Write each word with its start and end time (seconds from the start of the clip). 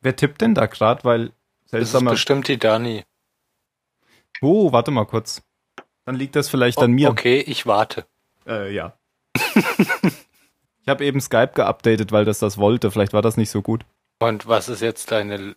Wer 0.00 0.16
tippt 0.16 0.40
denn 0.40 0.54
da 0.54 0.66
gerade? 0.66 1.04
Weil 1.04 1.26
Das 1.26 1.32
ist 1.64 1.70
seltsamer. 1.92 2.12
bestimmt 2.12 2.48
die 2.48 2.58
Dani. 2.58 3.04
Oh, 4.42 4.72
warte 4.72 4.90
mal 4.90 5.04
kurz. 5.06 5.42
Dann 6.06 6.14
liegt 6.14 6.34
das 6.36 6.48
vielleicht 6.48 6.78
an 6.78 6.92
mir. 6.92 7.10
Okay, 7.10 7.40
ich 7.40 7.66
warte. 7.66 8.06
Äh, 8.46 8.72
ja. 8.74 8.98
ich 9.36 10.88
habe 10.88 11.04
eben 11.04 11.20
Skype 11.20 11.52
geupdatet, 11.54 12.10
weil 12.12 12.24
das 12.24 12.38
das 12.38 12.56
wollte. 12.58 12.90
Vielleicht 12.90 13.12
war 13.12 13.22
das 13.22 13.36
nicht 13.36 13.50
so 13.50 13.62
gut. 13.62 13.84
Und 14.18 14.46
was 14.48 14.68
ist 14.68 14.80
jetzt 14.80 15.10
deine 15.12 15.56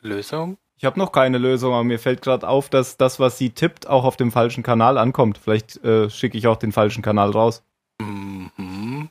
Lösung? 0.00 0.58
Ich 0.76 0.84
habe 0.84 0.98
noch 0.98 1.10
keine 1.10 1.38
Lösung, 1.38 1.72
aber 1.72 1.84
mir 1.84 1.98
fällt 1.98 2.22
gerade 2.22 2.46
auf, 2.46 2.68
dass 2.68 2.96
das, 2.96 3.18
was 3.18 3.38
sie 3.38 3.50
tippt, 3.50 3.88
auch 3.88 4.04
auf 4.04 4.16
dem 4.16 4.30
falschen 4.30 4.62
Kanal 4.62 4.98
ankommt. 4.98 5.38
Vielleicht 5.38 5.82
äh, 5.84 6.08
schicke 6.08 6.38
ich 6.38 6.46
auch 6.46 6.56
den 6.56 6.70
falschen 6.70 7.02
Kanal 7.02 7.30
raus. 7.30 7.64
Mhm. 8.00 9.10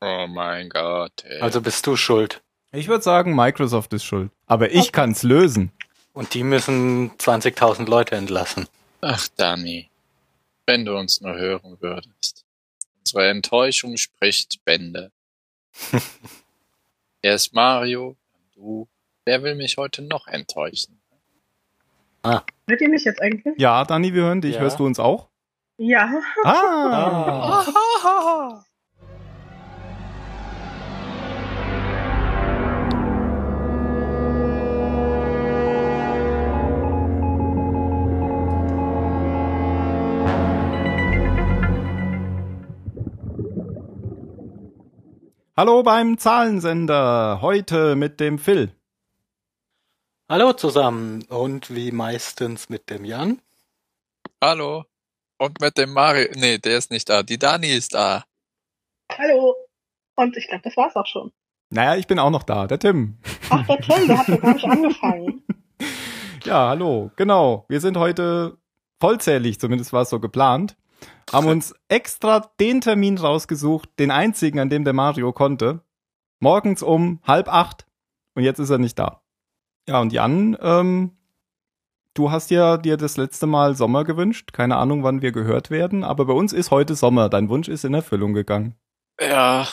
Oh 0.00 0.26
mein 0.28 0.68
Gott. 0.68 1.24
Ey. 1.24 1.40
Also 1.40 1.60
bist 1.60 1.86
du 1.86 1.96
schuld. 1.96 2.42
Ich 2.74 2.88
würde 2.88 3.04
sagen, 3.04 3.36
Microsoft 3.36 3.92
ist 3.92 4.04
schuld. 4.04 4.32
Aber 4.46 4.72
ich 4.72 4.90
kann's 4.90 5.22
lösen. 5.22 5.70
Und 6.12 6.34
die 6.34 6.42
müssen 6.42 7.12
20.000 7.18 7.88
Leute 7.88 8.16
entlassen. 8.16 8.66
Ach, 9.00 9.28
Dani. 9.36 9.88
Wenn 10.66 10.84
du 10.84 10.96
uns 10.96 11.20
nur 11.20 11.36
hören 11.36 11.76
würdest. 11.80 12.44
Unsere 13.00 13.28
Enttäuschung 13.28 13.96
spricht 13.96 14.64
Bände. 14.64 15.12
Erst 17.22 17.54
Mario, 17.54 18.16
dann 18.32 18.64
du. 18.64 18.88
Wer 19.24 19.42
will 19.42 19.54
mich 19.54 19.76
heute 19.76 20.02
noch 20.02 20.26
enttäuschen? 20.26 21.00
Hört 22.22 22.80
ihr 22.80 22.88
mich 22.88 23.04
jetzt 23.04 23.20
eigentlich? 23.20 23.54
Ja, 23.58 23.84
Dani, 23.84 24.14
wir 24.14 24.22
hören 24.22 24.40
dich. 24.40 24.54
Ja. 24.56 24.60
Hörst 24.62 24.78
du 24.78 24.86
uns 24.86 24.98
auch? 24.98 25.28
Ja. 25.76 26.10
Ah. 26.44 27.64
Hallo 45.56 45.84
beim 45.84 46.18
Zahlensender. 46.18 47.38
Heute 47.40 47.94
mit 47.94 48.18
dem 48.18 48.40
Phil. 48.40 48.74
Hallo 50.28 50.52
zusammen. 50.52 51.22
Und 51.28 51.72
wie 51.72 51.92
meistens 51.92 52.68
mit 52.68 52.90
dem 52.90 53.04
Jan. 53.04 53.40
Hallo. 54.42 54.84
Und 55.38 55.60
mit 55.60 55.78
dem 55.78 55.92
Mario. 55.92 56.26
Nee, 56.34 56.58
der 56.58 56.76
ist 56.76 56.90
nicht 56.90 57.08
da. 57.08 57.22
Die 57.22 57.38
Dani 57.38 57.68
ist 57.68 57.94
da. 57.94 58.24
Hallo. 59.16 59.54
Und 60.16 60.36
ich 60.36 60.48
glaube, 60.48 60.62
das 60.64 60.76
war's 60.76 60.96
auch 60.96 61.06
schon. 61.06 61.30
Naja, 61.70 61.94
ich 61.94 62.08
bin 62.08 62.18
auch 62.18 62.30
noch 62.30 62.42
da, 62.42 62.66
der 62.66 62.80
Tim. 62.80 63.18
Ach, 63.48 63.64
der 63.64 63.78
Tim, 63.80 64.08
der 64.08 64.18
hat 64.18 64.26
ja 64.26 64.36
gar 64.38 64.54
nicht 64.54 64.64
angefangen. 64.64 65.42
Ja, 66.44 66.68
hallo. 66.68 67.12
Genau. 67.16 67.64
Wir 67.68 67.80
sind 67.80 67.96
heute 67.96 68.58
vollzählig, 69.00 69.60
zumindest 69.60 69.94
war 69.94 70.02
es 70.02 70.10
so 70.10 70.20
geplant. 70.20 70.76
Haben 71.32 71.48
uns 71.48 71.74
extra 71.88 72.40
den 72.60 72.80
Termin 72.80 73.18
rausgesucht, 73.18 73.88
den 73.98 74.10
einzigen, 74.10 74.58
an 74.60 74.70
dem 74.70 74.84
der 74.84 74.92
Mario 74.92 75.32
konnte. 75.32 75.82
Morgens 76.38 76.82
um 76.82 77.20
halb 77.26 77.48
acht. 77.48 77.86
Und 78.34 78.42
jetzt 78.44 78.58
ist 78.58 78.70
er 78.70 78.78
nicht 78.78 78.98
da. 78.98 79.22
Ja, 79.88 80.00
und 80.00 80.12
Jan, 80.12 80.56
ähm, 80.60 81.16
du 82.14 82.30
hast 82.30 82.50
ja 82.50 82.76
dir 82.76 82.96
das 82.96 83.16
letzte 83.16 83.46
Mal 83.46 83.74
Sommer 83.76 84.04
gewünscht. 84.04 84.52
Keine 84.52 84.76
Ahnung, 84.76 85.02
wann 85.02 85.22
wir 85.22 85.32
gehört 85.32 85.70
werden. 85.70 86.04
Aber 86.04 86.26
bei 86.26 86.32
uns 86.32 86.52
ist 86.52 86.70
heute 86.70 86.94
Sommer. 86.94 87.28
Dein 87.28 87.48
Wunsch 87.48 87.68
ist 87.68 87.84
in 87.84 87.94
Erfüllung 87.94 88.32
gegangen. 88.34 88.76
Ja, 89.20 89.66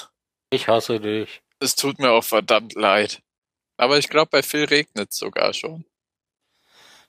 Ich 0.50 0.68
hasse 0.68 1.00
dich. 1.00 1.42
es 1.60 1.76
tut 1.76 2.00
mir 2.00 2.12
auch 2.12 2.24
verdammt 2.24 2.74
leid. 2.76 3.22
Aber 3.78 3.98
ich 3.98 4.10
glaube, 4.10 4.30
bei 4.32 4.44
Phil 4.44 4.66
regnet 4.66 5.14
sogar 5.14 5.54
schon. 5.54 5.86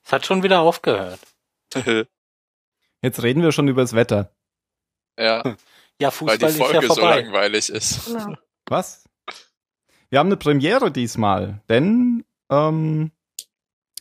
Es 0.03 0.11
hat 0.11 0.25
schon 0.25 0.43
wieder 0.43 0.59
aufgehört. 0.61 1.19
Jetzt 3.03 3.21
reden 3.21 3.43
wir 3.43 3.51
schon 3.51 3.67
übers 3.67 3.93
Wetter. 3.93 4.31
ja, 5.19 5.43
Ja, 6.01 6.07
weil 6.07 6.11
Fußball 6.11 6.37
die 6.39 6.45
ist 6.45 6.57
ja 6.57 6.65
Folge 6.65 6.87
so 6.87 6.93
vorbei. 6.95 7.21
langweilig 7.21 7.69
ist. 7.69 8.05
Genau. 8.07 8.35
Was? 8.67 9.03
Wir 10.09 10.19
haben 10.19 10.27
eine 10.27 10.37
Premiere 10.37 10.91
diesmal, 10.91 11.61
denn 11.69 12.23
ähm, 12.49 13.11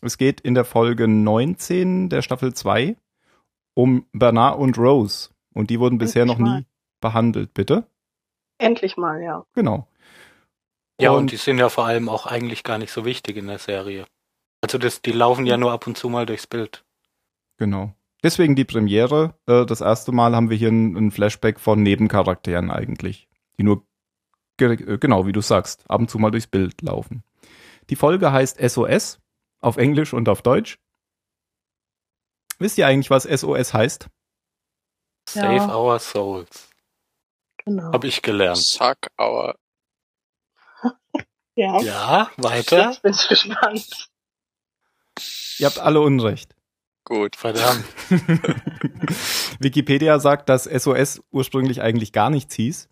es 0.02 0.18
geht 0.18 0.40
in 0.40 0.54
der 0.54 0.64
Folge 0.64 1.08
19 1.08 2.08
der 2.08 2.22
Staffel 2.22 2.54
2 2.54 2.96
um 3.74 4.06
Bernard 4.12 4.58
und 4.58 4.78
Rose. 4.78 5.30
Und 5.54 5.70
die 5.70 5.80
wurden 5.80 5.98
bisher 5.98 6.24
noch 6.24 6.38
Endlich 6.38 6.48
nie 6.54 6.60
mal. 6.60 6.66
behandelt, 7.00 7.54
bitte? 7.54 7.86
Endlich 8.58 8.96
mal, 8.96 9.20
ja. 9.22 9.44
Genau. 9.54 9.88
Ja, 11.00 11.10
und, 11.10 11.18
Und- 11.18 11.32
die 11.32 11.36
sind 11.36 11.58
ja 11.58 11.68
vor 11.68 11.86
allem 11.86 12.08
auch 12.08 12.26
eigentlich 12.26 12.62
gar 12.62 12.78
nicht 12.78 12.92
so 12.92 13.04
wichtig 13.04 13.36
in 13.36 13.46
der 13.48 13.58
Serie. 13.58 14.06
Also 14.60 14.78
das, 14.78 15.02
die 15.02 15.12
laufen 15.12 15.44
ja 15.46 15.56
nur 15.56 15.72
ab 15.72 15.86
und 15.86 15.96
zu 15.98 16.08
mal 16.08 16.26
durchs 16.26 16.46
Bild. 16.46 16.84
Genau. 17.58 17.94
Deswegen 18.22 18.54
die 18.54 18.64
Premiere. 18.64 19.34
Äh, 19.46 19.66
das 19.66 19.80
erste 19.80 20.12
Mal 20.12 20.34
haben 20.36 20.50
wir 20.50 20.56
hier 20.56 20.68
ein, 20.70 20.96
ein 20.96 21.10
Flashback 21.10 21.58
von 21.58 21.82
Nebencharakteren 21.82 22.70
eigentlich, 22.70 23.28
die 23.58 23.64
nur, 23.64 23.84
ge 24.58 24.72
äh, 24.74 24.98
genau 24.98 25.26
wie 25.26 25.32
du 25.32 25.40
sagst, 25.40 25.88
ab 25.90 26.00
und 26.00 26.10
zu 26.10 26.18
mal 26.18 26.30
durchs 26.30 26.46
Bild 26.46 26.80
laufen. 26.82 27.24
Die 27.90 27.96
Folge 27.96 28.30
heißt 28.32 28.58
SOS 28.60 29.18
auf 29.60 29.76
Englisch 29.76 30.12
und 30.12 30.28
auf 30.28 30.42
Deutsch. 30.42 30.78
Wisst 32.58 32.78
ihr 32.78 32.86
eigentlich, 32.86 33.10
was 33.10 33.24
SOS 33.24 33.74
heißt? 33.74 34.08
Save 35.28 35.56
Ja. 35.56 35.76
our 35.76 35.98
souls. 35.98 36.68
Genau. 37.64 37.92
Hab 37.92 38.04
ich 38.04 38.22
gelernt. 38.22 38.58
Suck 38.58 38.98
our. 39.20 39.56
Ja. 41.54 41.78
Ja, 41.82 42.30
weiter. 42.38 42.92
Jetzt 42.92 43.02
bin 43.02 43.12
ich 43.12 43.28
gespannt. 43.28 44.08
Ihr 45.58 45.66
habt 45.66 45.78
alle 45.78 46.00
Unrecht. 46.00 46.56
Gut. 47.12 47.36
Verdammt. 47.36 47.84
Wikipedia 49.58 50.18
sagt, 50.18 50.48
dass 50.48 50.64
SOS 50.64 51.22
ursprünglich 51.30 51.82
eigentlich 51.82 52.12
gar 52.12 52.30
nichts 52.30 52.54
hieß. 52.54 52.88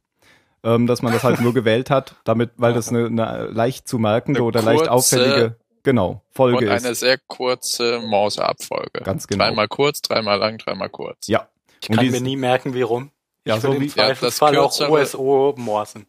Ähm, 0.63 0.87
dass 0.87 1.01
man 1.01 1.15
das 1.15 1.25
halt 1.25 1.41
nur 1.41 1.55
gewählt 1.55 1.89
hat, 1.89 2.17
damit, 2.25 2.51
weil 2.59 2.75
das 2.75 2.91
eine, 2.91 3.07
eine 3.07 3.47
leicht 3.47 3.89
zu 3.89 3.99
merkende 3.99 4.41
Eine 4.41 4.47
oder 4.47 4.61
leicht 4.61 4.89
auffällige, 4.89 5.57
genau, 5.83 6.23
Folge 6.33 6.59
Und 6.59 6.65
ist. 6.65 6.85
eine 6.85 6.95
sehr 6.95 7.17
kurze 7.17 7.99
Morseabfolge. 8.01 9.01
Ganz 9.03 9.27
genau. 9.27 9.47
Dreimal 9.47 9.69
kurz, 9.69 10.03
dreimal 10.03 10.39
lang, 10.39 10.59
dreimal 10.59 10.91
kurz. 10.91 11.29
Ja. 11.29 11.49
Ich 11.81 11.89
Und 11.89 11.97
kann 11.97 12.11
mir 12.11 12.21
nie 12.21 12.37
merken, 12.37 12.75
wie 12.75 12.83
rum. 12.83 13.11
Ja, 13.47 13.57
ich 13.57 13.63
so 13.63 13.73
im 13.73 13.81
wie, 13.81 13.87
Ja, 13.87 14.09
das 14.09 14.19
Zweifelsfall 14.37 14.59
auch 14.59 14.79
OSO 14.79 15.55
morsen. 15.57 16.05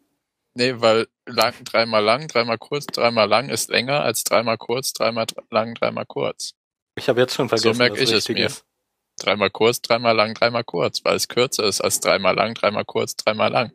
Nee, 0.52 0.74
weil 0.76 1.06
lang, 1.24 1.54
dreimal 1.64 2.04
lang, 2.04 2.28
dreimal 2.28 2.58
kurz, 2.58 2.84
dreimal 2.84 3.26
lang 3.26 3.48
ist 3.48 3.70
länger 3.70 4.02
als 4.02 4.22
dreimal 4.22 4.58
kurz, 4.58 4.92
dreimal 4.92 5.24
dr- 5.24 5.44
lang, 5.50 5.72
dreimal 5.74 6.04
kurz. 6.04 6.52
Ich 6.96 7.08
habe 7.08 7.20
jetzt 7.20 7.34
schon 7.34 7.48
vergessen, 7.48 7.78
merk 7.78 7.92
was 7.92 8.00
ich 8.00 8.10
es 8.12 8.28
mir. 8.28 8.46
ist. 8.46 8.64
Dreimal 9.18 9.50
kurz, 9.50 9.80
dreimal 9.80 10.14
lang, 10.16 10.34
dreimal 10.34 10.64
kurz, 10.64 11.04
weil 11.04 11.16
es 11.16 11.28
kürzer 11.28 11.64
ist 11.64 11.80
als 11.80 12.00
dreimal 12.00 12.34
lang, 12.34 12.54
dreimal 12.54 12.84
kurz, 12.84 13.14
dreimal 13.16 13.50
lang. 13.50 13.72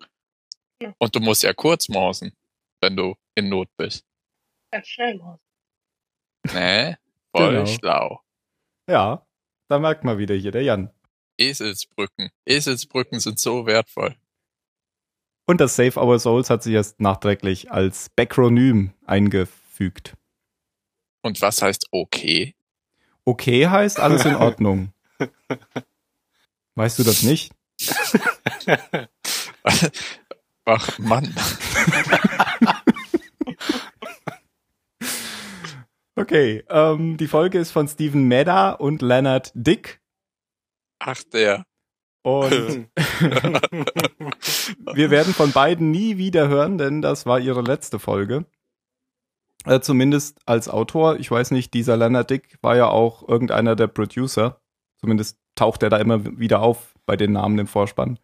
Ja. 0.82 0.94
Und 1.00 1.16
du 1.16 1.20
musst 1.20 1.44
ja 1.44 1.54
kurz 1.54 1.90
morsen, 1.90 2.34
wenn 2.82 2.96
du 2.96 3.16
in 3.36 3.50
Not 3.50 3.70
bist. 3.78 4.06
Ganz 4.72 4.88
schnell 4.88 5.16
mal. 5.18 5.40
Nee, 6.54 6.96
voll 7.36 7.52
Genau. 7.54 7.66
schlau. 7.66 8.22
ja, 8.90 9.28
da 9.70 9.80
merkt 9.80 10.04
man 10.06 10.18
wieder 10.18 10.34
hier, 10.36 10.52
der 10.52 10.64
Jan. 10.64 10.92
Eselsbrücken. 11.40 12.32
Eselsbrücken 12.46 13.20
sind 13.20 13.38
so 13.40 13.66
wertvoll. 13.66 14.16
Und 15.46 15.60
das 15.62 15.76
Save 15.76 16.00
Our 16.00 16.20
Souls 16.20 16.50
hat 16.50 16.64
sich 16.64 16.74
erst 16.74 17.00
nachträglich 17.00 17.72
als 17.72 18.10
Backronym 18.10 18.94
eingefügt. 19.06 20.16
Und 21.22 21.42
was 21.42 21.62
heißt 21.62 21.88
okay? 21.92 22.56
Okay 23.28 23.68
heißt 23.68 24.00
alles 24.00 24.24
in 24.24 24.36
Ordnung. 24.48 24.94
Weißt 26.76 26.98
du 26.98 27.04
das 27.04 27.24
nicht? 27.24 27.52
Ach 30.64 30.98
Mann. 30.98 31.36
Okay, 36.16 36.64
ähm, 36.70 37.18
die 37.18 37.28
Folge 37.28 37.60
ist 37.60 37.72
von 37.72 37.90
Stephen 37.90 38.30
Medda 38.30 38.72
und 38.72 39.02
Leonard 39.02 39.52
Dick. 39.54 40.00
Ach 41.00 41.22
der. 41.24 41.66
Und 42.24 42.88
wir 44.94 45.12
werden 45.12 45.34
von 45.34 45.52
beiden 45.52 45.92
nie 45.92 46.18
wieder 46.18 46.48
hören, 46.48 46.78
denn 46.78 47.02
das 47.02 47.26
war 47.26 47.42
ihre 47.42 47.62
letzte 47.62 48.00
Folge. 48.00 48.46
Äh, 49.68 49.82
zumindest 49.82 50.40
als 50.46 50.70
Autor. 50.70 51.20
Ich 51.20 51.30
weiß 51.30 51.52
nicht, 51.52 51.74
dieser 51.74 51.98
Leonard 51.98 52.30
Dick 52.30 52.58
war 52.62 52.76
ja 52.76 52.88
auch 52.88 53.28
irgendeiner 53.28 53.76
der 53.76 53.88
Producer. 53.88 54.60
Zumindest 55.00 55.38
taucht 55.56 55.84
er 55.84 55.90
da 55.90 55.98
immer 55.98 56.40
wieder 56.40 56.62
auf 56.62 56.94
bei 57.06 57.16
den 57.16 57.34
Namen 57.34 57.60
im 57.60 57.68
Vorspann. 57.68 58.20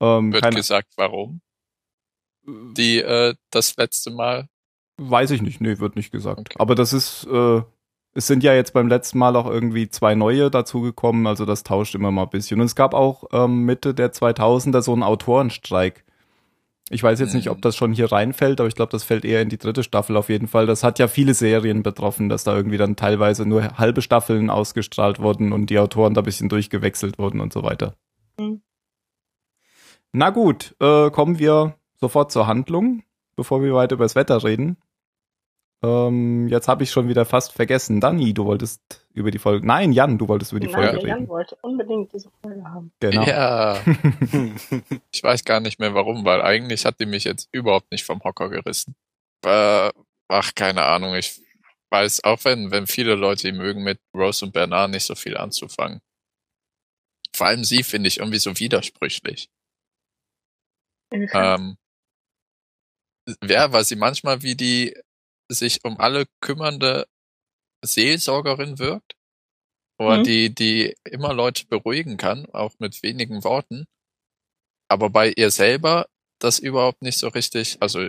Ähm, 0.00 0.32
Wird 0.32 0.54
gesagt, 0.54 0.92
warum? 0.96 1.40
Die, 2.44 2.98
äh, 2.98 3.34
das 3.50 3.76
letzte 3.76 4.10
Mal. 4.10 4.48
weiß 4.98 5.30
ich 5.30 5.42
nicht, 5.42 5.60
nee, 5.60 5.78
wird 5.78 5.96
nicht 5.96 6.10
gesagt. 6.10 6.40
Okay. 6.40 6.56
Aber 6.58 6.74
das 6.74 6.92
ist, 6.92 7.24
äh, 7.24 7.62
es 8.14 8.26
sind 8.26 8.42
ja 8.42 8.52
jetzt 8.52 8.72
beim 8.72 8.88
letzten 8.88 9.18
Mal 9.18 9.36
auch 9.36 9.46
irgendwie 9.46 9.88
zwei 9.88 10.14
neue 10.14 10.50
dazugekommen, 10.50 11.26
also 11.26 11.44
das 11.46 11.62
tauscht 11.62 11.94
immer 11.94 12.10
mal 12.10 12.24
ein 12.24 12.30
bisschen. 12.30 12.60
Und 12.60 12.66
es 12.66 12.74
gab 12.74 12.94
auch 12.94 13.24
ähm, 13.32 13.64
Mitte 13.64 13.94
der 13.94 14.12
2000er 14.12 14.82
so 14.82 14.92
einen 14.92 15.02
Autorenstreik. 15.02 16.04
Ich 16.90 17.02
weiß 17.02 17.20
jetzt 17.20 17.34
nicht, 17.34 17.46
Mhm. 17.46 17.52
ob 17.52 17.62
das 17.62 17.76
schon 17.76 17.92
hier 17.92 18.10
reinfällt, 18.12 18.60
aber 18.60 18.68
ich 18.68 18.74
glaube, 18.74 18.90
das 18.90 19.04
fällt 19.04 19.24
eher 19.24 19.40
in 19.40 19.48
die 19.48 19.56
dritte 19.58 19.82
Staffel 19.82 20.16
auf 20.16 20.28
jeden 20.28 20.48
Fall. 20.48 20.66
Das 20.66 20.84
hat 20.84 20.98
ja 20.98 21.08
viele 21.08 21.32
Serien 21.34 21.82
betroffen, 21.82 22.28
dass 22.28 22.44
da 22.44 22.54
irgendwie 22.54 22.76
dann 22.76 22.96
teilweise 22.96 23.46
nur 23.46 23.78
halbe 23.78 24.02
Staffeln 24.02 24.50
ausgestrahlt 24.50 25.18
wurden 25.20 25.52
und 25.52 25.70
die 25.70 25.78
Autoren 25.78 26.12
da 26.14 26.20
ein 26.20 26.24
bisschen 26.24 26.48
durchgewechselt 26.48 27.18
wurden 27.18 27.40
und 27.40 27.52
so 27.52 27.62
weiter. 27.62 27.94
Mhm. 28.38 28.62
Na 30.12 30.30
gut, 30.30 30.74
äh, 30.80 31.10
kommen 31.10 31.38
wir 31.38 31.74
sofort 31.94 32.30
zur 32.32 32.46
Handlung, 32.46 33.02
bevor 33.36 33.62
wir 33.62 33.72
weiter 33.74 33.94
über 33.94 34.04
das 34.04 34.14
Wetter 34.14 34.44
reden. 34.44 34.76
Ähm, 35.84 36.46
jetzt 36.48 36.68
habe 36.68 36.84
ich 36.84 36.90
schon 36.90 37.08
wieder 37.08 37.24
fast 37.24 37.52
vergessen. 37.52 38.00
Dani, 38.00 38.32
du 38.32 38.44
wolltest 38.44 39.04
über 39.14 39.32
die 39.32 39.38
Folge. 39.38 39.66
Nein, 39.66 39.92
Jan, 39.92 40.16
du 40.16 40.28
wolltest 40.28 40.52
über 40.52 40.60
die 40.60 40.68
Nein, 40.68 40.74
Folge 40.74 40.98
der 40.98 41.08
Jan 41.08 41.18
reden. 41.18 41.28
wollte 41.28 41.56
unbedingt 41.62 42.12
diese 42.12 42.30
Folge 42.40 42.62
haben. 42.64 42.92
Genau. 43.00 43.24
Ja, 43.24 43.82
ich 45.12 45.22
weiß 45.22 45.44
gar 45.44 45.58
nicht 45.58 45.80
mehr 45.80 45.92
warum, 45.92 46.24
weil 46.24 46.40
eigentlich 46.40 46.84
hat 46.84 47.00
die 47.00 47.06
mich 47.06 47.24
jetzt 47.24 47.48
überhaupt 47.50 47.90
nicht 47.90 48.04
vom 48.04 48.22
Hocker 48.22 48.48
gerissen. 48.48 48.94
Äh, 49.44 49.90
ach, 50.28 50.54
keine 50.54 50.84
Ahnung. 50.84 51.14
Ich 51.14 51.42
weiß, 51.90 52.22
auch 52.24 52.44
wenn, 52.44 52.70
wenn 52.70 52.86
viele 52.86 53.16
Leute 53.16 53.50
die 53.50 53.58
mögen, 53.58 53.82
mit 53.82 53.98
Rose 54.16 54.44
und 54.44 54.52
Bernard 54.52 54.92
nicht 54.92 55.04
so 55.04 55.16
viel 55.16 55.36
anzufangen. 55.36 56.00
Vor 57.34 57.48
allem 57.48 57.64
sie 57.64 57.82
finde 57.82 58.06
ich 58.06 58.18
irgendwie 58.18 58.38
so 58.38 58.58
widersprüchlich. 58.58 59.48
Ähm, 61.12 61.76
ja, 63.44 63.72
weil 63.72 63.84
sie 63.84 63.96
manchmal 63.96 64.42
wie 64.42 64.54
die 64.54 64.94
sich 65.54 65.84
um 65.84 65.98
alle 65.98 66.26
kümmernde 66.40 67.06
Seelsorgerin 67.84 68.78
wirkt. 68.78 69.14
Oder 69.98 70.18
Mhm. 70.18 70.24
die, 70.24 70.54
die 70.54 70.94
immer 71.04 71.32
Leute 71.34 71.66
beruhigen 71.66 72.16
kann, 72.16 72.46
auch 72.52 72.72
mit 72.78 73.02
wenigen 73.02 73.44
Worten. 73.44 73.86
Aber 74.88 75.10
bei 75.10 75.32
ihr 75.32 75.50
selber 75.50 76.06
das 76.40 76.58
überhaupt 76.58 77.02
nicht 77.02 77.18
so 77.18 77.28
richtig, 77.28 77.78
also 77.80 78.08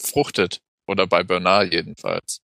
fruchtet. 0.00 0.60
Oder 0.86 1.06
bei 1.06 1.22
Bernard 1.22 1.72
jedenfalls. 1.72 2.40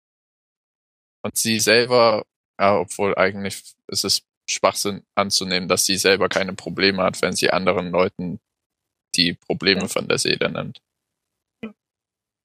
Und 1.24 1.38
sie 1.38 1.60
selber, 1.60 2.26
ja, 2.60 2.78
obwohl 2.80 3.16
eigentlich 3.18 3.64
ist 3.88 4.06
es 4.06 4.24
Schwachsinn 4.50 5.04
anzunehmen, 5.16 5.68
dass 5.68 5.86
sie 5.86 5.98
selber 5.98 6.30
keine 6.30 6.54
Probleme 6.54 7.04
hat, 7.04 7.22
wenn 7.22 7.36
sie 7.36 7.50
anderen 7.50 7.92
Leuten 7.92 8.40
die 9.16 9.34
Probleme 9.34 9.90
von 9.90 10.08
der 10.08 10.20
Seele 10.20 10.50
nimmt. 10.52 10.80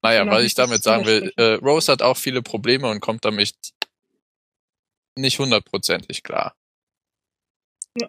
Naja, 0.02 0.24
Genau, 0.24 0.32
weil 0.32 0.44
ich 0.44 0.54
damit 0.54 0.82
sagen 0.82 1.06
will, 1.06 1.32
äh, 1.36 1.54
Rose 1.54 1.90
hat 1.90 2.02
auch 2.02 2.16
viele 2.16 2.42
Probleme 2.42 2.88
und 2.88 3.00
kommt 3.00 3.24
damit 3.24 3.54
nicht 5.16 5.38
hundertprozentig 5.38 6.22
klar. 6.22 6.56
Ja. 8.00 8.08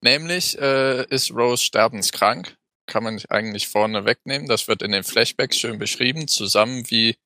Nämlich 0.00 0.58
äh, 0.58 1.04
ist 1.06 1.30
Rose 1.30 1.64
sterbenskrank, 1.64 2.56
kann 2.86 3.04
man 3.04 3.22
eigentlich 3.28 3.68
vorne 3.68 4.04
wegnehmen. 4.04 4.48
Das 4.48 4.66
wird 4.66 4.82
in 4.82 4.92
den 4.92 5.04
Flashbacks 5.04 5.58
schön 5.58 5.78
beschrieben, 5.78 6.26
zusammen 6.26 6.90
wie 6.90 7.16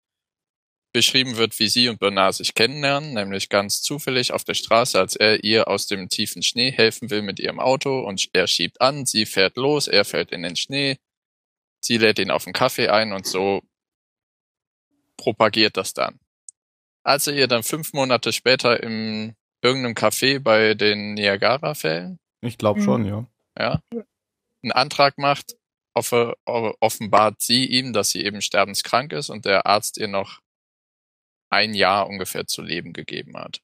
beschrieben 0.93 1.37
wird, 1.37 1.59
wie 1.59 1.69
sie 1.69 1.89
und 1.89 1.99
Bernard 1.99 2.37
sich 2.37 2.55
kennenlernen, 2.55 3.15
nämlich 3.15 3.49
ganz 3.49 3.83
zufällig 3.83 4.33
auf 4.33 4.45
der 4.45 4.55
Straße, 4.55 4.99
als 4.99 5.17
er 5.17 5.43
ihr 5.43 5.67
aus 5.67 5.89
dem 5.89 6.09
tiefen 6.09 6.43
Schnee 6.43 6.71
helfen 6.71 7.11
will 7.11 7.23
mit 7.23 7.41
ihrem 7.41 7.59
Auto 7.59 8.01
und 8.01 8.29
er 8.33 8.47
schiebt 8.47 8.81
an, 8.81 9.05
sie 9.05 9.27
fährt 9.27 9.57
los, 9.57 9.89
er 9.89 10.05
fällt 10.05 10.31
in 10.31 10.45
den 10.45 10.55
Schnee, 10.55 10.99
sie 11.81 11.99
lädt 11.99 12.21
ihn 12.21 12.31
auf 12.31 12.47
einen 12.47 12.53
Kaffee 12.53 12.89
ein 12.89 13.13
und 13.13 13.27
so 13.27 13.63
propagiert 15.17 15.77
das 15.77 15.95
dann. 15.95 16.19
Als 17.03 17.27
er 17.27 17.35
ihr 17.35 17.49
dann 17.49 17.63
fünf 17.63 17.93
Monate 17.93 18.33
später 18.33 18.83
im 18.83 19.35
irgendeinem 19.63 19.95
Café 19.95 20.41
bei 20.41 20.75
den 20.75 21.15
Niagara-Fällen 21.15 22.19
Ich 22.43 22.59
glaube 22.59 22.81
Mhm. 22.81 22.85
schon, 22.85 23.05
ja. 23.07 23.27
ja, 23.59 23.81
einen 24.63 24.73
Antrag 24.73 25.19
macht, 25.19 25.57
offe, 25.95 26.35
offenbart 26.45 27.41
sie 27.41 27.65
ihm, 27.67 27.93
dass 27.93 28.11
sie 28.11 28.25
eben 28.25 28.43
sterbenskrank 28.43 29.13
ist 29.13 29.31
und 29.31 29.45
der 29.45 29.67
Arzt 29.67 29.97
ihr 29.99 30.09
noch 30.09 30.41
ein 31.51 31.73
Jahr 31.75 32.09
ungefähr 32.09 32.47
zu 32.47 32.63
leben 32.63 32.93
gegeben 32.93 33.37
hat. 33.37 33.61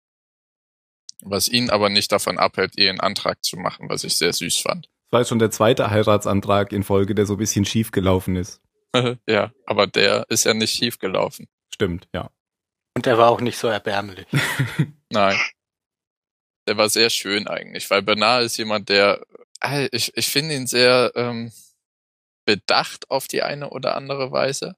Was 1.22 1.48
ihn 1.48 1.70
aber 1.70 1.90
nicht 1.90 2.12
davon 2.12 2.38
abhält, 2.38 2.78
ihr 2.78 2.88
einen 2.88 3.00
Antrag 3.00 3.44
zu 3.44 3.56
machen, 3.56 3.88
was 3.88 4.04
ich 4.04 4.16
sehr 4.16 4.32
süß 4.32 4.58
fand. 4.58 4.86
Das 4.86 5.12
war 5.12 5.20
jetzt 5.20 5.28
schon 5.28 5.38
der 5.38 5.50
zweite 5.50 5.90
Heiratsantrag 5.90 6.72
in 6.72 6.82
Folge, 6.84 7.14
der 7.14 7.26
so 7.26 7.34
ein 7.34 7.38
bisschen 7.38 7.64
schief 7.64 7.90
gelaufen 7.90 8.36
ist. 8.36 8.62
ja, 9.26 9.52
aber 9.66 9.86
der 9.86 10.26
ist 10.28 10.44
ja 10.44 10.54
nicht 10.54 10.74
schief 10.74 10.98
gelaufen. 10.98 11.48
Stimmt, 11.72 12.08
ja. 12.12 12.30
Und 12.96 13.06
er 13.06 13.18
war 13.18 13.30
auch 13.30 13.40
nicht 13.40 13.58
so 13.58 13.68
erbärmlich. 13.68 14.26
Nein. 15.10 15.38
Der 16.66 16.76
war 16.76 16.88
sehr 16.88 17.10
schön 17.10 17.48
eigentlich, 17.48 17.88
weil 17.90 18.02
Bernard 18.02 18.44
ist 18.44 18.56
jemand, 18.56 18.88
der, 18.88 19.24
äh, 19.62 19.88
ich, 19.92 20.16
ich 20.16 20.28
finde 20.28 20.54
ihn 20.54 20.66
sehr 20.66 21.12
ähm, 21.14 21.52
bedacht 22.44 23.10
auf 23.10 23.28
die 23.28 23.42
eine 23.42 23.70
oder 23.70 23.96
andere 23.96 24.30
Weise 24.32 24.76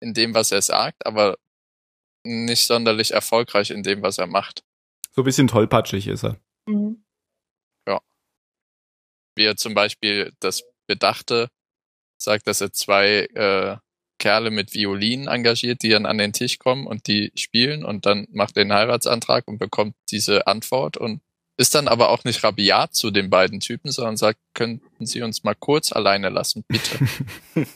in 0.00 0.14
dem, 0.14 0.34
was 0.34 0.50
er 0.52 0.62
sagt, 0.62 1.04
aber 1.04 1.36
nicht 2.24 2.66
sonderlich 2.66 3.12
erfolgreich 3.12 3.70
in 3.70 3.82
dem, 3.82 4.02
was 4.02 4.18
er 4.18 4.26
macht. 4.26 4.64
So 5.12 5.22
ein 5.22 5.24
bisschen 5.24 5.48
tollpatschig 5.48 6.06
ist 6.06 6.24
er. 6.24 6.40
Mhm. 6.66 7.04
Wie 9.36 9.44
er 9.44 9.56
zum 9.56 9.74
Beispiel 9.74 10.34
das 10.40 10.64
Bedachte 10.86 11.48
sagt, 12.22 12.46
dass 12.46 12.60
er 12.60 12.72
zwei 12.72 13.26
äh, 13.34 13.76
Kerle 14.18 14.50
mit 14.50 14.74
Violinen 14.74 15.28
engagiert, 15.28 15.82
die 15.82 15.88
dann 15.88 16.06
an 16.06 16.18
den 16.18 16.32
Tisch 16.32 16.58
kommen 16.58 16.86
und 16.86 17.06
die 17.06 17.32
spielen 17.34 17.84
und 17.84 18.06
dann 18.06 18.26
macht 18.32 18.56
er 18.56 18.64
den 18.64 18.72
Heiratsantrag 18.72 19.48
und 19.48 19.58
bekommt 19.58 19.94
diese 20.10 20.46
Antwort 20.46 20.96
und 20.96 21.20
ist 21.56 21.74
dann 21.74 21.88
aber 21.88 22.10
auch 22.10 22.24
nicht 22.24 22.42
rabiat 22.42 22.94
zu 22.94 23.10
den 23.10 23.28
beiden 23.28 23.60
Typen, 23.60 23.90
sondern 23.90 24.16
sagt, 24.16 24.38
könnten 24.54 25.04
Sie 25.06 25.22
uns 25.22 25.44
mal 25.44 25.54
kurz 25.54 25.92
alleine 25.92 26.28
lassen, 26.30 26.64
bitte. 26.68 26.98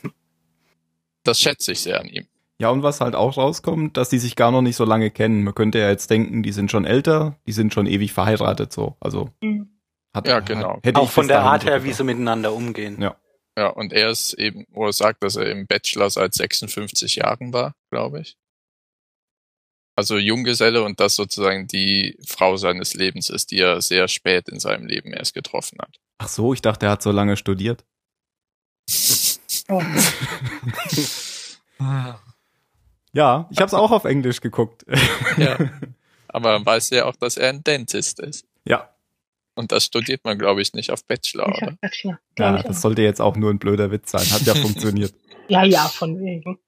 das 1.25 1.41
schätze 1.41 1.73
ich 1.73 1.81
sehr 1.81 2.00
an 2.00 2.08
ihm. 2.08 2.26
Ja, 2.58 2.70
und 2.70 2.82
was 2.82 3.00
halt 3.00 3.14
auch 3.14 3.37
rauskommt, 3.37 3.96
dass 3.96 4.08
die 4.08 4.19
sich 4.19 4.37
gar 4.37 4.52
noch 4.52 4.62
nicht 4.62 4.76
so 4.76 4.85
lange 4.85 5.11
kennen. 5.11 5.43
Man 5.43 5.55
könnte 5.55 5.79
ja 5.81 5.88
jetzt 5.91 6.08
denken, 6.08 6.43
die 6.43 6.52
sind 6.52 6.70
schon 6.70 6.85
älter, 6.85 7.37
die 7.46 7.52
sind 7.52 7.75
schon 7.75 7.87
ewig 7.87 8.12
verheiratet, 8.12 8.73
so. 8.73 8.96
Also, 9.00 9.31
Mhm. 9.43 9.69
hat, 10.14 10.29
Ja, 10.29 10.41
genau. 10.41 10.79
Hätte 10.82 11.00
auch 11.00 11.05
ich 11.05 11.11
von 11.11 11.26
der 11.26 11.43
Art 11.43 11.62
so 11.62 11.69
her, 11.69 11.85
wie 11.85 11.93
sie 11.93 12.05
miteinander 12.05 12.52
umgehen. 12.52 13.00
Ja. 13.02 13.17
Ja, 13.56 13.69
und 13.69 13.93
er 13.93 14.11
ist 14.11 14.35
eben, 14.35 14.67
wo 14.71 14.87
er 14.87 14.93
sagt, 14.93 15.23
dass 15.23 15.37
er 15.37 15.51
im 15.51 15.67
Bachelor 15.67 16.11
seit 16.11 16.35
56 16.35 17.17
Jahren 17.17 17.53
war, 17.53 17.75
glaube 17.91 18.21
ich. 18.21 18.37
Also 19.97 20.19
Junggeselle 20.19 20.83
und 20.83 20.99
das 20.99 21.15
sozusagen 21.15 21.69
die 21.69 22.19
Frau 22.27 22.56
seines 22.56 22.95
Lebens 22.95 23.31
ist, 23.31 23.53
die 23.53 23.61
er 23.61 23.81
sehr 23.81 24.09
spät 24.09 24.49
in 24.49 24.59
seinem 24.59 24.87
Leben 24.87 25.12
erst 25.12 25.35
getroffen 25.35 25.79
hat. 25.81 26.01
Ach 26.19 26.29
so, 26.29 26.53
ich 26.53 26.62
dachte, 26.62 26.87
er 26.87 26.93
hat 26.93 27.03
so 27.03 27.12
lange 27.12 27.37
studiert. 27.37 27.85
Oh. 29.69 29.83
Ja, 33.15 33.49
ich 33.51 33.58
habe 33.58 33.67
es 33.67 33.75
auch 33.75 33.93
auf 33.93 34.05
Englisch 34.05 34.41
geguckt. 34.41 34.84
Ja. 35.37 35.56
Aber 36.29 36.53
man 36.55 36.67
weiß 36.67 36.91
ja 36.91 37.05
auch, 37.05 37.15
dass 37.15 37.37
er 37.37 37.51
ein 37.51 37.63
Dentist 37.63 38.19
ist. 38.19 38.44
ja, 38.65 38.94
Und 39.55 39.70
das 39.73 39.84
studiert 39.84 40.25
man, 40.25 40.39
glaube 40.39 40.63
ich, 40.63 40.73
nicht 40.75 40.91
auf 40.91 41.05
Bachelor, 41.05 41.49
Ich 41.55 41.63
oder? 41.63 41.77
Bachelor. 41.81 42.19
ja, 42.39 42.63
das 42.63 42.77
auch. 42.79 42.82
sollte 42.82 43.03
jetzt 43.03 43.20
auch 43.20 43.37
nur 43.37 43.51
ein 43.51 43.58
blöder 43.58 43.91
Witz 43.91 44.11
sein. 44.11 44.29
Hat 44.31 44.43
ja 44.43 44.55
funktioniert. 44.55 45.15
ja, 45.49 45.65
ja, 45.65 45.87
von 45.89 46.19
wegen. 46.20 46.58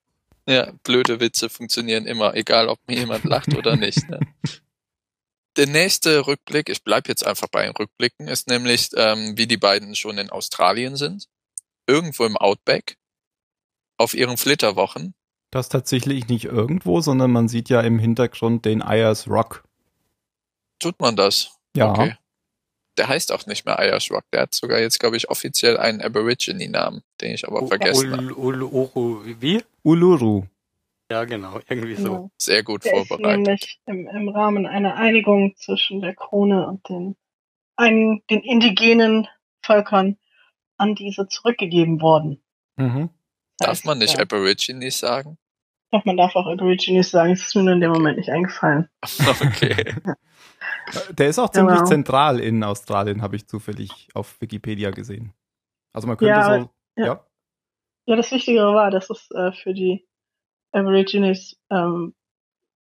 Ja, 0.48 0.70
blöde 0.84 1.18
Witze 1.18 1.48
funktionieren 1.48 2.06
immer, 2.06 2.34
egal 2.34 2.68
ob 2.68 2.78
mir 2.86 2.98
jemand 2.98 3.24
lacht 3.24 3.52
oder 3.56 3.74
nicht. 3.76 4.08
Ne? 4.08 4.20
Der 5.56 5.66
nächste 5.66 6.26
Rückblick, 6.26 6.68
ich 6.68 6.84
bleib 6.84 7.08
jetzt 7.08 7.26
einfach 7.26 7.48
bei 7.48 7.64
den 7.64 7.72
Rückblicken, 7.74 8.28
ist 8.28 8.46
nämlich, 8.48 8.90
ähm, 8.96 9.36
wie 9.38 9.46
die 9.46 9.56
beiden 9.56 9.94
schon 9.96 10.18
in 10.18 10.28
Australien 10.30 10.96
sind. 10.96 11.26
Irgendwo 11.86 12.24
im 12.26 12.36
Outback. 12.36 12.96
Auf 13.96 14.12
ihren 14.14 14.36
Flitterwochen. 14.36 15.14
Das 15.50 15.68
tatsächlich 15.70 16.28
nicht 16.28 16.44
irgendwo, 16.44 17.00
sondern 17.00 17.30
man 17.32 17.48
sieht 17.48 17.70
ja 17.70 17.80
im 17.80 17.98
Hintergrund 17.98 18.64
den 18.66 18.82
Ayers 18.82 19.28
Rock. 19.28 19.64
Tut 20.78 21.00
man 21.00 21.16
das? 21.16 21.56
Ja, 21.74 21.90
Okay. 21.92 22.16
Der 22.98 23.08
heißt 23.08 23.32
auch 23.32 23.46
nicht 23.46 23.66
mehr 23.66 23.78
Rock. 24.10 24.24
Der 24.32 24.42
hat 24.42 24.54
sogar 24.54 24.80
jetzt, 24.80 24.98
glaube 24.98 25.16
ich, 25.16 25.28
offiziell 25.28 25.76
einen 25.76 26.00
Aborigine-Namen, 26.00 27.02
den 27.20 27.34
ich 27.34 27.46
aber 27.46 27.66
vergessen 27.66 28.12
habe. 28.12 28.34
Ul, 28.36 28.62
Ul, 28.62 28.62
Uru, 28.62 29.22
wie? 29.40 29.62
Uluru. 29.82 30.44
Ja, 31.10 31.24
genau, 31.24 31.60
irgendwie 31.68 31.94
so. 31.94 32.02
Genau. 32.02 32.30
Sehr 32.36 32.62
gut 32.62 32.84
Der 32.84 32.94
ist 32.94 33.08
vorbereitet. 33.08 33.42
nämlich 33.42 33.80
im, 33.86 34.08
im 34.08 34.28
Rahmen 34.28 34.66
einer 34.66 34.96
Einigung 34.96 35.54
zwischen 35.56 36.00
der 36.00 36.14
Krone 36.14 36.66
und 36.66 36.88
den, 36.88 37.16
einen, 37.76 38.22
den 38.28 38.40
indigenen 38.40 39.28
Völkern 39.62 40.16
an 40.78 40.94
diese 40.94 41.28
zurückgegeben 41.28 42.00
worden. 42.00 42.42
Mhm. 42.76 43.10
Das 43.58 43.66
Darf 43.66 43.70
heißt, 43.70 43.84
man 43.86 43.98
nicht 43.98 44.14
ja, 44.14 44.20
Aborigines 44.20 44.98
sagen? 44.98 45.38
doch, 45.92 46.04
man 46.04 46.16
darf 46.16 46.34
auch 46.36 46.46
Aborigines 46.46 47.10
sagen, 47.10 47.32
es 47.32 47.46
ist 47.46 47.54
mir 47.54 47.62
nur 47.62 47.74
in 47.74 47.80
dem 47.80 47.92
Moment 47.92 48.18
nicht 48.18 48.30
eingefallen. 48.30 48.88
Okay. 49.40 49.94
Der 51.10 51.28
ist 51.28 51.38
auch 51.38 51.50
ziemlich 51.50 51.76
Genau. 51.78 51.88
zentral 51.88 52.38
in 52.40 52.62
Australien, 52.62 53.22
habe 53.22 53.36
ich 53.36 53.46
zufällig 53.48 54.08
auf 54.14 54.40
Wikipedia 54.40 54.90
gesehen. 54.90 55.32
Also 55.92 56.06
man 56.08 56.16
könnte 56.16 56.32
Ja, 56.38 56.44
so, 56.60 56.70
ja. 56.96 57.06
ja. 57.06 57.26
Ja, 58.08 58.16
das 58.16 58.30
Wichtigere 58.30 58.72
war, 58.74 58.90
dass 58.90 59.10
es 59.10 59.28
äh, 59.32 59.50
für 59.52 59.74
die 59.74 60.06
Aborigines 60.72 61.56
ähm, 61.70 62.14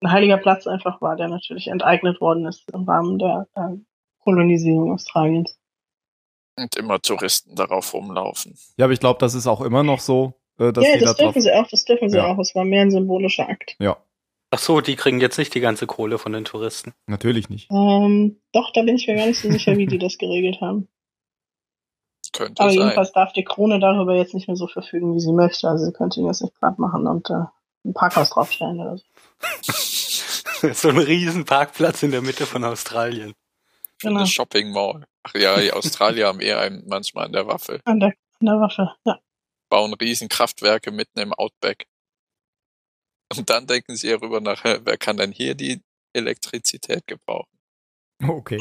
ein 0.00 0.10
heiliger 0.10 0.38
Platz 0.38 0.66
einfach 0.66 1.00
war, 1.02 1.16
der 1.16 1.28
natürlich 1.28 1.68
enteignet 1.68 2.20
worden 2.20 2.46
ist 2.46 2.68
im 2.72 2.84
Rahmen 2.84 3.18
der 3.18 3.46
ähm, 3.56 3.86
Kolonisierung 4.20 4.92
Australiens. 4.92 5.58
Und 6.58 6.74
immer 6.76 7.00
Touristen 7.00 7.54
darauf 7.56 7.92
rumlaufen. 7.92 8.56
Ja, 8.76 8.86
aber 8.86 8.92
ich 8.94 9.00
glaube, 9.00 9.18
das 9.18 9.34
ist 9.34 9.46
auch 9.46 9.60
immer 9.60 9.82
noch 9.82 10.00
so, 10.00 10.34
äh, 10.58 10.72
dass 10.72 10.86
ja, 10.86 10.94
die 10.94 11.00
das 11.00 11.16
da 11.16 11.24
drauf. 11.24 11.32
dürfen 11.34 11.42
sie 11.42 11.52
auch, 11.52 11.68
das 11.68 11.84
dürfen 11.84 12.08
sie 12.08 12.16
Ja. 12.16 12.26
auch. 12.26 12.38
Es 12.38 12.54
war 12.54 12.64
mehr 12.64 12.82
ein 12.82 12.90
symbolischer 12.90 13.48
Akt. 13.48 13.76
Ja, 13.80 13.96
Ach 14.54 14.58
so, 14.58 14.82
die 14.82 14.96
kriegen 14.96 15.18
jetzt 15.18 15.38
nicht 15.38 15.54
die 15.54 15.60
ganze 15.60 15.86
Kohle 15.86 16.18
von 16.18 16.32
den 16.32 16.44
Touristen. 16.44 16.92
natürlich 17.06 17.48
nicht. 17.48 17.70
Ähm, 17.70 18.38
doch, 18.52 18.70
da 18.74 18.82
bin 18.82 18.96
ich 18.96 19.06
mir 19.08 19.16
gar 19.16 19.26
nicht 19.26 19.40
so 19.40 19.50
sicher, 19.50 19.78
wie 19.78 19.86
die 19.86 19.96
das 19.96 20.18
geregelt 20.18 20.60
haben. 20.60 20.88
Könnte 22.34 22.62
Aber 22.62 22.70
sein. 22.70 22.80
jedenfalls 22.80 23.12
darf 23.12 23.32
die 23.32 23.44
Krone 23.44 23.80
darüber 23.80 24.14
jetzt 24.14 24.34
nicht 24.34 24.48
mehr 24.48 24.56
so 24.56 24.66
verfügen, 24.66 25.14
wie 25.14 25.20
sie 25.20 25.32
möchte. 25.32 25.68
Also 25.68 25.86
sie 25.86 25.92
könnte 25.92 26.20
ihn 26.20 26.26
jetzt 26.26 26.42
nicht 26.42 26.54
platt 26.54 26.78
machen 26.78 27.06
und 27.06 27.30
äh, 27.30 27.44
ein 27.86 27.94
Parkhaus 27.94 28.28
draufstellen 28.28 28.78
oder 28.78 28.98
so. 28.98 29.04
so 30.74 30.88
ein 30.90 30.98
riesen 30.98 31.46
Parkplatz 31.46 32.02
in 32.02 32.10
der 32.10 32.20
Mitte 32.20 32.44
von 32.44 32.62
Australien. 32.62 33.32
Genau. 34.02 34.20
Eine 34.20 34.26
Shopping 34.26 34.70
Mall. 34.70 35.06
Ach 35.22 35.34
ja, 35.34 35.58
die 35.58 35.72
Australier 35.72 36.26
haben 36.26 36.40
eher 36.40 36.60
einen 36.60 36.86
manchmal 36.86 37.24
an 37.24 37.32
der 37.32 37.46
Waffel. 37.46 37.80
An 37.86 38.00
der, 38.00 38.12
an 38.40 38.46
der 38.46 38.60
Waffe, 38.60 38.92
ja. 39.06 39.18
Bauen 39.70 39.94
riesen 39.94 40.28
Kraftwerke 40.28 40.90
mitten 40.90 41.20
im 41.20 41.32
Outback. 41.32 41.86
Und 43.38 43.50
dann 43.50 43.66
denken 43.66 43.96
sie 43.96 44.08
darüber 44.08 44.40
nach, 44.40 44.64
wer 44.64 44.96
kann 44.98 45.16
denn 45.16 45.32
hier 45.32 45.54
die 45.54 45.80
Elektrizität 46.12 47.06
gebrauchen? 47.06 47.48
Okay. 48.26 48.58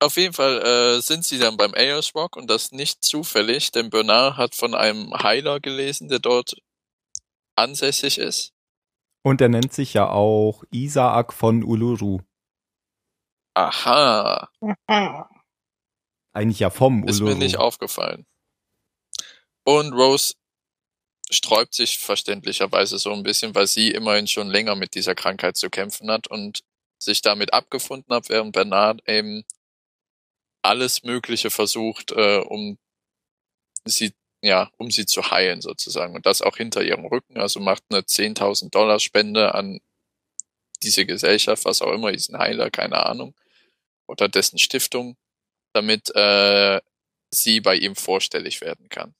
Auf 0.00 0.16
jeden 0.16 0.34
Fall 0.34 0.62
äh, 0.62 1.00
sind 1.00 1.24
sie 1.24 1.38
dann 1.38 1.56
beim 1.56 1.72
Ayers 1.74 2.14
Rock 2.14 2.36
und 2.36 2.48
das 2.48 2.72
nicht 2.72 3.02
zufällig, 3.02 3.70
denn 3.72 3.90
Bernard 3.90 4.36
hat 4.36 4.54
von 4.54 4.74
einem 4.74 5.12
Heiler 5.22 5.60
gelesen, 5.60 6.08
der 6.08 6.18
dort 6.18 6.56
ansässig 7.56 8.18
ist. 8.18 8.52
Und 9.22 9.40
er 9.40 9.48
nennt 9.48 9.72
sich 9.72 9.94
ja 9.94 10.08
auch 10.10 10.64
Isaak 10.70 11.32
von 11.32 11.64
Uluru. 11.64 12.20
Aha, 13.54 14.50
Ah, 14.86 15.28
Eigentlich 16.34 16.58
ja 16.58 16.70
vom 16.70 17.04
ist 17.06 17.20
Uluru. 17.20 17.34
mir 17.34 17.38
nicht 17.44 17.56
aufgefallen. 17.58 18.26
Und 19.64 19.92
Rose 19.94 20.34
sträubt 21.34 21.74
sich 21.74 21.98
verständlicherweise 21.98 22.98
so 22.98 23.12
ein 23.12 23.22
bisschen, 23.22 23.54
weil 23.54 23.66
sie 23.66 23.90
immerhin 23.90 24.26
schon 24.26 24.48
länger 24.48 24.76
mit 24.76 24.94
dieser 24.94 25.14
Krankheit 25.14 25.56
zu 25.56 25.70
kämpfen 25.70 26.10
hat 26.10 26.26
und 26.28 26.62
sich 26.98 27.22
damit 27.22 27.52
abgefunden 27.52 28.14
hat, 28.14 28.28
während 28.28 28.52
Bernard 28.52 29.06
eben 29.08 29.44
alles 30.62 31.02
Mögliche 31.02 31.50
versucht, 31.50 32.12
äh, 32.12 32.38
um 32.38 32.78
sie, 33.84 34.14
ja, 34.42 34.70
um 34.78 34.90
sie 34.90 35.06
zu 35.06 35.30
heilen 35.30 35.60
sozusagen. 35.60 36.14
Und 36.14 36.26
das 36.26 36.42
auch 36.42 36.56
hinter 36.56 36.82
ihrem 36.82 37.04
Rücken. 37.04 37.38
Also 37.38 37.60
macht 37.60 37.84
eine 37.90 38.00
10.000 38.00 38.70
Dollar 38.70 39.00
Spende 39.00 39.54
an 39.54 39.80
diese 40.82 41.06
Gesellschaft, 41.06 41.64
was 41.64 41.82
auch 41.82 41.92
immer, 41.92 42.12
diesen 42.12 42.38
Heiler, 42.38 42.70
keine 42.70 43.06
Ahnung, 43.06 43.34
oder 44.06 44.28
dessen 44.28 44.58
Stiftung, 44.58 45.16
damit 45.72 46.14
äh, 46.14 46.80
sie 47.30 47.60
bei 47.60 47.76
ihm 47.76 47.96
vorstellig 47.96 48.60
werden 48.60 48.88
kann. 48.88 49.14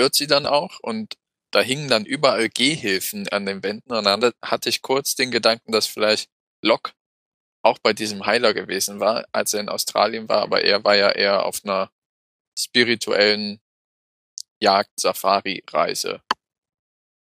Wird 0.00 0.14
sie 0.14 0.26
dann 0.26 0.46
auch. 0.46 0.80
Und 0.80 1.18
da 1.50 1.60
hingen 1.60 1.88
dann 1.88 2.06
überall 2.06 2.48
Gehhilfen 2.48 3.28
an 3.28 3.44
den 3.44 3.62
Wänden. 3.62 3.92
Und 3.92 4.04
dann 4.04 4.32
hatte 4.42 4.70
ich 4.70 4.80
kurz 4.80 5.14
den 5.14 5.30
Gedanken, 5.30 5.72
dass 5.72 5.86
vielleicht 5.86 6.30
Locke 6.62 6.92
auch 7.62 7.78
bei 7.78 7.92
diesem 7.92 8.24
Heiler 8.24 8.54
gewesen 8.54 9.00
war, 9.00 9.26
als 9.32 9.52
er 9.52 9.60
in 9.60 9.68
Australien 9.68 10.26
war, 10.30 10.40
aber 10.40 10.64
er 10.64 10.82
war 10.82 10.96
ja 10.96 11.10
eher 11.10 11.44
auf 11.44 11.60
einer 11.62 11.90
spirituellen 12.58 13.60
Jagd-Safari-Reise. 14.62 16.22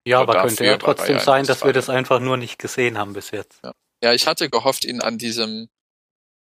Ja, 0.08 0.22
Und 0.22 0.30
aber 0.30 0.48
könnte 0.48 0.66
ja 0.66 0.78
trotzdem 0.78 1.16
ja 1.16 1.20
in 1.20 1.26
sein, 1.26 1.46
dass 1.46 1.66
wir 1.66 1.74
das 1.74 1.90
einfach 1.90 2.22
nur 2.22 2.38
nicht 2.38 2.58
gesehen 2.58 2.98
haben 2.98 3.12
bis 3.12 3.32
jetzt. 3.32 3.62
Ja, 4.02 4.14
ich 4.14 4.28
hatte 4.28 4.50
gehofft, 4.50 4.86
ihn 4.86 5.02
an 5.02 5.18
diesem, 5.18 5.70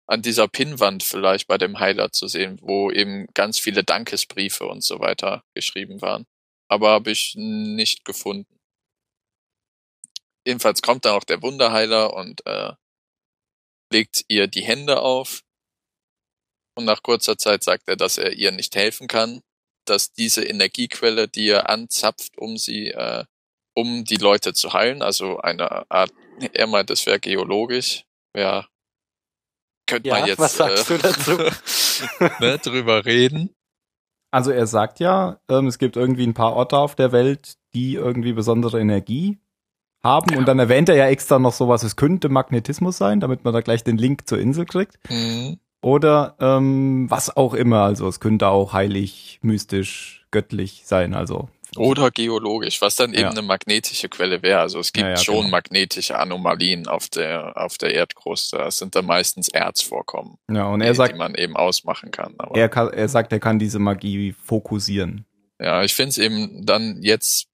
an 0.08 0.22
dieser 0.22 0.48
Pinnwand 0.48 1.04
vielleicht 1.04 1.48
bei 1.48 1.58
dem 1.58 1.80
Heiler 1.80 2.12
zu 2.12 2.28
sehen, 2.28 2.60
wo 2.62 2.92
eben 2.92 3.28
ganz 3.34 3.60
viele 3.60 3.84
Dankesbriefe 3.84 4.66
und 4.66 4.84
so 4.84 5.00
weiter 5.00 5.44
geschrieben 5.54 6.02
waren. 6.02 6.26
Aber 6.70 6.90
habe 6.92 7.12
ich 7.12 7.36
nicht 7.36 8.06
gefunden. 8.06 8.60
Jedenfalls 10.46 10.82
kommt 10.82 11.06
dann 11.06 11.14
auch 11.14 11.26
der 11.26 11.42
Wunderheiler 11.42 12.14
und 12.14 12.46
äh, 12.46 12.74
legt 13.92 14.24
ihr 14.30 14.48
die 14.48 14.64
Hände 14.64 15.02
auf. 15.02 15.44
Und 16.78 16.86
nach 16.86 17.04
kurzer 17.04 17.38
Zeit 17.38 17.64
sagt 17.64 17.88
er, 17.88 17.98
dass 17.98 18.18
er 18.18 18.34
ihr 18.34 18.52
nicht 18.52 18.76
helfen 18.76 19.08
kann, 19.08 19.42
dass 19.86 20.14
diese 20.14 20.46
Energiequelle, 20.46 21.28
die 21.28 21.50
er 21.50 21.70
anzapft, 21.70 22.38
um 22.38 22.58
sie, 22.58 22.90
äh, 22.90 23.26
um 23.76 24.06
die 24.06 24.18
Leute 24.18 24.54
zu 24.54 24.74
heilen, 24.74 25.02
also 25.02 25.40
eine 25.40 25.90
Art 25.92 26.12
er 26.54 26.68
meint, 26.68 26.90
das 26.90 27.06
wäre 27.06 27.20
geologisch. 27.20 28.06
Ja. 28.36 28.68
Könnte 29.88 30.10
Ja, 30.10 30.20
man 30.20 30.28
jetzt 30.28 30.40
was 30.40 30.58
sagst 30.58 30.92
äh, 30.92 30.98
du 30.98 31.02
dazu? 31.02 31.32
ne, 32.40 32.58
drüber 32.60 33.06
reden. 33.06 33.50
Also 34.32 34.52
er 34.52 34.68
sagt 34.68 35.00
ja, 35.00 35.40
ähm, 35.50 35.68
es 35.68 35.80
gibt 35.80 35.96
irgendwie 35.96 36.28
ein 36.28 36.34
paar 36.34 36.54
Orte 36.54 36.78
auf 36.78 36.96
der 36.96 37.12
Welt, 37.12 37.56
die 37.74 37.96
irgendwie 37.96 38.34
besondere 38.34 38.80
Energie 38.80 39.40
haben. 40.04 40.36
Und 40.36 40.48
dann 40.48 40.60
erwähnt 40.60 40.90
er 40.90 40.96
ja 40.96 41.08
extra 41.08 41.40
noch 41.40 41.54
sowas, 41.54 41.84
es 41.84 41.96
könnte 41.96 42.30
Magnetismus 42.30 42.98
sein, 42.98 43.20
damit 43.20 43.44
man 43.44 43.54
da 43.54 43.62
gleich 43.62 43.84
den 43.84 43.98
Link 43.98 44.28
zur 44.28 44.40
Insel 44.40 44.66
kriegt. 44.66 44.98
Mhm. 45.10 45.60
Oder 45.82 46.36
ähm, 46.40 47.10
was 47.10 47.36
auch 47.36 47.54
immer. 47.54 47.84
Also 47.84 48.08
es 48.08 48.20
könnte 48.20 48.48
auch 48.48 48.74
heilig, 48.74 49.40
mystisch, 49.42 50.26
göttlich 50.32 50.84
sein. 50.86 51.14
Also 51.14 51.50
Oder 51.80 52.12
geologisch, 52.12 52.82
was 52.82 52.96
dann 52.96 53.12
eben 53.14 53.22
Ja. 53.24 53.30
eine 53.32 53.42
magnetische 53.42 54.10
Quelle 54.10 54.42
wäre. 54.42 54.60
Also 54.62 54.80
es 54.80 54.92
gibt 54.94 55.04
Ja, 55.06 55.10
ja, 55.12 55.18
schon 55.18 55.36
genau. 55.38 55.50
magnetische 55.50 56.18
Anomalien 56.18 56.88
auf 56.88 57.10
der, 57.10 57.56
auf 57.58 57.78
der 57.78 57.94
Erdkruste. 57.94 58.58
Das 58.58 58.78
sind 58.78 58.96
dann 58.96 59.06
meistens 59.06 59.48
Erzvorkommen, 59.50 60.38
ja, 60.52 60.66
und 60.68 60.80
die, 60.82 60.86
er 60.86 60.92
die 60.94 60.98
sagt, 60.98 61.18
man 61.18 61.36
eben 61.36 61.56
ausmachen 61.56 62.12
kann. 62.12 62.36
Er, 62.54 62.70
kann, 62.70 62.90
er 62.94 63.10
sagt, 63.10 63.32
er 63.32 63.40
kann 63.40 63.60
diese 63.60 63.80
Magie 63.80 64.34
fokussieren. 64.44 65.26
ja, 65.60 65.84
ich 65.84 65.94
finde 65.94 66.10
es 66.10 66.18
eben 66.18 66.66
dann 66.66 67.02
jetzt 67.02 67.48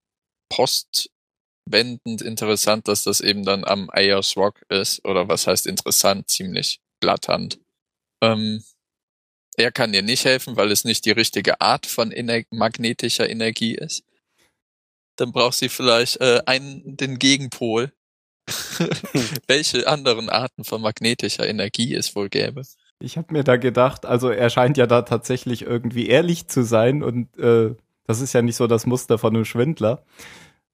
postwendend 0.50 2.22
interessant, 2.22 2.88
dass 2.88 3.04
das 3.04 3.22
eben 3.22 3.44
dann 3.44 3.64
am 3.64 3.90
Ayers 3.92 4.36
Rock 4.38 4.62
ist. 4.70 5.04
Oder 5.06 5.28
was 5.28 5.48
heißt 5.48 5.68
interessant? 5.68 6.30
Ziemlich 6.30 6.80
blatternd. 7.00 7.60
Ähm, 8.22 8.64
er 9.56 9.72
kann 9.72 9.94
ihr 9.94 10.02
nicht 10.02 10.26
helfen, 10.26 10.56
weil 10.58 10.72
es 10.72 10.84
nicht 10.84 11.06
die 11.06 11.12
richtige 11.12 11.62
Art 11.62 11.86
von 11.86 12.12
ener 12.12 12.42
magnetischer 12.52 13.30
Energie 13.30 13.76
ist. 13.76 14.04
Dann 15.16 15.32
braucht 15.32 15.56
sie 15.56 15.70
vielleicht 15.70 16.20
äh, 16.22 16.42
einen, 16.46 16.98
den 16.98 17.20
Gegenpol. 17.20 17.92
Welche 19.48 19.88
anderen 19.88 20.30
Arten 20.30 20.64
von 20.64 20.82
magnetischer 20.82 21.48
Energie 21.48 21.94
es 21.96 22.16
wohl 22.16 22.30
gäbe. 22.30 22.64
Ich 23.00 23.18
habe 23.18 23.34
mir 23.34 23.44
da 23.44 23.58
gedacht, 23.58 24.06
also 24.06 24.30
er 24.30 24.50
scheint 24.50 24.78
ja 24.78 24.86
da 24.88 25.02
tatsächlich 25.04 25.64
irgendwie 25.64 26.08
ehrlich 26.08 26.48
zu 26.48 26.64
sein 26.64 27.04
und 27.04 27.38
äh, 27.38 27.76
das 28.06 28.22
ist 28.22 28.34
ja 28.34 28.42
nicht 28.42 28.56
so 28.56 28.68
das 28.68 28.86
Muster 28.86 29.18
von 29.18 29.34
einem 29.36 29.46
Schwindler, 29.46 30.04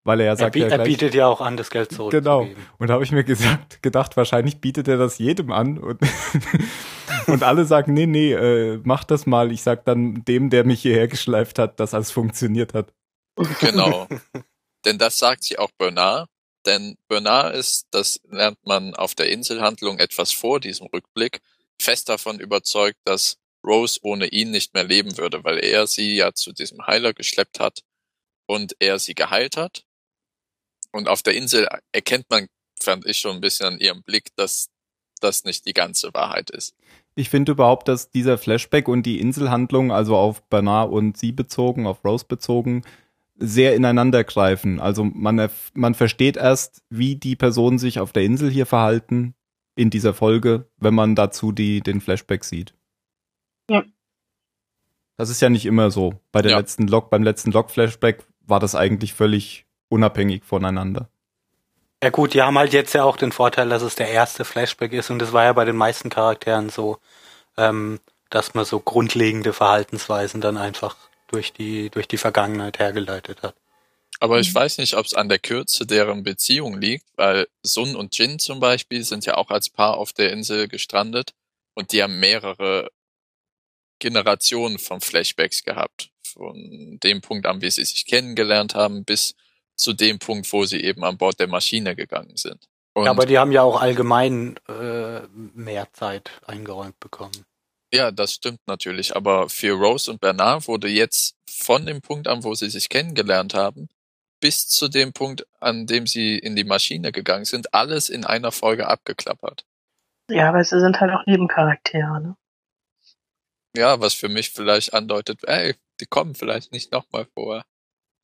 weil 0.03 0.19
er 0.19 0.27
ja 0.27 0.31
Er, 0.33 0.37
sagt 0.37 0.53
bi 0.53 0.59
ja 0.61 0.67
er 0.67 0.77
gleich, 0.77 0.87
bietet 0.87 1.13
ja 1.13 1.27
auch 1.27 1.41
an, 1.41 1.57
das 1.57 1.69
Geld 1.69 1.89
Genau. 1.89 2.09
zurückzugeben. 2.09 2.63
Und 2.77 2.87
da 2.87 2.93
habe 2.95 3.03
ich 3.03 3.11
mir 3.11 3.23
gesagt, 3.23 3.81
gedacht, 3.83 4.17
wahrscheinlich 4.17 4.61
bietet 4.61 4.87
er 4.87 4.97
das 4.97 5.17
jedem 5.19 5.51
an. 5.51 5.77
Und, 5.77 5.99
und 7.27 7.43
alle 7.43 7.65
sagen, 7.65 7.93
nee, 7.93 8.07
nee, 8.07 8.33
äh, 8.33 8.79
mach 8.83 9.03
das 9.03 9.25
mal. 9.25 9.51
Ich 9.51 9.61
sag 9.61 9.85
dann 9.85 10.23
dem, 10.25 10.49
der 10.49 10.65
mich 10.65 10.81
hierher 10.81 11.07
geschleift 11.07 11.59
hat, 11.59 11.79
dass 11.79 11.93
alles 11.93 12.11
funktioniert 12.11 12.73
hat. 12.73 12.93
Genau. 13.59 14.07
denn 14.85 14.97
das 14.97 15.17
sagt 15.17 15.43
sie 15.43 15.57
auch 15.57 15.71
Bernard. 15.77 16.29
Denn 16.65 16.97
Bernard 17.07 17.55
ist, 17.55 17.87
das 17.91 18.19
lernt 18.29 18.59
man 18.65 18.93
auf 18.93 19.15
der 19.15 19.29
Inselhandlung 19.29 19.97
etwas 19.97 20.31
vor 20.31 20.59
diesem 20.59 20.87
Rückblick, 20.87 21.39
fest 21.81 22.09
davon 22.09 22.39
überzeugt, 22.39 22.99
dass 23.05 23.37
Rose 23.65 23.99
ohne 24.03 24.27
ihn 24.27 24.51
nicht 24.51 24.73
mehr 24.73 24.83
leben 24.83 25.17
würde, 25.17 25.43
weil 25.43 25.59
er 25.59 25.87
sie 25.87 26.15
ja 26.15 26.33
zu 26.33 26.51
diesem 26.51 26.85
Heiler 26.85 27.13
geschleppt 27.13 27.59
hat 27.59 27.81
und 28.45 28.75
er 28.79 28.99
sie 28.99 29.15
geheilt 29.15 29.57
hat. 29.57 29.83
Und 30.91 31.07
auf 31.07 31.21
der 31.21 31.35
Insel 31.35 31.67
erkennt 31.91 32.25
man, 32.29 32.47
fand 32.81 33.05
ich 33.05 33.19
schon 33.19 33.35
ein 33.35 33.41
bisschen 33.41 33.67
an 33.67 33.79
ihrem 33.79 34.03
Blick, 34.03 34.35
dass 34.35 34.69
das 35.21 35.43
nicht 35.43 35.65
die 35.65 35.73
ganze 35.73 36.13
Wahrheit 36.13 36.49
ist. 36.49 36.73
Ich 37.15 37.29
finde 37.29 37.51
überhaupt, 37.51 37.87
dass 37.87 38.09
dieser 38.09 38.37
Flashback 38.37 38.87
und 38.87 39.03
die 39.03 39.19
Inselhandlung, 39.19 39.91
also 39.91 40.15
auf 40.15 40.41
Bernard 40.49 40.91
und 40.91 41.17
sie 41.17 41.31
bezogen, 41.31 41.85
auf 41.85 42.03
Rose 42.05 42.25
bezogen, 42.25 42.83
sehr 43.39 43.75
ineinander 43.75 44.23
greifen. 44.23 44.79
Also 44.79 45.03
man, 45.03 45.49
man 45.73 45.95
versteht 45.95 46.37
erst, 46.37 46.83
wie 46.89 47.15
die 47.15 47.35
Personen 47.35 47.79
sich 47.79 47.99
auf 47.99 48.11
der 48.11 48.23
Insel 48.23 48.49
hier 48.49 48.65
verhalten 48.65 49.33
in 49.75 49.89
dieser 49.89 50.13
Folge, 50.13 50.67
wenn 50.77 50.93
man 50.93 51.15
dazu 51.15 51.51
die, 51.51 51.81
den 51.81 52.01
Flashback 52.01 52.43
sieht. 52.43 52.73
Ja. 53.69 53.83
Das 55.17 55.29
ist 55.29 55.41
ja 55.41 55.49
nicht 55.49 55.65
immer 55.65 55.89
so. 55.91 56.19
Bei 56.31 56.41
der 56.41 56.51
Ja. 56.51 56.57
letzten 56.57 56.87
Log, 56.87 57.09
beim 57.09 57.23
letzten 57.23 57.51
Log-Flashback 57.51 58.23
war 58.45 58.59
das 58.59 58.75
eigentlich 58.75 59.13
völlig 59.13 59.65
unabhängig 59.89 60.43
voneinander. 60.43 61.09
Ja 62.03 62.09
gut, 62.09 62.33
die 62.33 62.41
haben 62.41 62.57
halt 62.57 62.71
jetzt 62.73 62.93
ja 62.93 63.03
auch 63.03 63.17
den 63.17 63.31
Vorteil, 63.33 63.67
dass 63.69 63.81
es 63.81 63.95
der 63.95 64.09
erste 64.09 64.45
Flashback 64.45 64.93
ist 64.93 65.09
und 65.09 65.19
das 65.19 65.33
war 65.33 65.43
ja 65.43 65.53
bei 65.53 65.65
den 65.65 65.75
meisten 65.75 66.09
Charakteren 66.09 66.69
so, 66.69 66.97
ähm, 67.57 67.99
dass 68.29 68.53
man 68.53 68.63
so 68.63 68.79
grundlegende 68.79 69.51
Verhaltensweisen 69.51 70.39
dann 70.39 70.55
einfach 70.55 70.95
durch 71.29 71.53
die, 71.53 71.89
durch 71.89 72.07
die 72.07 72.17
Vergangenheit 72.17 72.79
hergeleitet 72.79 73.41
hat. 73.43 73.55
Aber 74.19 74.39
ich 74.39 74.49
Mhm. 74.49 74.55
weiß 74.55 74.77
nicht, 74.79 74.95
ob 74.95 75.05
es 75.05 75.13
an 75.13 75.29
der 75.29 75.39
Kürze 75.39 75.85
deren 75.85 76.23
Beziehung 76.23 76.79
liegt, 76.79 77.05
weil 77.15 77.47
Sun 77.63 77.95
und 77.95 78.17
Jin 78.17 78.37
zum 78.39 78.59
Beispiel 78.59 79.03
sind 79.03 79.25
ja 79.25 79.35
auch 79.35 79.49
als 79.49 79.69
Paar 79.69 79.97
auf 79.97 80.11
der 80.13 80.31
Insel 80.33 80.67
gestrandet 80.67 81.33
Und 81.75 81.93
die 81.93 82.03
haben 82.03 82.19
mehrere 82.19 82.89
Generationen 83.99 84.79
von 84.79 84.99
Flashbacks 84.99 85.63
gehabt. 85.63 86.09
Von 86.23 86.99
dem 87.03 87.21
Punkt 87.21 87.45
an, 87.45 87.61
wie 87.61 87.71
sie 87.71 87.85
sich 87.85 88.05
kennengelernt 88.05 88.75
haben, 88.75 89.05
bis 89.05 89.35
zu 89.75 89.93
dem 89.93 90.19
Punkt, 90.19 90.51
wo 90.51 90.65
sie 90.65 90.83
eben 90.83 91.03
an 91.05 91.17
Bord 91.17 91.39
der 91.39 91.47
Maschine 91.47 91.95
gegangen 91.95 92.35
sind. 92.35 92.67
Und 92.93 93.05
Ja, 93.05 93.11
aber 93.11 93.25
die 93.25 93.37
haben 93.37 93.51
ja 93.53 93.63
auch 93.63 93.79
allgemein 93.79 94.57
äh, 94.67 95.21
mehr 95.31 95.87
Zeit 95.93 96.31
eingeräumt 96.45 96.99
bekommen. 96.99 97.45
Ja, 97.93 98.11
das 98.11 98.33
stimmt 98.33 98.59
natürlich. 98.67 99.15
Aber 99.15 99.49
für 99.49 99.73
Rose 99.73 100.11
und 100.11 100.21
Bernard 100.21 100.67
wurde 100.67 100.87
jetzt 100.87 101.35
von 101.49 101.85
dem 101.85 102.01
Punkt 102.01 102.27
an, 102.27 102.43
wo 102.43 102.53
sie 102.53 102.69
sich 102.69 102.89
kennengelernt 102.89 103.53
haben, 103.53 103.89
bis 104.41 104.67
zu 104.67 104.87
dem 104.87 105.11
Punkt, 105.11 105.45
an 105.59 105.85
dem 105.87 106.07
sie 106.07 106.37
in 106.37 106.55
die 106.55 106.63
Maschine 106.63 107.11
gegangen 107.11 107.45
sind, 107.45 107.73
alles 107.73 108.09
in 108.09 108.25
einer 108.25 108.51
Folge 108.51 108.87
abgeklappert. 108.87 109.65
Ja, 110.29 110.49
aber 110.49 110.63
sie 110.63 110.79
sind 110.79 110.99
halt 111.01 111.11
auch 111.11 111.25
Nebencharaktere, 111.25 112.21
ne? 112.21 112.35
Ja, 113.75 113.99
was 113.99 114.13
für 114.13 114.29
mich 114.29 114.49
vielleicht 114.51 114.93
andeutet, 114.93 115.43
ey, 115.45 115.75
die 115.99 116.05
kommen 116.05 116.35
vielleicht 116.35 116.71
nicht 116.71 116.91
nochmal 116.91 117.25
vor. 117.33 117.63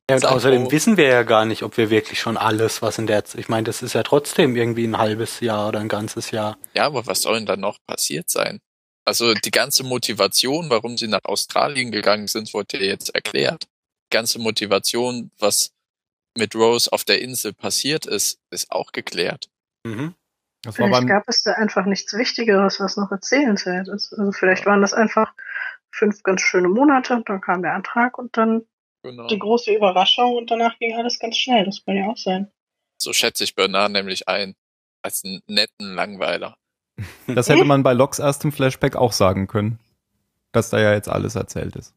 Ja, 0.08 0.16
und 0.16 0.22
Sag 0.22 0.32
außerdem 0.32 0.66
wo. 0.66 0.70
wissen 0.70 0.96
wir 0.96 1.06
ja 1.08 1.22
gar 1.24 1.44
nicht, 1.44 1.62
ob 1.64 1.76
wir 1.76 1.90
wirklich 1.90 2.20
schon 2.20 2.36
alles, 2.36 2.80
was 2.80 2.98
in 2.98 3.06
der, 3.08 3.24
Z- 3.24 3.40
ich 3.40 3.48
meine, 3.48 3.64
das 3.64 3.82
ist 3.82 3.92
ja 3.94 4.04
trotzdem 4.04 4.54
irgendwie 4.54 4.84
ein 4.86 4.98
halbes 4.98 5.40
Jahr 5.40 5.68
oder 5.68 5.80
ein 5.80 5.88
ganzes 5.88 6.30
Jahr. 6.30 6.56
Ja, 6.76 6.86
aber 6.86 7.06
was 7.06 7.22
soll 7.22 7.36
denn 7.38 7.46
da 7.46 7.56
noch 7.56 7.78
passiert 7.86 8.30
sein? 8.30 8.60
Also 9.06 9.34
die 9.34 9.50
ganze 9.50 9.84
Motivation, 9.84 10.68
warum 10.68 10.98
sie 10.98 11.06
nach 11.06 11.24
Australien 11.24 11.92
gegangen 11.92 12.26
sind, 12.26 12.52
wurde 12.52 12.84
jetzt 12.84 13.14
erklärt. 13.14 13.64
Die 13.64 14.16
ganze 14.16 14.38
Motivation, 14.38 15.30
was 15.38 15.72
mit 16.36 16.54
Rose 16.54 16.92
auf 16.92 17.04
der 17.04 17.22
Insel 17.22 17.52
passiert 17.52 18.04
ist, 18.06 18.40
ist 18.50 18.70
auch 18.70 18.92
geklärt. 18.92 19.48
Mhm. 19.84 20.14
Vielleicht 20.68 21.06
gab 21.06 21.22
es 21.28 21.44
da 21.44 21.52
einfach 21.52 21.86
nichts 21.86 22.12
Wichtigeres, 22.12 22.80
was 22.80 22.96
noch 22.96 23.12
erzählenswert 23.12 23.88
ist. 23.88 24.12
Also 24.12 24.32
vielleicht 24.32 24.66
waren 24.66 24.82
das 24.82 24.92
einfach 24.92 25.32
fünf 25.92 26.24
ganz 26.24 26.40
schöne 26.40 26.68
Monate, 26.68 27.22
dann 27.24 27.40
kam 27.40 27.62
der 27.62 27.74
Antrag 27.74 28.18
und 28.18 28.36
dann 28.36 28.66
Genau. 29.06 29.28
die 29.28 29.38
große 29.38 29.72
Überraschung 29.72 30.34
und 30.34 30.50
danach 30.50 30.76
ging 30.80 30.96
alles 30.96 31.20
ganz 31.20 31.36
schnell. 31.36 31.64
Das 31.64 31.84
kann 31.84 31.96
ja 31.96 32.06
auch 32.06 32.16
sein. 32.16 32.50
So 32.98 33.12
schätze 33.12 33.44
ich 33.44 33.54
Bernard 33.54 33.92
nämlich 33.92 34.26
ein. 34.26 34.56
Als 35.02 35.22
einen 35.24 35.42
netten 35.46 35.94
Langweiler. 35.94 36.58
Das 37.26 37.48
hätte 37.48 37.64
man 37.64 37.82
bei 37.82 37.92
Locks 37.92 38.18
erstem 38.18 38.52
Flashback 38.52 38.96
auch 38.96 39.12
sagen 39.12 39.46
können, 39.46 39.78
dass 40.52 40.70
da 40.70 40.78
ja 40.80 40.92
jetzt 40.92 41.08
alles 41.08 41.34
erzählt 41.34 41.76
ist. 41.76 41.94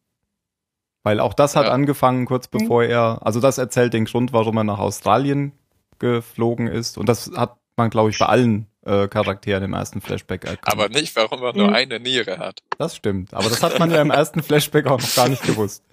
Weil 1.03 1.19
auch 1.21 1.33
das 1.33 1.55
hat 1.55 1.65
Ja. 1.67 1.71
angefangen 1.71 2.25
kurz 2.25 2.47
Mhm. 2.51 2.57
bevor 2.59 2.83
er, 2.83 3.19
also 3.25 3.39
das 3.39 3.57
erzählt 3.57 3.93
den 3.93 4.05
Grund, 4.05 4.33
warum 4.33 4.57
er 4.57 4.63
nach 4.65 4.79
Australien 4.79 5.53
geflogen 5.99 6.67
ist. 6.67 6.97
Und 6.97 7.07
das 7.07 7.31
hat 7.35 7.57
man, 7.77 7.89
glaube 7.89 8.09
ich, 8.09 8.19
bei 8.19 8.25
allen 8.25 8.65
äh, 8.85 9.07
Charakteren 9.07 9.63
im 9.63 9.73
ersten 9.73 10.01
Flashback 10.01 10.45
erkannt. 10.45 10.67
Aber 10.73 10.89
nicht, 10.89 11.15
warum 11.15 11.43
er 11.43 11.53
nur 11.55 11.67
Mhm. 11.67 11.73
eine 11.73 11.99
Niere 11.99 12.39
hat. 12.39 12.61
das 12.77 12.95
stimmt. 12.95 13.33
Aber 13.33 13.49
das 13.49 13.61
hat 13.61 13.77
man 13.77 13.91
ja 13.91 14.01
im 14.01 14.09
ersten 14.11 14.41
Flashback 14.41 14.87
auch 14.87 14.99
noch 15.01 15.15
gar 15.15 15.27
nicht 15.29 15.43
gewusst. 15.43 15.83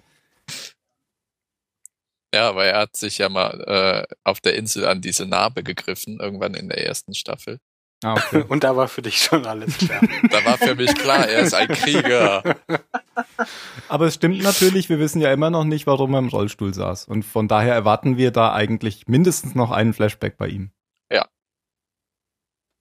Ja, 2.33 2.49
aber 2.49 2.65
er 2.65 2.79
hat 2.79 2.95
sich 2.97 3.17
ja 3.19 3.29
mal 3.29 3.61
äh, 4.09 4.15
auf 4.23 4.41
der 4.41 4.55
Insel 4.55 4.85
an 4.85 5.01
diese 5.01 5.25
Narbe 5.25 5.63
gegriffen, 5.63 6.19
irgendwann 6.19 6.53
in 6.53 6.67
der 6.69 6.85
ersten 6.85 7.13
Staffel. 7.13 7.59
Ah, 8.03 8.13
okay. 8.13 8.43
Und 8.49 8.63
da 8.63 8.75
war 8.75 8.87
für 8.87 9.01
dich 9.01 9.17
schon 9.17 9.45
alles 9.45 9.77
klar. 9.77 10.01
Da 10.29 10.45
war 10.45 10.57
für 10.57 10.75
mich 10.75 10.93
klar, 10.95 11.27
er 11.27 11.41
ist 11.41 11.53
ein 11.53 11.67
Krieger. 11.67 12.43
Aber 13.87 14.05
es 14.05 14.15
stimmt 14.15 14.41
natürlich, 14.43 14.89
wir 14.89 14.99
wissen 14.99 15.21
ja 15.21 15.31
immer 15.31 15.49
noch 15.49 15.63
nicht, 15.63 15.87
warum 15.87 16.13
er 16.13 16.19
im 16.19 16.29
Rollstuhl 16.29 16.73
saß. 16.73 17.05
Und 17.05 17.23
von 17.23 17.47
daher 17.47 17.73
erwarten 17.73 18.17
wir 18.17 18.31
da 18.31 18.53
eigentlich 18.53 19.07
mindestens 19.07 19.55
noch 19.55 19.71
einen 19.71 19.93
Flashback 19.93 20.37
bei 20.37 20.47
ihm. 20.47 20.71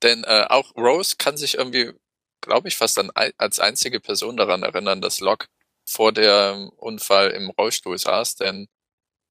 Denn 0.03 0.25
äh, 0.25 0.47
auch 0.49 0.75
Rose 0.77 1.17
kann 1.19 1.37
sich 1.37 1.57
irgendwie, 1.57 1.93
glaube 2.41 2.69
ich, 2.69 2.77
fast 2.77 2.99
an, 2.99 3.11
als 3.39 3.61
einzige 3.61 4.01
Person 4.01 4.37
daran 4.37 4.63
erinnern, 4.63 5.01
dass 5.01 5.21
Locke 5.21 5.49
vor 5.89 6.13
dem 6.13 6.69
Unfall 6.77 7.31
im 7.31 7.51
Rollstuhl 7.51 7.99
saß. 7.99 8.37
Denn 8.37 8.69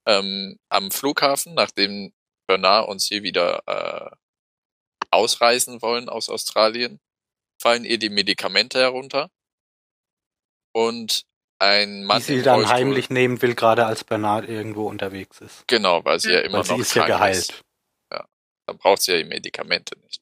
ähm, 0.08 0.58
am 0.70 0.92
Flughafen, 0.92 1.54
nachdem 1.54 2.14
Bernard 2.48 2.88
und 2.90 3.02
sie 3.02 3.24
wieder 3.24 3.64
äh, 3.68 4.16
ausreisen 5.16 5.82
wollen 5.82 6.10
aus 6.10 6.30
Australien, 6.30 7.00
fallen 7.62 7.86
ihr 7.86 7.98
die 7.98 8.10
Medikamente 8.10 8.80
herunter. 8.80 9.30
Und 10.74 11.24
ein 11.60 12.04
Mann 12.04 12.20
Die 12.20 12.24
sie 12.24 12.42
dann 12.42 12.56
Rollstuhl, 12.56 12.76
heimlich 12.76 13.10
nehmen 13.10 13.42
will, 13.42 13.56
gerade 13.56 13.86
als 13.86 14.04
Bernard 14.04 14.48
irgendwo 14.50 14.88
unterwegs 14.88 15.40
ist. 15.40 15.68
Genau, 15.68 16.04
weil 16.04 16.20
sie 16.20 16.34
ja 16.34 16.42
immer 16.42 16.60
Weil 16.60 16.66
sie 16.66 16.72
noch 16.74 16.80
ist 16.80 16.96
ja 16.96 17.06
geheilt. 17.06 17.38
Ist. 17.38 17.62
Dann 18.68 18.78
braucht 18.78 19.02
sie 19.04 19.12
ja 19.12 19.18
die 19.20 19.26
Medikamente 19.26 19.98
nicht. 20.00 20.22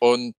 Und 0.00 0.34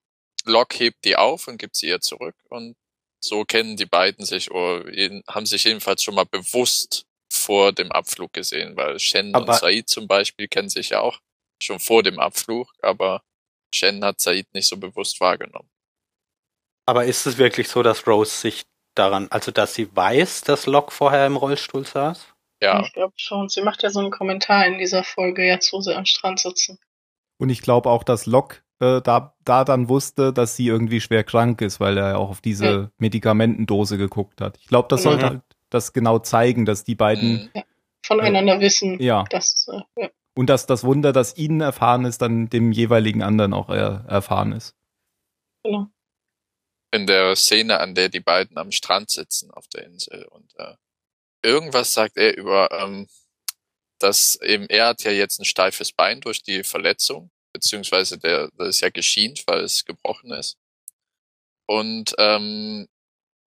Locke 0.46 0.78
hebt 0.78 1.06
die 1.06 1.16
auf 1.16 1.48
und 1.48 1.58
gibt 1.58 1.76
sie 1.76 1.88
ihr 1.88 2.02
zurück. 2.02 2.36
Und 2.50 2.76
so 3.24 3.44
kennen 3.46 3.78
die 3.78 3.86
beiden 3.86 4.26
sich 4.26 4.52
oder 4.52 4.92
jeden, 4.92 5.24
haben 5.28 5.46
sich 5.46 5.64
jedenfalls 5.64 6.04
schon 6.04 6.16
mal 6.16 6.26
bewusst 6.26 7.06
vor 7.32 7.72
dem 7.72 7.92
Abflug 7.92 8.34
gesehen, 8.34 8.76
weil 8.76 9.00
Shen 9.00 9.34
Aber- 9.34 9.54
und 9.54 9.60
Said 9.60 9.90
zum 9.90 10.08
Beispiel 10.08 10.48
kennen 10.48 10.70
sich 10.70 10.90
ja 10.90 11.00
auch 11.00 11.20
schon 11.62 11.80
vor 11.80 12.04
dem 12.04 12.20
Abflug, 12.20 12.72
aber 12.82 13.24
Shen 13.76 14.04
hat 14.04 14.20
Said 14.20 14.48
nicht 14.54 14.68
so 14.68 14.78
bewusst 14.78 15.20
wahrgenommen. 15.22 15.70
Aber 16.88 17.06
ist 17.06 17.26
es 17.26 17.38
wirklich 17.38 17.68
so, 17.68 17.84
dass 17.84 18.06
Rose 18.08 18.32
sich 18.32 18.64
daran, 18.96 19.28
also 19.32 19.52
dass 19.52 19.74
sie 19.74 19.94
weiß, 19.96 20.42
dass 20.42 20.66
Locke 20.68 20.92
vorher 20.92 21.26
im 21.26 21.36
Rollstuhl 21.36 21.86
saß? 21.86 22.28
Ja, 22.62 22.82
Ich 22.82 22.94
glaube 22.94 23.14
schon. 23.18 23.50
Sie 23.50 23.62
macht 23.62 23.84
ja 23.84 23.90
so 23.90 24.00
einen 24.00 24.12
Kommentar 24.12 24.66
in 24.66 24.78
dieser 24.78 25.04
Folge, 25.04 25.44
jetzt 25.46 25.74
wo 25.74 25.82
sie 25.82 25.96
am 25.96 26.06
Strand 26.06 26.40
sitzen. 26.40 26.80
Und 27.38 27.50
ich 27.50 27.62
glaube 27.62 27.90
auch, 27.90 28.04
dass 28.04 28.26
Locke 28.26 28.60
äh, 28.80 29.02
da, 29.02 29.36
da 29.44 29.64
dann 29.66 29.90
wusste, 29.90 30.32
dass 30.34 30.56
sie 30.56 30.68
irgendwie 30.68 31.02
schwer 31.02 31.24
krank 31.24 31.62
ist, 31.62 31.80
weil 31.80 31.98
er 31.98 32.10
ja 32.12 32.18
auch 32.18 32.30
auf 32.30 32.42
diese 32.42 32.66
Ja. 32.66 32.92
Medikamentendose 32.98 33.98
geguckt 33.98 34.40
hat. 34.42 34.58
Ich 34.60 34.68
glaube, 34.68 34.88
das 34.90 35.02
Mhm. 35.02 35.04
sollte 35.04 35.26
halt 35.26 35.42
das 35.70 35.92
genau 35.94 36.20
zeigen, 36.20 36.66
dass 36.66 36.84
die 36.84 36.96
beiden, 36.96 37.52
mhm. 37.54 37.64
Voneinander 38.06 38.60
wissen, 38.60 39.00
ja, 39.02 39.24
dass 39.32 39.68
äh, 39.68 40.02
ja. 40.04 40.10
Und 40.36 40.48
dass 40.48 40.66
das 40.66 40.84
Wunder, 40.84 41.14
das 41.14 41.38
ihnen 41.38 41.62
erfahren 41.62 42.06
ist, 42.06 42.22
dann 42.22 42.50
dem 42.50 42.72
jeweiligen 42.72 43.24
anderen 43.24 43.54
auch 43.54 43.70
er, 43.70 44.06
erfahren 44.08 44.52
ist. 44.52 44.76
genau. 45.64 45.88
in 46.92 47.08
der 47.08 47.36
Szene, 47.36 47.80
an 47.80 47.96
der 47.96 48.10
die 48.10 48.20
beiden 48.20 48.58
am 48.58 48.72
Strand 48.72 49.10
sitzen 49.10 49.52
auf 49.52 49.68
der 49.68 49.86
Insel 49.86 50.26
und 50.26 50.54
äh, 50.58 50.76
irgendwas 51.42 51.94
sagt 51.94 52.18
er 52.18 52.38
über, 52.38 52.70
ähm, 52.72 53.08
dass 54.00 54.40
eben 54.42 54.68
er 54.68 54.88
hat 54.88 55.04
ja 55.04 55.12
jetzt 55.12 55.40
ein 55.40 55.46
steifes 55.46 55.92
Bein 55.92 56.22
durch 56.22 56.44
die 56.44 56.64
Verletzung, 56.64 57.32
beziehungsweise 57.54 58.18
der, 58.18 58.50
das 58.58 58.70
ist 58.70 58.82
ja 58.82 58.90
geschient, 58.90 59.44
weil 59.48 59.62
es 59.62 59.86
gebrochen 59.86 60.32
ist. 60.32 60.58
Und 61.68 62.14
ähm, 62.18 62.88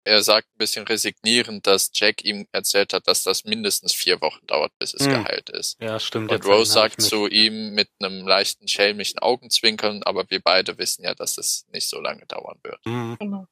er 0.10 0.22
sagt 0.24 0.48
ein 0.48 0.58
bisschen 0.58 0.86
resignierend, 0.88 1.66
dass 1.68 1.92
Jack 1.94 2.24
ihm 2.26 2.48
erzählt 2.52 2.94
hat, 2.94 3.08
dass 3.08 3.24
das 3.24 3.46
mindestens 3.46 3.94
vier 3.94 4.20
Wochen 4.22 4.46
dauert, 4.48 4.72
bis 4.80 4.94
es 4.94 5.06
Hm. 5.06 5.12
geheilt 5.12 5.50
ist. 5.50 5.80
Ja, 5.80 6.00
stimmt. 6.00 6.32
Und 6.32 6.46
Rose 6.46 6.72
sagt 6.74 7.02
zu 7.02 7.28
ihm 7.28 7.74
mit 7.74 7.90
einem 8.00 8.28
leichten 8.28 8.68
schelmischen 8.68 9.20
Augenzwinkern, 9.20 10.04
aber 10.04 10.30
wir 10.30 10.42
beide 10.42 10.78
wissen 10.78 11.04
ja, 11.04 11.14
dass 11.14 11.38
es 11.38 11.66
nicht 11.72 11.88
so 11.88 12.02
lange 12.02 12.26
dauern 12.26 12.60
wird. 12.64 12.86
Mhm. 12.86 13.18
genau. 13.20 13.46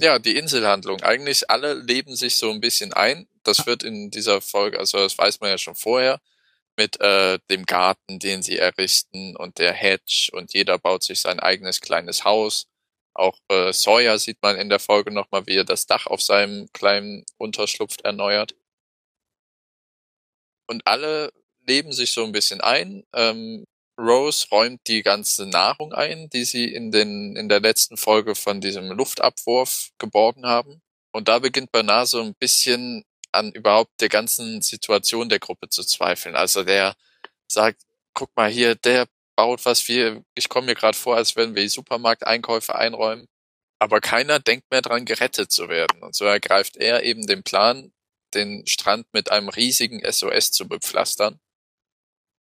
Ja, 0.00 0.18
die 0.18 0.36
Inselhandlung. 0.36 1.02
Eigentlich 1.02 1.50
alle 1.50 1.74
leben 1.74 2.16
sich 2.16 2.36
so 2.36 2.50
ein 2.50 2.60
bisschen 2.60 2.92
ein. 2.92 3.28
Das 3.44 3.66
wird 3.66 3.82
in 3.82 4.10
dieser 4.10 4.40
Folge, 4.40 4.78
also 4.78 4.98
das 4.98 5.16
weiß 5.18 5.40
man 5.40 5.50
ja 5.50 5.58
schon 5.58 5.74
vorher, 5.74 6.20
mit 6.76 7.00
äh, 7.00 7.38
dem 7.50 7.64
Garten, 7.66 8.18
den 8.18 8.42
sie 8.42 8.56
errichten 8.58 9.36
und 9.36 9.58
der 9.58 9.72
Hedge 9.72 10.30
und 10.32 10.54
jeder 10.54 10.78
baut 10.78 11.02
sich 11.02 11.20
sein 11.20 11.38
eigenes 11.38 11.80
kleines 11.80 12.24
Haus. 12.24 12.66
Auch 13.14 13.38
äh, 13.48 13.72
Sawyer 13.72 14.18
sieht 14.18 14.38
man 14.42 14.56
in 14.56 14.68
der 14.68 14.80
Folge 14.80 15.10
nochmal, 15.10 15.46
wie 15.46 15.56
er 15.56 15.64
das 15.64 15.86
Dach 15.86 16.06
auf 16.06 16.22
seinem 16.22 16.68
kleinen 16.72 17.24
Unterschlupf 17.38 17.96
erneuert. 18.02 18.54
Und 20.66 20.86
alle 20.86 21.32
leben 21.66 21.92
sich 21.92 22.12
so 22.12 22.24
ein 22.24 22.32
bisschen 22.32 22.60
ein. 22.60 23.04
Ähm, 23.14 23.64
Rose 23.98 24.46
räumt 24.50 24.80
die 24.86 25.02
ganze 25.02 25.46
Nahrung 25.46 25.92
ein, 25.92 26.30
die 26.30 26.44
sie 26.44 26.72
in 26.72 26.90
den 26.90 27.36
in 27.36 27.48
der 27.48 27.60
letzten 27.60 27.96
Folge 27.96 28.34
von 28.34 28.60
diesem 28.60 28.90
Luftabwurf 28.90 29.90
geborgen 29.98 30.46
haben. 30.46 30.80
Und 31.12 31.28
da 31.28 31.38
beginnt 31.38 31.72
Bernard 31.72 32.08
so 32.08 32.22
ein 32.22 32.34
bisschen 32.34 33.04
an 33.32 33.52
überhaupt 33.52 34.00
der 34.00 34.08
ganzen 34.08 34.62
Situation 34.62 35.28
der 35.28 35.38
Gruppe 35.38 35.68
zu 35.68 35.84
zweifeln. 35.84 36.36
Also 36.36 36.64
der 36.64 36.94
sagt, 37.48 37.82
guck 38.14 38.34
mal 38.36 38.50
hier, 38.50 38.74
der 38.74 39.06
baut 39.36 39.64
was 39.64 39.86
wir, 39.88 40.24
ich 40.34 40.48
komme 40.48 40.66
mir 40.66 40.74
gerade 40.74 40.96
vor, 40.96 41.16
als 41.16 41.36
würden 41.36 41.54
wir 41.54 41.62
die 41.62 41.68
Supermarkteinkäufe 41.68 42.74
einräumen. 42.74 43.26
Aber 43.78 44.00
keiner 44.00 44.38
denkt 44.38 44.70
mehr 44.70 44.82
dran, 44.82 45.04
gerettet 45.04 45.50
zu 45.50 45.68
werden. 45.68 46.02
Und 46.02 46.14
so 46.14 46.24
ergreift 46.24 46.76
er 46.76 47.02
eben 47.02 47.26
den 47.26 47.42
Plan, 47.42 47.92
den 48.34 48.66
Strand 48.66 49.06
mit 49.12 49.30
einem 49.30 49.48
riesigen 49.48 50.00
SOS 50.10 50.52
zu 50.52 50.68
bepflastern 50.68 51.40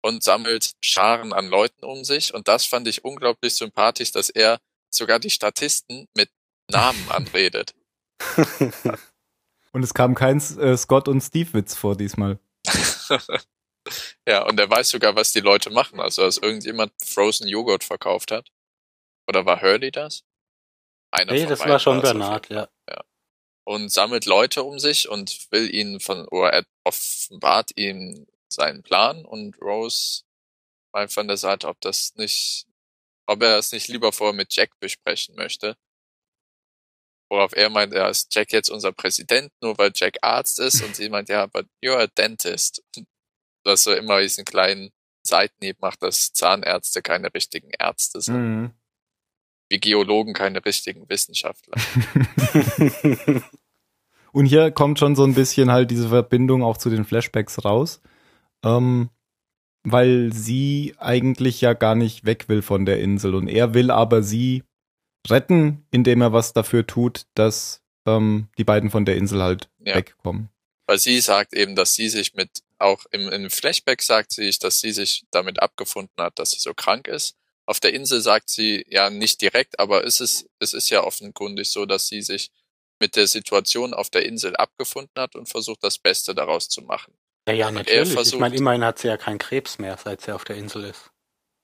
und 0.02 0.24
sammelt 0.24 0.74
Scharen 0.84 1.34
an 1.34 1.48
Leuten 1.48 1.86
um 1.86 2.04
sich. 2.04 2.34
Und 2.34 2.48
das 2.48 2.66
fand 2.66 2.88
ich 2.88 3.06
unglaublich 3.06 3.56
sympathisch, 3.56 4.12
dass 4.12 4.30
er 4.30 4.60
sogar 4.90 5.20
die 5.20 5.30
Statisten 5.30 6.08
mit 6.16 6.30
Namen 6.70 7.10
anredet. 7.10 7.74
Und 9.72 9.84
es 9.84 9.94
kam 9.94 10.16
kein 10.16 10.38
äh, 10.38 10.78
Scott 10.78 11.08
und 11.08 11.22
Steve 11.22 11.54
Witz 11.54 11.76
vor 11.76 11.96
diesmal. 11.96 12.40
ja, 14.28 14.46
und 14.48 14.60
er 14.60 14.70
weiß 14.70 14.90
sogar, 14.90 15.16
was 15.16 15.32
die 15.32 15.40
Leute 15.40 15.70
machen. 15.70 16.00
Also, 16.00 16.24
dass 16.24 16.38
irgendjemand 16.38 16.94
Frozen 17.04 17.48
Joghurt 17.48 17.84
verkauft 17.84 18.32
hat. 18.32 18.50
Oder 19.28 19.46
war 19.46 19.62
Hurley 19.62 19.92
das? 19.92 20.24
Einer 21.12 21.34
Nee, 21.34 21.42
von 21.42 21.50
das 21.50 21.60
war 21.62 21.80
schon 21.80 22.02
Bernard, 22.02 22.50
ja. 22.50 22.68
Fall. 22.88 23.04
Und 23.66 23.92
sammelt 23.92 24.26
Leute 24.26 24.64
um 24.64 24.80
sich 24.80 25.10
und 25.10 25.52
will 25.52 25.74
ihnen 25.74 26.00
von, 26.00 26.28
oder 26.30 26.54
er 26.54 26.66
offenbart 26.84 27.72
ihm 27.76 28.28
seinen 28.52 28.82
Plan 28.82 29.26
und 29.26 29.62
Rose 29.62 30.24
mal 30.92 31.08
von 31.08 31.28
der 31.28 31.38
Seite, 31.38 31.68
ob 31.68 31.80
das 31.82 32.16
nicht, 32.16 32.66
ob 33.28 33.44
er 33.44 33.58
es 33.58 33.72
nicht 33.72 33.88
lieber 33.88 34.12
vorher 34.12 34.34
mit 34.34 34.54
Jack 34.56 34.72
besprechen 34.80 35.36
möchte. 35.36 35.78
Worauf 37.32 37.54
er 37.54 37.70
meint, 37.70 37.94
ja, 37.94 38.10
ist 38.10 38.34
Jack 38.34 38.52
jetzt 38.52 38.70
unser 38.70 38.92
Präsident, 38.92 39.52
nur 39.62 39.78
weil 39.78 39.92
Jack 39.94 40.18
Arzt 40.24 40.60
ist 40.60 40.82
und 40.82 40.96
sie 40.96 41.10
meint, 41.10 41.30
ja, 41.30 41.46
but 41.46 41.68
you're 41.84 42.02
a 42.02 42.08
dentist. 42.08 42.84
Dass 43.70 43.86
er 43.86 43.98
immer 43.98 44.20
diesen 44.22 44.46
kleinen 44.46 44.92
Seitenhieb 45.22 45.80
macht, 45.82 46.02
dass 46.04 46.34
Zahnärzte 46.34 47.02
keine 47.02 47.34
richtigen 47.34 47.70
Ärzte 47.78 48.22
sind, 48.22 48.36
Mhm. 48.36 48.72
wie 49.70 49.80
Geologen 49.80 50.34
keine 50.34 50.64
richtigen 50.66 51.08
Wissenschaftler. 51.10 51.76
Und 54.32 54.46
hier 54.46 54.72
kommt 54.72 55.00
schon 55.00 55.16
so 55.16 55.24
ein 55.24 55.34
bisschen 55.34 55.72
halt 55.72 55.90
diese 55.92 56.10
Verbindung 56.10 56.64
auch 56.64 56.78
zu 56.78 56.90
den 56.90 57.04
Flashbacks 57.06 57.64
raus. 57.66 58.02
Ähm, 58.64 59.10
weil 59.84 60.32
sie 60.34 60.94
eigentlich 61.00 61.62
ja 61.62 61.74
gar 61.74 61.96
nicht 61.96 62.26
weg 62.26 62.50
will 62.50 62.62
von 62.62 62.86
der 62.86 63.00
Insel 63.00 63.34
und 63.34 63.48
er 63.48 63.74
will 63.74 63.92
aber 63.92 64.22
sie 64.24 64.64
retten, 65.30 65.86
indem 65.90 66.22
er 66.22 66.34
was 66.34 66.52
dafür 66.52 66.86
tut, 66.86 67.26
dass 67.34 67.82
ähm, 68.06 68.50
die 68.58 68.66
beiden 68.66 68.90
von 68.92 69.06
der 69.06 69.16
Insel 69.16 69.42
halt 69.42 69.70
Ja. 69.80 69.96
wegkommen. 69.96 70.50
Weil 70.86 71.00
sie 71.00 71.20
sagt 71.22 71.54
eben, 71.54 71.76
dass 71.78 71.94
sie 71.94 72.10
sich 72.10 72.34
mit, 72.34 72.62
auch 72.80 73.06
im, 73.12 73.30
im 73.30 73.50
Flashback 73.50 74.02
sagt 74.02 74.32
sie, 74.32 74.50
dass 74.60 74.80
sie 74.80 74.92
sich 74.92 75.26
damit 75.32 75.62
abgefunden 75.62 76.14
hat, 76.18 76.40
dass 76.40 76.52
sie 76.52 76.60
so 76.60 76.74
krank 76.74 77.08
ist. 77.08 77.36
Auf 77.66 77.80
der 77.80 77.94
Insel 77.94 78.22
sagt 78.22 78.50
sie 78.50 78.86
ja 78.90 79.10
nicht 79.10 79.42
direkt, 79.42 79.80
aber 79.80 80.04
es 80.04 80.20
ist, 80.22 80.48
es 80.60 80.74
ist 80.74 80.90
ja 80.90 81.04
offenkundig 81.04 81.70
so, 81.72 81.86
dass 81.86 82.08
sie 82.08 82.22
sich 82.22 82.52
mit 83.00 83.16
der 83.16 83.28
Situation 83.28 83.94
auf 83.94 84.10
der 84.10 84.26
Insel 84.26 84.56
abgefunden 84.56 85.14
hat 85.22 85.36
und 85.36 85.48
versucht, 85.48 85.84
das 85.84 85.98
Beste 86.00 86.34
daraus 86.34 86.68
zu 86.68 86.82
machen. 86.82 87.14
Ja, 87.48 87.54
ja, 87.54 87.72
natürlich. 87.72 88.10
Ich 88.10 88.14
versucht- 88.14 88.40
meine, 88.42 88.56
immerhin 88.56 88.84
hat 88.84 89.00
sie 89.00 89.08
ja 89.08 89.18
keinen 89.18 89.38
Krebs 89.40 89.78
mehr, 89.78 89.98
seit 89.98 90.22
sie 90.22 90.34
auf 90.34 90.44
der 90.44 90.56
Insel 90.58 90.86
ist. 90.86 91.10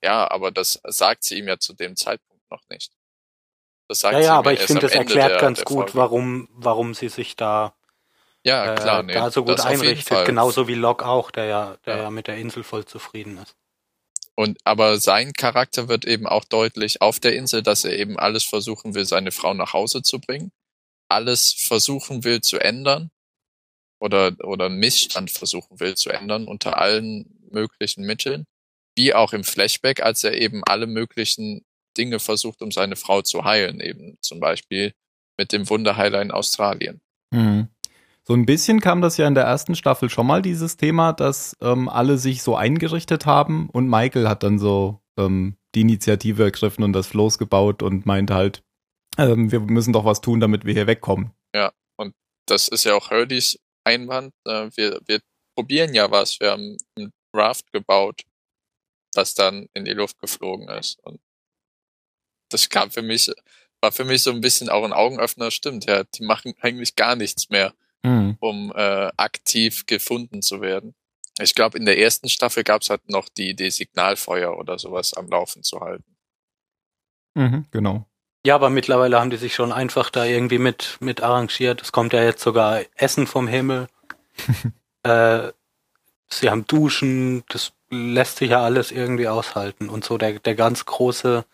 Ja, 0.02 0.30
aber 0.30 0.50
das 0.50 0.80
sagt 0.84 1.24
sie 1.24 1.38
ihm 1.38 1.48
ja 1.48 1.58
zu 1.58 1.72
dem 1.74 1.96
Zeitpunkt 1.96 2.48
noch 2.50 2.62
nicht. 2.70 2.92
Das 3.88 4.00
sagt 4.00 4.14
Ja, 4.14 4.20
ja, 4.20 4.34
aber 4.38 4.52
ich 4.52 4.60
finde, 4.60 4.82
das 4.82 4.92
Ende 4.92 5.14
erklärt 5.14 5.30
der- 5.32 5.40
ganz 5.40 5.58
der 5.58 5.64
gut, 5.64 5.76
Folge. 5.90 5.94
warum, 5.94 6.48
warum 6.52 6.94
sie 6.94 7.08
sich 7.08 7.36
da, 7.36 7.76
ja, 8.46 8.72
äh, 8.72 8.76
klar, 8.76 9.02
nee, 9.02 9.12
da 9.12 9.30
so 9.30 9.44
gut 9.44 9.58
das 9.58 9.66
auf 9.66 9.72
jeden 9.72 9.82
einrichtet. 9.82 10.08
Fall. 10.08 10.24
Genauso 10.24 10.68
wie 10.68 10.74
Locke 10.74 11.06
auch, 11.06 11.30
der 11.30 11.44
ja, 11.46 11.76
der 11.84 11.96
Ja. 11.96 12.02
ja. 12.04 12.10
mit 12.10 12.26
der 12.28 12.36
Insel 12.36 12.62
voll 12.62 12.84
zufrieden 12.84 13.38
ist. 13.38 13.56
Und 14.34 14.58
aber 14.64 14.98
sein 14.98 15.32
Charakter 15.32 15.88
wird 15.88 16.04
eben 16.04 16.26
auch 16.26 16.44
deutlich 16.44 17.00
auf 17.00 17.18
der 17.20 17.34
Insel, 17.34 17.62
dass 17.62 17.84
er 17.84 17.98
eben 17.98 18.18
alles 18.18 18.44
versuchen 18.44 18.94
will, 18.94 19.06
seine 19.06 19.32
Frau 19.32 19.54
nach 19.54 19.72
Hause 19.72 20.02
zu 20.02 20.20
bringen, 20.20 20.52
alles 21.08 21.52
versuchen 21.54 22.22
will 22.24 22.40
zu 22.42 22.58
ändern 22.58 23.10
oder 23.98 24.32
oder 24.44 24.68
Missstand 24.68 25.30
versuchen 25.30 25.80
will 25.80 25.94
zu 25.96 26.10
ändern 26.10 26.46
unter 26.46 26.78
allen 26.78 27.48
möglichen 27.50 28.04
Mitteln, 28.04 28.44
wie 28.96 29.14
auch 29.14 29.32
im 29.32 29.42
Flashback, 29.44 30.02
als 30.02 30.22
er 30.22 30.34
eben 30.34 30.62
alle 30.64 30.86
möglichen 30.86 31.64
Dinge 31.96 32.18
versucht, 32.20 32.60
um 32.62 32.70
seine 32.70 32.96
Frau 32.96 33.22
zu 33.22 33.44
heilen, 33.44 33.80
eben 33.80 34.18
zum 34.20 34.38
Beispiel 34.38 34.92
mit 35.38 35.52
dem 35.52 35.68
Wunderheiler 35.68 36.20
in 36.22 36.30
Australien. 36.30 37.00
Mhm. 37.32 37.68
So 38.26 38.34
ein 38.34 38.44
bisschen 38.44 38.80
kam 38.80 39.02
das 39.02 39.16
ja 39.18 39.28
in 39.28 39.34
der 39.34 39.44
ersten 39.44 39.76
Staffel 39.76 40.10
schon 40.10 40.26
mal, 40.26 40.42
dieses 40.42 40.76
Thema, 40.76 41.12
dass 41.12 41.56
ähm, 41.60 41.88
alle 41.88 42.18
sich 42.18 42.42
so 42.42 42.56
eingerichtet 42.56 43.24
haben 43.24 43.70
und 43.70 43.88
Michael 43.88 44.28
hat 44.28 44.42
dann 44.42 44.58
so 44.58 45.00
ähm, 45.16 45.56
die 45.76 45.82
Initiative 45.82 46.42
ergriffen 46.42 46.82
und 46.82 46.92
das 46.92 47.06
Floß 47.06 47.38
gebaut 47.38 47.82
und 47.82 48.04
meinte 48.04 48.34
halt, 48.34 48.64
ähm, 49.16 49.52
wir 49.52 49.60
müssen 49.60 49.92
doch 49.92 50.04
was 50.04 50.20
tun, 50.20 50.40
damit 50.40 50.64
wir 50.64 50.74
hier 50.74 50.88
wegkommen. 50.88 51.30
das 52.46 52.68
ist 52.68 52.84
ja 52.84 52.94
auch 52.94 53.10
Hurdys 53.10 53.58
Einwand. 53.84 54.34
Äh, 54.44 54.70
wir, 54.74 55.00
wir 55.06 55.20
probieren 55.54 55.94
ja 55.94 56.10
was. 56.10 56.40
Wir 56.40 56.50
haben 56.52 56.76
ein 56.96 57.12
Raft 57.34 57.70
gebaut, 57.72 58.22
das 59.12 59.34
dann 59.34 59.68
in 59.74 59.84
die 59.84 59.92
Luft 59.92 60.18
geflogen 60.18 60.68
ist. 60.68 60.98
Und 61.02 61.20
das 62.50 62.68
kam 62.68 62.90
für 62.90 63.02
mich, 63.02 63.30
war 63.80 63.92
für 63.92 64.04
mich 64.04 64.22
so 64.22 64.30
ein 64.30 64.40
bisschen 64.40 64.68
auch 64.68 64.84
ein 64.84 64.92
Augenöffner. 64.92 65.50
Stimmt, 65.50 65.86
ja, 65.86 66.04
die 66.04 66.24
machen 66.24 66.54
eigentlich 66.60 66.96
gar 66.96 67.16
nichts 67.16 67.50
mehr, 67.50 67.74
Mhm. 68.06 68.36
um 68.38 68.72
äh, 68.76 69.10
aktiv 69.16 69.84
gefunden 69.86 70.40
zu 70.40 70.60
werden. 70.60 70.94
Ich 71.40 71.56
glaube, 71.56 71.76
in 71.76 71.86
der 71.86 71.98
ersten 71.98 72.28
Staffel 72.28 72.62
gab 72.62 72.82
es 72.82 72.90
halt 72.90 73.08
noch 73.08 73.28
die 73.28 73.50
Idee, 73.50 73.68
Signalfeuer 73.68 74.56
oder 74.56 74.78
sowas 74.78 75.12
am 75.12 75.28
Laufen 75.28 75.64
zu 75.64 75.80
halten. 75.80 76.16
Mhm, 77.34 77.66
genau. 77.72 78.06
Ja, 78.46 78.54
aber 78.54 78.70
mittlerweile 78.70 79.18
haben 79.18 79.30
die 79.30 79.36
sich 79.38 79.56
schon 79.56 79.72
einfach 79.72 80.10
da 80.10 80.24
irgendwie 80.24 80.58
mit, 80.58 80.98
mit 81.00 81.20
arrangiert. 81.20 81.82
Es 81.82 81.90
kommt 81.90 82.12
ja 82.12 82.22
jetzt 82.22 82.42
sogar 82.42 82.82
Essen 82.94 83.26
vom 83.26 83.48
Himmel. 83.48 83.88
äh, 85.02 85.50
sie 86.28 86.48
haben 86.48 86.64
Duschen, 86.64 87.42
das 87.48 87.72
lässt 87.90 88.36
sich 88.36 88.50
ja 88.50 88.62
alles 88.62 88.92
irgendwie 88.92 89.26
aushalten. 89.26 89.88
Und 89.88 90.04
so 90.04 90.16
der, 90.16 90.38
der 90.38 90.54
ganz 90.54 90.86
große 90.86 91.44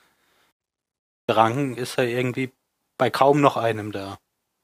Drang 1.27 1.77
ist 1.77 1.97
ja 1.97 2.05
irgendwie 2.05 2.53
bei 2.99 3.09
kaum 3.09 3.41
noch 3.41 3.57
einem 3.57 3.91
da. 3.91 4.19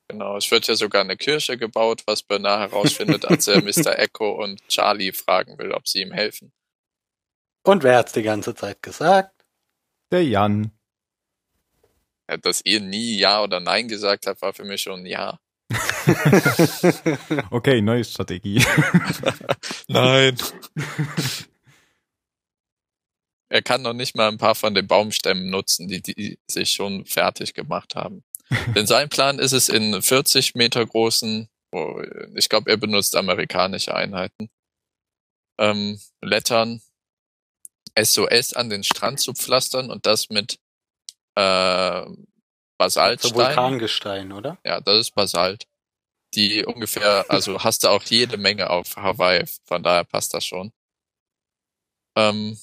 Genau, 0.08 0.38
es 0.38 0.50
wird 0.50 0.66
ja 0.66 0.74
sogar 0.74 1.02
eine 1.02 1.18
Kirche 1.18 1.58
gebaut, 1.58 2.02
was 2.06 2.22
Bernard 2.22 2.72
herausfindet, 2.72 3.26
als 3.26 3.46
er 3.46 3.62
Mr. 3.62 3.98
Echo 3.98 4.42
und 4.42 4.66
Charlie 4.68 5.12
fragen 5.12 5.58
will, 5.58 5.72
ob 5.72 5.86
sie 5.86 6.00
ihm 6.00 6.12
helfen. 6.12 6.50
Und 7.62 7.82
wer 7.82 7.98
hat's 7.98 8.12
die 8.12 8.22
ganze 8.22 8.54
Zeit 8.54 8.82
gesagt? 8.82 9.44
Der 10.10 10.24
Jan. 10.24 10.72
Ja, 12.28 12.38
Dass 12.38 12.62
ihr 12.64 12.80
nie 12.80 13.18
Ja 13.18 13.42
oder 13.42 13.60
Nein 13.60 13.88
gesagt 13.88 14.26
habt, 14.26 14.40
war 14.40 14.54
für 14.54 14.64
mich 14.64 14.80
schon 14.80 15.00
ein 15.00 15.06
Ja. 15.06 15.38
Okay, 17.50 17.82
neue 17.82 18.04
Strategie. 18.04 18.64
Nein. 19.88 20.38
er 23.50 23.62
kann 23.62 23.82
noch 23.82 23.92
nicht 23.92 24.16
mal 24.16 24.28
ein 24.28 24.38
paar 24.38 24.54
von 24.54 24.74
den 24.74 24.86
Baumstämmen 24.86 25.50
nutzen, 25.50 25.88
die, 25.88 26.00
die 26.00 26.38
sich 26.46 26.70
schon 26.70 27.04
fertig 27.04 27.52
gemacht 27.52 27.94
haben. 27.94 28.24
Denn 28.74 28.86
sein 28.86 29.08
Plan 29.08 29.38
ist 29.38 29.52
es, 29.52 29.68
in 29.68 30.00
40 30.00 30.54
Meter 30.54 30.84
großen, 30.84 31.48
oh, 31.72 32.02
ich 32.34 32.48
glaube, 32.48 32.70
er 32.70 32.76
benutzt 32.76 33.16
amerikanische 33.16 33.94
Einheiten, 33.94 34.50
ähm, 35.58 36.00
Lettern 36.20 36.80
SOS 37.98 38.54
an 38.54 38.70
den 38.70 38.84
Strand 38.84 39.20
zu 39.20 39.34
pflastern 39.34 39.90
und 39.90 40.06
das 40.06 40.30
mit 40.30 40.58
äh, 41.34 42.06
Basaltstein. 42.78 43.34
Vulkangestein, 43.34 44.32
oder? 44.32 44.58
Ja, 44.64 44.80
das 44.80 44.98
ist 44.98 45.14
Basalt. 45.14 45.66
Die 46.34 46.64
ungefähr, 46.64 47.24
also 47.28 47.62
hast 47.64 47.84
du 47.84 47.88
auch 47.88 48.02
jede 48.04 48.36
Menge 48.36 48.70
auf 48.70 48.96
Hawaii, 48.96 49.44
von 49.64 49.82
daher 49.82 50.04
passt 50.04 50.34
das 50.34 50.44
schon. 50.44 50.72
Ähm, 52.16 52.58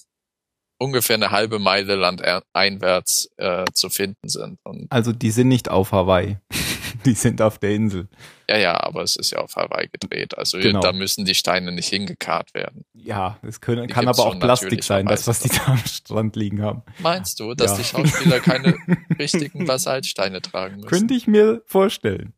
ungefähr 0.78 1.16
eine 1.16 1.32
halbe 1.32 1.60
Meile 1.60 1.96
landeinwärts 1.96 3.30
äh, 3.38 3.66
zu 3.74 3.90
finden 3.90 4.28
sind. 4.28 4.60
Und 4.64 4.92
Also 4.92 5.12
die 5.12 5.32
sind 5.32 5.48
nicht 5.48 5.70
auf 5.70 5.92
Hawaii. 5.92 6.38
Die 7.06 7.14
sind 7.14 7.40
auf 7.40 7.60
der 7.60 7.70
Insel. 7.76 8.08
ja, 8.50 8.58
ja, 8.58 8.84
aber 8.84 9.04
es 9.04 9.16
ist 9.16 9.30
ja 9.30 9.38
auf 9.38 9.56
Hawaii 9.56 9.90
gedreht. 9.92 10.36
Also 10.40 10.58
Genau. 10.58 10.80
da 10.80 10.92
müssen 10.92 11.24
die 11.24 11.36
Steine 11.36 11.72
nicht 11.72 11.90
hingekarrt 11.90 12.56
werden. 12.56 12.84
Ja, 12.94 13.38
es 13.44 13.62
können, 13.62 13.86
Die 13.88 13.94
kann 13.94 14.08
aber 14.08 14.26
auch 14.26 14.40
Plastik 14.40 14.84
sein, 14.84 15.06
das, 15.06 15.28
was 15.28 15.40
die 15.42 15.50
da 15.56 15.66
am 15.68 15.78
Strand 15.86 16.36
liegen 16.36 16.64
haben. 16.64 16.82
Meinst 17.00 17.40
du, 17.40 17.54
dass 17.54 17.72
Ja. 17.74 17.78
die 17.78 17.84
Schauspieler 17.84 18.40
keine 18.40 18.76
richtigen 19.20 19.66
Basaltsteine 19.68 20.42
tragen 20.42 20.78
müssen? 20.78 20.88
Könnte 20.90 21.14
ich 21.14 21.28
mir 21.28 21.62
vorstellen. 21.68 22.34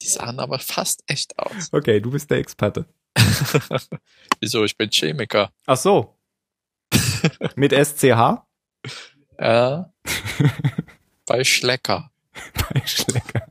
Die 0.00 0.08
sahen 0.08 0.38
aber 0.40 0.60
fast 0.60 1.02
echt 1.06 1.38
aus. 1.38 1.68
Okay, 1.70 2.00
du 2.00 2.10
bist 2.10 2.30
der 2.30 2.38
Experte. 2.38 2.86
Wieso? 4.40 4.64
Ich 4.64 4.78
bin 4.78 4.88
Chemiker. 4.90 5.50
Ach 5.66 5.76
so. 5.76 6.14
Mit 7.56 7.72
SCH? 7.72 8.44
Ja. 9.38 9.92
Bei 11.26 11.44
Schlecker. 11.44 12.10
Bei 12.54 12.82
Schlecker. 12.86 13.46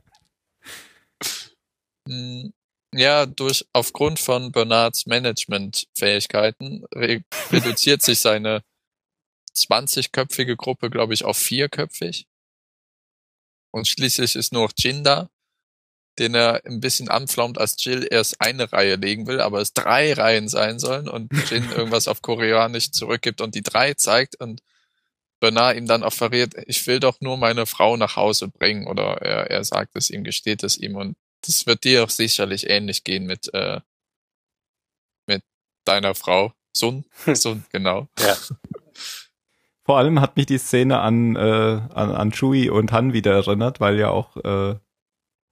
Mm, 2.08 2.50
Ja, 2.94 3.26
durch 3.26 3.66
aufgrund 3.72 4.20
von 4.20 4.52
Bernards 4.52 5.06
Managementfähigkeiten 5.06 6.84
re 6.94 7.24
reduziert 7.50 8.02
sich 8.02 8.20
seine 8.20 8.62
20-köpfige 9.54 10.56
Gruppe, 10.56 10.90
glaube 10.90 11.14
ich, 11.14 11.24
auf 11.24 11.36
vierköpfig. 11.38 12.26
Und 13.72 13.88
schließlich 13.88 14.36
ist 14.36 14.52
nur 14.52 14.62
noch 14.66 14.72
Jin 14.78 15.02
da, 15.02 15.28
den 16.18 16.34
er 16.34 16.62
ein 16.64 16.80
bisschen 16.80 17.08
anflaumt, 17.08 17.58
als 17.58 17.82
Jill 17.82 18.06
erst 18.10 18.40
eine 18.40 18.72
Reihe 18.72 18.96
legen 18.96 19.26
will, 19.26 19.40
aber 19.40 19.60
es 19.60 19.72
drei 19.72 20.12
Reihen 20.12 20.48
sein 20.48 20.78
sollen 20.78 21.08
und 21.08 21.30
Jin 21.50 21.70
irgendwas 21.70 22.08
auf 22.08 22.22
Koreanisch 22.22 22.92
zurückgibt 22.92 23.40
und 23.40 23.54
die 23.54 23.62
drei 23.62 23.94
zeigt 23.94 24.40
und 24.40 24.62
Bernard 25.40 25.76
ihm 25.76 25.86
dann 25.86 26.02
offeriert, 26.02 26.54
ich 26.66 26.86
will 26.86 27.00
doch 27.00 27.20
nur 27.20 27.36
meine 27.36 27.66
Frau 27.66 27.96
nach 27.96 28.16
Hause 28.16 28.48
bringen 28.48 28.86
oder 28.86 29.20
er, 29.20 29.50
er 29.50 29.64
sagt 29.64 29.96
es 29.96 30.10
ihm, 30.10 30.24
gesteht 30.24 30.62
es 30.62 30.78
ihm 30.78 30.96
und 30.96 31.16
das 31.46 31.66
wird 31.66 31.84
dir 31.84 32.04
auch 32.04 32.10
sicherlich 32.10 32.70
ähnlich 32.70 33.04
gehen 33.04 33.26
mit, 33.26 33.52
äh, 33.52 33.80
mit 35.26 35.42
deiner 35.84 36.14
Frau. 36.14 36.52
Sun, 36.72 37.04
Sun, 37.34 37.64
genau. 37.70 38.08
Ja. 38.18 38.36
Vor 39.84 39.98
allem 39.98 40.20
hat 40.20 40.36
mich 40.36 40.46
die 40.46 40.58
Szene 40.58 41.00
an, 41.00 41.36
äh, 41.36 41.38
an, 41.38 42.10
an 42.10 42.32
Chewie 42.32 42.70
und 42.70 42.90
Han 42.92 43.12
wieder 43.12 43.34
erinnert, 43.34 43.80
weil 43.80 43.98
ja 43.98 44.08
auch 44.08 44.36
äh, 44.38 44.76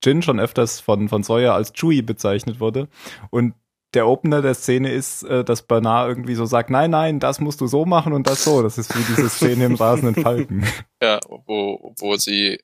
Jin 0.02 0.22
schon 0.22 0.40
öfters 0.40 0.80
von, 0.80 1.08
von 1.08 1.22
Sawyer 1.22 1.54
als 1.54 1.72
Chewie 1.72 2.02
bezeichnet 2.02 2.60
wurde. 2.60 2.88
Und 3.30 3.54
der 3.94 4.06
Opener 4.06 4.40
der 4.42 4.54
Szene 4.54 4.90
ist, 4.90 5.22
äh, 5.24 5.44
dass 5.44 5.62
Bernard 5.62 6.08
irgendwie 6.08 6.34
so 6.34 6.46
sagt, 6.46 6.70
nein, 6.70 6.90
nein, 6.90 7.20
das 7.20 7.40
musst 7.40 7.60
du 7.60 7.66
so 7.66 7.84
machen 7.84 8.12
und 8.12 8.26
das 8.26 8.44
so. 8.44 8.62
Das 8.62 8.78
ist 8.78 8.96
wie 8.96 9.04
diese 9.04 9.28
Szene 9.28 9.66
im 9.66 9.74
rasenden 9.74 10.22
Falken. 10.22 10.66
Ja, 11.02 11.18
wo, 11.46 11.94
wo 11.98 12.16
sie 12.16 12.60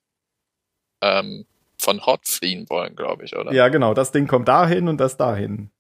ähm, 1.03 1.45
von 1.77 2.07
Hot 2.07 2.27
fliehen 2.27 2.67
wollen, 2.69 2.97
glaube 2.97 3.25
ich, 3.25 3.37
oder? 3.37 3.53
Ja, 3.53 3.69
genau. 3.69 3.95
Das 3.95 4.13
Ding 4.13 4.27
kommt 4.27 4.49
dahin 4.49 4.89
und 4.89 4.99
das 4.99 5.17
dahin. 5.17 5.71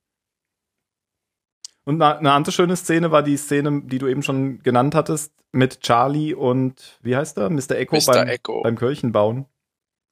Und 1.84 2.02
eine 2.02 2.32
andere 2.32 2.52
schöne 2.52 2.76
Szene 2.76 3.10
war 3.10 3.22
die 3.22 3.38
Szene, 3.38 3.82
die 3.84 3.98
du 3.98 4.08
eben 4.08 4.22
schon 4.22 4.62
genannt 4.62 4.94
hattest, 4.94 5.32
mit 5.52 5.80
Charlie 5.80 6.34
und, 6.34 6.98
wie 7.00 7.16
heißt 7.16 7.38
er? 7.38 7.48
Mr. 7.48 7.70
Echo, 7.70 7.96
Mr. 7.96 8.12
Beim, 8.12 8.28
Echo. 8.28 8.62
beim 8.62 8.76
Kirchenbauen. 8.76 9.46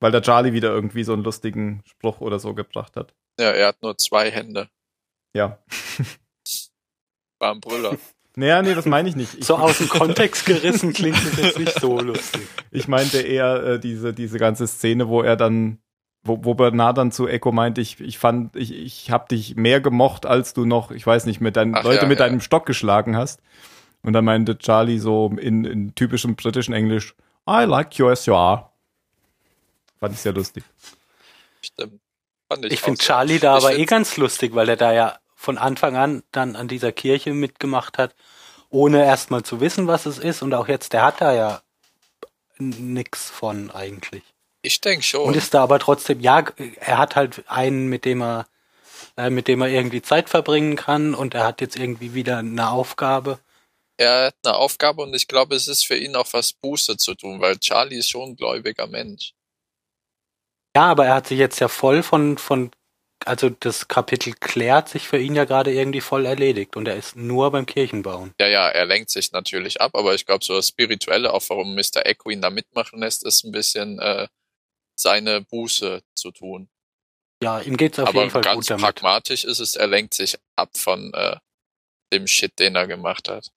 Weil 0.01 0.13
der 0.13 0.23
Charlie 0.23 0.53
wieder 0.53 0.71
irgendwie 0.71 1.05
so 1.05 1.13
einen 1.13 1.25
lustigen 1.25 1.83
Spruch 1.87 2.21
oder 2.21 2.39
so 2.39 2.55
gebracht 2.55 2.97
hat. 2.97 3.15
Ja, 3.39 3.51
er 3.51 3.69
hat 3.69 3.83
nur 3.83 3.97
zwei 3.97 4.31
Hände. 4.31 4.69
Ja. 5.35 5.59
War 7.39 7.53
ein 7.53 7.61
Brüller. 7.61 7.97
Naja, 8.39 8.61
nee, 8.61 8.75
das 8.75 8.85
meine 8.85 9.09
ich 9.09 9.17
nicht. 9.17 9.35
Ich, 9.39 9.47
So 9.47 9.57
aus 9.57 9.79
dem 9.79 9.89
Kontext 9.89 10.45
gerissen 10.45 10.93
klingt 10.93 11.17
das 11.17 11.37
jetzt 11.43 11.59
nicht 11.59 11.81
so 11.81 11.99
lustig. 12.01 12.47
ich 12.71 12.87
meinte 12.87 13.19
eher 13.19 13.63
äh, 13.63 13.81
diese, 13.81 14.13
diese 14.13 14.39
ganze 14.39 14.67
Szene, 14.67 15.09
wo 15.09 15.23
er 15.23 15.37
dann, 15.37 15.79
wo, 16.23 16.45
wo 16.45 16.55
Bernard 16.55 16.99
dann 16.99 17.13
zu 17.13 17.27
Echo 17.27 17.51
meint, 17.51 17.79
ich, 17.79 17.99
ich 17.99 18.19
fand, 18.19 18.55
ich, 18.55 18.75
ich 18.75 19.11
hab 19.11 19.31
dich 19.31 19.57
mehr 19.57 19.81
gemocht, 19.81 20.27
als 20.27 20.53
du 20.53 20.67
noch, 20.67 20.91
ich 20.91 21.07
weiß 21.07 21.25
nicht, 21.25 21.41
mit 21.41 21.57
deinen 21.57 21.75
Ach 21.75 21.85
Leute 21.85 22.03
ja, 22.03 22.09
mit 22.09 22.21
ja. 22.21 22.27
deinem 22.27 22.41
Stock 22.41 22.67
geschlagen 22.67 23.17
hast. 23.17 23.41
Und 24.03 24.13
dann 24.13 24.27
meinte 24.27 24.59
Charlie 24.59 24.99
so 24.99 25.35
in, 25.39 25.65
in 25.65 25.95
typischem 25.95 26.37
britischen 26.37 26.75
Englisch, 26.75 27.15
I 27.49 27.65
like 27.65 27.95
you 27.95 28.09
as 28.09 28.27
you 28.27 28.35
are. 28.35 28.71
Fand 30.01 30.15
ich 30.15 30.21
sehr 30.21 30.33
lustig. 30.33 30.65
Stimmt. 31.63 32.01
Fand 32.49 32.65
Ich 32.67 32.81
auch 32.81 32.85
finde. 32.85 33.03
Charlie 33.03 33.39
da 33.39 33.59
Ich 33.59 33.65
aber 33.65 33.77
eh 33.77 33.85
ganz 33.87 34.17
lustig, 34.17 34.55
weil 34.55 34.69
er 34.69 34.77
da 34.77 34.93
ja 34.93 35.19
von 35.35 35.59
Anfang 35.59 35.97
an 35.97 36.23
dann 36.33 36.57
an 36.57 36.69
dieser 36.69 36.93
Kirche 36.93 37.33
mitgemacht 37.33 37.99
hat, 37.99 38.15
ohne 38.71 39.05
erstmal 39.05 39.43
zu 39.43 39.61
wissen, 39.61 39.87
was 39.87 40.07
es 40.07 40.19
ist. 40.19 40.43
Und 40.43 40.55
auch 40.55 40.69
jetzt, 40.69 40.93
der 40.93 41.03
hat 41.03 41.21
da 41.21 41.33
ja 41.33 41.63
nix 42.59 43.31
von 43.31 43.71
eigentlich. 43.71 44.23
Ich 44.63 44.81
denke 44.81 45.05
schon. 45.05 45.23
Und 45.29 45.37
ist 45.37 45.55
da 45.55 45.63
aber 45.63 45.79
trotzdem, 45.79 46.21
ja, 46.21 46.45
er 46.81 46.99
hat 46.99 47.17
halt 47.17 47.45
einen, 47.49 47.87
mit 47.89 48.05
dem 48.05 48.23
er, 48.23 48.47
äh, 49.17 49.31
mit 49.31 49.47
dem 49.47 49.61
er 49.63 49.69
irgendwie 49.69 50.03
Zeit 50.03 50.29
verbringen 50.29 50.77
kann 50.77 51.15
und 51.15 51.35
er 51.35 51.45
hat 51.45 51.61
jetzt 51.61 51.77
irgendwie 51.77 52.15
wieder 52.15 52.39
eine 52.39 52.71
Aufgabe. 52.71 53.39
er 53.99 54.27
hat 54.27 54.35
eine 54.45 54.57
Aufgabe 54.57 55.03
und 55.03 55.15
ich 55.15 55.29
glaube, 55.29 55.55
es 55.55 55.69
ist 55.69 55.87
für 55.87 55.97
ihn 55.97 56.17
auch 56.17 56.33
was 56.33 56.53
Buße 56.53 56.97
zu 56.97 57.15
tun, 57.15 57.41
weil 57.41 57.59
Charlie 57.59 57.99
ist 57.99 58.11
schon 58.11 58.31
ein 58.31 58.37
gläubiger 58.37 58.87
Mensch. 58.87 59.33
Ja, 60.77 60.91
aber 60.91 61.07
er 61.07 61.15
hat 61.15 61.29
sich 61.29 61.39
jetzt 61.39 61.59
ja 61.59 61.69
voll 61.69 62.03
von, 62.03 62.37
von, 62.37 62.71
also 63.25 63.49
das 63.49 63.89
Kapitel 63.89 64.35
klärt 64.35 64.91
sich 64.91 65.09
für 65.09 65.19
ihn 65.19 65.35
ja 65.35 65.47
gerade 65.47 65.73
irgendwie 65.73 66.03
voll 66.03 66.27
erledigt 66.27 66.77
und 66.77 66.87
er 66.87 66.97
ist 66.97 67.17
nur 67.17 67.51
beim 67.51 67.65
Kirchenbauen. 67.65 68.35
Ja, 68.39 68.47
ja, 68.47 68.69
er 68.69 68.85
lenkt 68.85 69.09
sich 69.09 69.33
natürlich 69.33 69.81
ab, 69.81 69.95
aber 69.95 70.15
ich 70.15 70.27
glaube, 70.27 70.45
so 70.45 70.55
das 70.55 70.69
Spirituelle, 70.69 71.33
auch 71.33 71.43
warum 71.49 71.75
Mr. 71.75 72.05
Echo 72.05 72.29
ihn 72.29 72.43
da 72.43 72.51
mitmachen 72.51 72.99
lässt, 72.99 73.25
ist 73.25 73.43
ein 73.45 73.53
bisschen 73.53 73.99
äh, 74.01 74.29
seine 75.01 75.41
Buße 75.41 76.03
zu 76.15 76.31
tun. 76.31 76.69
Ja, 77.43 77.59
ihm 77.61 77.79
geht's 77.79 77.99
auf 77.99 78.09
aber 78.09 78.21
jeden 78.21 78.31
Fall 78.31 78.43
ganz 78.43 78.57
gut 78.57 78.71
damit. 78.73 78.85
pragmatisch 78.85 79.45
ist 79.45 79.61
es, 79.61 79.77
er 79.77 79.87
lenkt 79.87 80.13
sich 80.13 80.37
ab 80.57 80.77
von 80.77 81.11
äh, 81.15 81.39
dem 82.13 82.27
Shit, 82.27 82.59
den 82.59 82.77
er 82.77 82.87
gemacht 82.87 83.31
hat. 83.31 83.51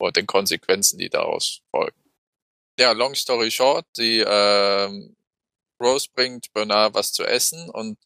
Oder 0.00 0.12
den 0.12 0.26
Konsequenzen, 0.26 0.98
die 0.98 1.10
daraus 1.10 1.60
folgen. 1.70 2.02
Ja, 2.80 2.92
long 2.92 3.14
story 3.14 3.50
short, 3.50 3.84
die 3.98 4.24
ähm, 4.26 5.14
Rose 5.84 6.08
bringt 6.12 6.52
Bernard 6.52 6.94
was 6.94 7.12
zu 7.12 7.24
essen 7.24 7.68
und 7.70 7.98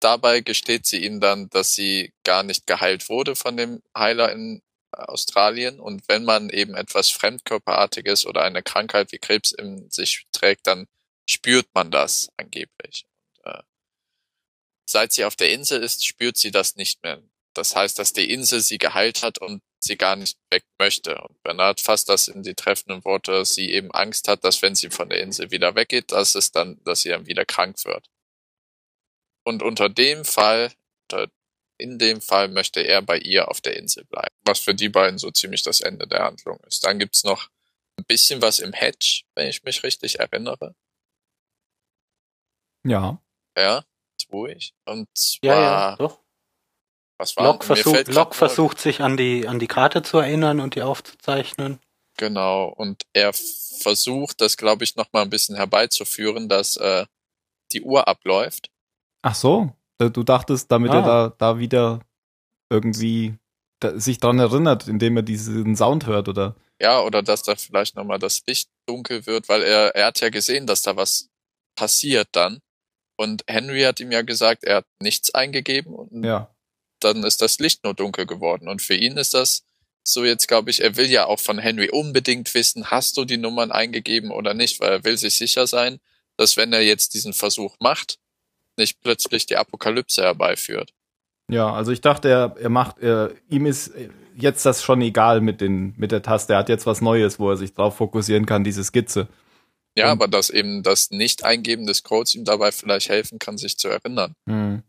dabei 0.00 0.40
gesteht 0.40 0.86
sie 0.86 1.04
ihm 1.04 1.20
dann, 1.20 1.48
dass 1.48 1.72
sie 1.74 2.12
gar 2.24 2.42
nicht 2.42 2.66
geheilt 2.66 3.08
wurde 3.08 3.34
von 3.34 3.56
dem 3.56 3.82
Heiler 3.96 4.30
in 4.32 4.62
Australien 4.92 5.80
und 5.80 6.08
wenn 6.08 6.24
man 6.24 6.50
eben 6.50 6.74
etwas 6.74 7.10
Fremdkörperartiges 7.10 8.26
oder 8.26 8.42
eine 8.42 8.62
Krankheit 8.62 9.12
wie 9.12 9.18
Krebs 9.18 9.52
in 9.52 9.90
sich 9.90 10.26
trägt, 10.32 10.66
dann 10.66 10.86
spürt 11.28 11.66
man 11.74 11.90
das 11.90 12.30
angeblich. 12.36 13.06
Und, 13.44 13.52
äh, 13.52 13.62
seit 14.88 15.12
sie 15.12 15.24
auf 15.24 15.36
der 15.36 15.52
Insel 15.52 15.82
ist, 15.82 16.06
spürt 16.06 16.36
sie 16.36 16.50
das 16.50 16.76
nicht 16.76 17.02
mehr. 17.02 17.22
Das 17.52 17.74
heißt, 17.74 17.98
dass 17.98 18.12
die 18.12 18.30
Insel 18.30 18.60
sie 18.60 18.78
geheilt 18.78 19.22
hat 19.22 19.38
und 19.38 19.62
sie 19.86 19.96
gar 19.96 20.16
nicht 20.16 20.38
weg 20.50 20.64
möchte. 20.78 21.20
Und 21.22 21.42
Bernard 21.42 21.80
fasst 21.80 22.08
das 22.08 22.28
in 22.28 22.42
die 22.42 22.54
treffenden 22.54 23.04
Worte, 23.04 23.32
dass 23.32 23.54
sie 23.54 23.72
eben 23.72 23.90
Angst 23.92 24.28
hat, 24.28 24.44
dass 24.44 24.60
wenn 24.62 24.74
sie 24.74 24.90
von 24.90 25.08
der 25.08 25.20
Insel 25.20 25.50
wieder 25.50 25.74
weggeht, 25.74 26.12
dass 26.12 26.34
es 26.34 26.52
dann, 26.52 26.82
dass 26.84 27.00
sie 27.00 27.08
dann 27.08 27.26
wieder 27.26 27.44
krank 27.44 27.84
wird. 27.84 28.10
Und 29.44 29.62
unter 29.62 29.88
dem 29.88 30.24
Fall, 30.24 30.72
in 31.78 31.98
dem 31.98 32.20
Fall 32.20 32.48
möchte 32.48 32.80
er 32.80 33.02
bei 33.02 33.18
ihr 33.18 33.48
auf 33.48 33.60
der 33.60 33.76
Insel 33.76 34.04
bleiben. 34.04 34.34
Was 34.44 34.60
für 34.60 34.74
die 34.74 34.88
beiden 34.88 35.18
so 35.18 35.30
ziemlich 35.30 35.62
das 35.62 35.80
Ende 35.80 36.06
der 36.06 36.24
Handlung 36.24 36.58
ist. 36.66 36.84
Dann 36.84 36.98
gibt's 36.98 37.24
noch 37.24 37.48
ein 37.98 38.04
bisschen 38.04 38.42
was 38.42 38.58
im 38.58 38.72
Hedge, 38.72 39.22
wenn 39.34 39.48
ich 39.48 39.62
mich 39.62 39.82
richtig 39.82 40.18
erinnere. 40.18 40.74
Ja. 42.84 43.22
Ja, 43.56 43.84
tue 44.28 44.52
ich. 44.52 44.74
Und 44.84 45.08
zwar, 45.16 45.48
Ja, 45.48 45.60
ja, 45.60 45.96
doch. 45.96 46.25
Was 47.18 47.36
war 47.36 47.44
Locke 47.44 47.74
grad 47.74 48.08
Locke 48.08 48.34
versucht 48.34 48.78
sich 48.80 49.00
an 49.00 49.16
die, 49.16 49.48
an 49.48 49.58
die 49.58 49.66
Karte 49.66 50.02
zu 50.02 50.18
erinnern 50.18 50.60
und 50.60 50.74
die 50.74 50.82
aufzuzeichnen. 50.82 51.78
Genau, 52.18 52.68
und 52.68 53.02
er 53.12 53.32
versucht, 53.34 54.40
das 54.40 54.56
glaube 54.56 54.84
ich 54.84 54.96
noch 54.96 55.12
mal 55.12 55.22
ein 55.22 55.30
bisschen 55.30 55.56
herbeizuführen, 55.56 56.48
dass 56.48 56.76
äh, 56.78 57.04
die 57.72 57.82
Uhr 57.82 58.08
abläuft. 58.08 58.70
Ach 59.22 59.34
so. 59.34 59.72
Äh, 59.98 60.10
Du 60.10 60.22
dachtest, 60.22 60.70
damit 60.70 60.92
Ah. 60.92 60.96
er 60.96 61.02
da, 61.02 61.34
da 61.38 61.58
wieder 61.58 62.00
irgendwie 62.70 63.34
da, 63.80 63.98
sich 63.98 64.18
dran 64.18 64.38
erinnert, 64.38 64.88
indem 64.88 65.16
er 65.16 65.22
diesen 65.22 65.76
Sound 65.76 66.06
hört, 66.06 66.28
oder? 66.28 66.54
Ja, 66.80 67.00
oder 67.02 67.22
dass 67.22 67.42
da 67.42 67.54
vielleicht 67.56 67.96
noch 67.96 68.04
mal 68.04 68.18
das 68.18 68.42
Licht 68.46 68.68
dunkel 68.86 69.26
wird, 69.26 69.48
weil 69.48 69.62
er, 69.62 69.94
er 69.94 70.06
hat 70.06 70.20
ja 70.20 70.28
gesehen, 70.30 70.66
dass 70.66 70.82
da 70.82 70.96
was 70.96 71.28
passiert 71.76 72.28
dann. 72.32 72.60
Und 73.18 73.44
Henry 73.46 73.82
hat 73.82 74.00
ihm 74.00 74.12
ja 74.12 74.22
gesagt, 74.22 74.64
er 74.64 74.76
hat 74.76 74.86
nichts 75.02 75.34
eingegeben 75.34 75.94
und 75.94 76.24
Ja. 76.24 76.50
Dann 77.00 77.24
ist 77.24 77.42
das 77.42 77.58
Licht 77.58 77.84
nur 77.84 77.94
dunkel 77.94 78.26
geworden. 78.26 78.68
Und 78.68 78.82
für 78.82 78.94
ihn 78.94 79.16
ist 79.16 79.34
das 79.34 79.64
so 80.02 80.24
jetzt, 80.24 80.46
glaube 80.48 80.70
ich, 80.70 80.82
er 80.82 80.96
will 80.96 81.10
ja 81.10 81.26
auch 81.26 81.40
von 81.40 81.58
Henry 81.58 81.90
unbedingt 81.90 82.52
wissen, 82.54 82.90
hast 82.90 83.16
du 83.16 83.24
die 83.24 83.38
Nummern 83.38 83.72
eingegeben 83.72 84.30
oder 84.30 84.54
nicht, 84.54 84.80
weil 84.80 84.90
er 84.92 85.04
will 85.04 85.16
sich 85.18 85.36
sicher 85.36 85.66
sein, 85.66 85.98
dass 86.36 86.56
wenn 86.56 86.72
er 86.72 86.82
jetzt 86.82 87.14
diesen 87.14 87.32
Versuch 87.32 87.76
macht, 87.80 88.18
nicht 88.76 89.00
plötzlich 89.02 89.46
die 89.46 89.56
Apokalypse 89.56 90.22
herbeiführt. 90.22 90.92
Ja, 91.50 91.72
also 91.72 91.92
ich 91.92 92.00
dachte, 92.00 92.28
er, 92.28 92.56
er 92.58 92.68
macht, 92.68 92.98
er, 92.98 93.32
ihm 93.48 93.66
ist 93.66 93.92
jetzt 94.36 94.66
das 94.66 94.82
schon 94.82 95.00
egal 95.00 95.40
mit 95.40 95.60
den, 95.60 95.94
mit 95.96 96.12
der 96.12 96.22
Taste. 96.22 96.52
Er 96.52 96.58
hat 96.60 96.68
jetzt 96.68 96.86
was 96.86 97.00
Neues, 97.00 97.38
wo 97.38 97.50
er 97.50 97.56
sich 97.56 97.72
drauf 97.72 97.96
fokussieren 97.96 98.46
kann, 98.46 98.64
diese 98.64 98.84
Skizze. 98.84 99.28
Ja, 99.96 100.06
Und- 100.06 100.10
aber 100.12 100.28
dass 100.28 100.50
eben 100.50 100.82
das 100.82 101.10
Nicht-Eingeben 101.10 101.86
des 101.86 102.02
Codes 102.02 102.34
ihm 102.34 102.44
dabei 102.44 102.70
vielleicht 102.70 103.08
helfen 103.08 103.38
kann, 103.38 103.58
sich 103.58 103.78
zu 103.78 103.88
erinnern. 103.88 104.34
Hm. 104.46 104.82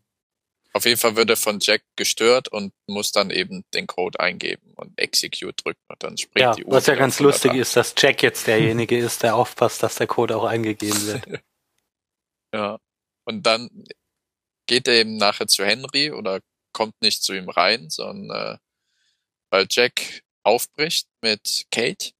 Auf 0.78 0.84
jeden 0.84 0.96
Fall 0.96 1.16
wird 1.16 1.28
er 1.28 1.36
von 1.36 1.58
Jack 1.60 1.82
gestört 1.96 2.46
und 2.46 2.72
muss 2.86 3.10
dann 3.10 3.30
eben 3.30 3.64
den 3.74 3.88
Code 3.88 4.20
eingeben 4.20 4.74
und 4.76 4.96
Execute 4.96 5.56
drücken 5.64 5.82
und 5.88 6.00
dann 6.04 6.16
springt 6.16 6.40
Ja, 6.40 6.54
die 6.54 6.64
Uhr. 6.64 6.70
was 6.72 6.86
ja 6.86 6.94
ganz 6.94 7.16
auf 7.16 7.22
100 7.22 7.34
lustig 7.34 7.60
ist, 7.60 7.74
dass 7.74 7.94
Jack 7.98 8.22
jetzt 8.22 8.46
derjenige 8.46 8.96
ist, 8.96 9.24
der 9.24 9.34
aufpasst, 9.34 9.82
dass 9.82 9.96
der 9.96 10.06
Code 10.06 10.36
auch 10.36 10.44
eingegeben 10.44 11.04
wird. 11.06 11.24
Ja. 12.54 12.78
Und 13.26 13.42
dann 13.42 13.68
geht 14.66 14.86
er 14.86 14.94
eben 14.94 15.16
nachher 15.16 15.48
zu 15.48 15.66
Henry 15.66 16.12
oder 16.12 16.40
kommt 16.72 16.94
nicht 17.02 17.22
zu 17.24 17.34
ihm 17.34 17.48
rein, 17.50 17.90
sondern 17.90 18.54
äh, 18.54 18.58
weil 19.50 19.66
Jack 19.68 20.22
aufbricht 20.44 21.08
mit 21.20 21.66
Kate 21.72 22.12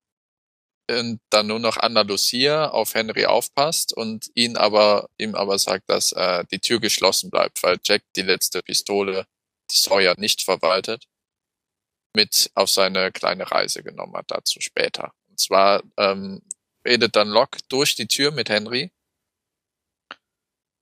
und 0.90 1.20
dann 1.30 1.46
nur 1.46 1.58
noch 1.58 1.76
Anna 1.76 2.02
Lucia 2.02 2.68
auf 2.68 2.94
Henry 2.94 3.26
aufpasst 3.26 3.92
und 3.92 4.30
ihn 4.34 4.56
aber 4.56 5.10
ihm 5.18 5.34
aber 5.34 5.58
sagt, 5.58 5.88
dass 5.90 6.12
äh, 6.12 6.44
die 6.50 6.60
Tür 6.60 6.80
geschlossen 6.80 7.30
bleibt, 7.30 7.62
weil 7.62 7.78
Jack 7.84 8.02
die 8.16 8.22
letzte 8.22 8.62
Pistole, 8.62 9.26
die 9.70 9.76
Sawyer 9.76 10.14
nicht 10.18 10.42
verwaltet, 10.42 11.06
mit 12.14 12.50
auf 12.54 12.70
seine 12.70 13.12
kleine 13.12 13.50
Reise 13.50 13.82
genommen 13.82 14.14
hat, 14.16 14.30
dazu 14.30 14.60
später. 14.60 15.12
Und 15.28 15.38
zwar 15.38 15.82
ähm, 15.96 16.42
redet 16.84 17.16
dann 17.16 17.28
Locke 17.28 17.58
durch 17.68 17.94
die 17.94 18.06
Tür 18.06 18.30
mit 18.30 18.48
Henry 18.48 18.90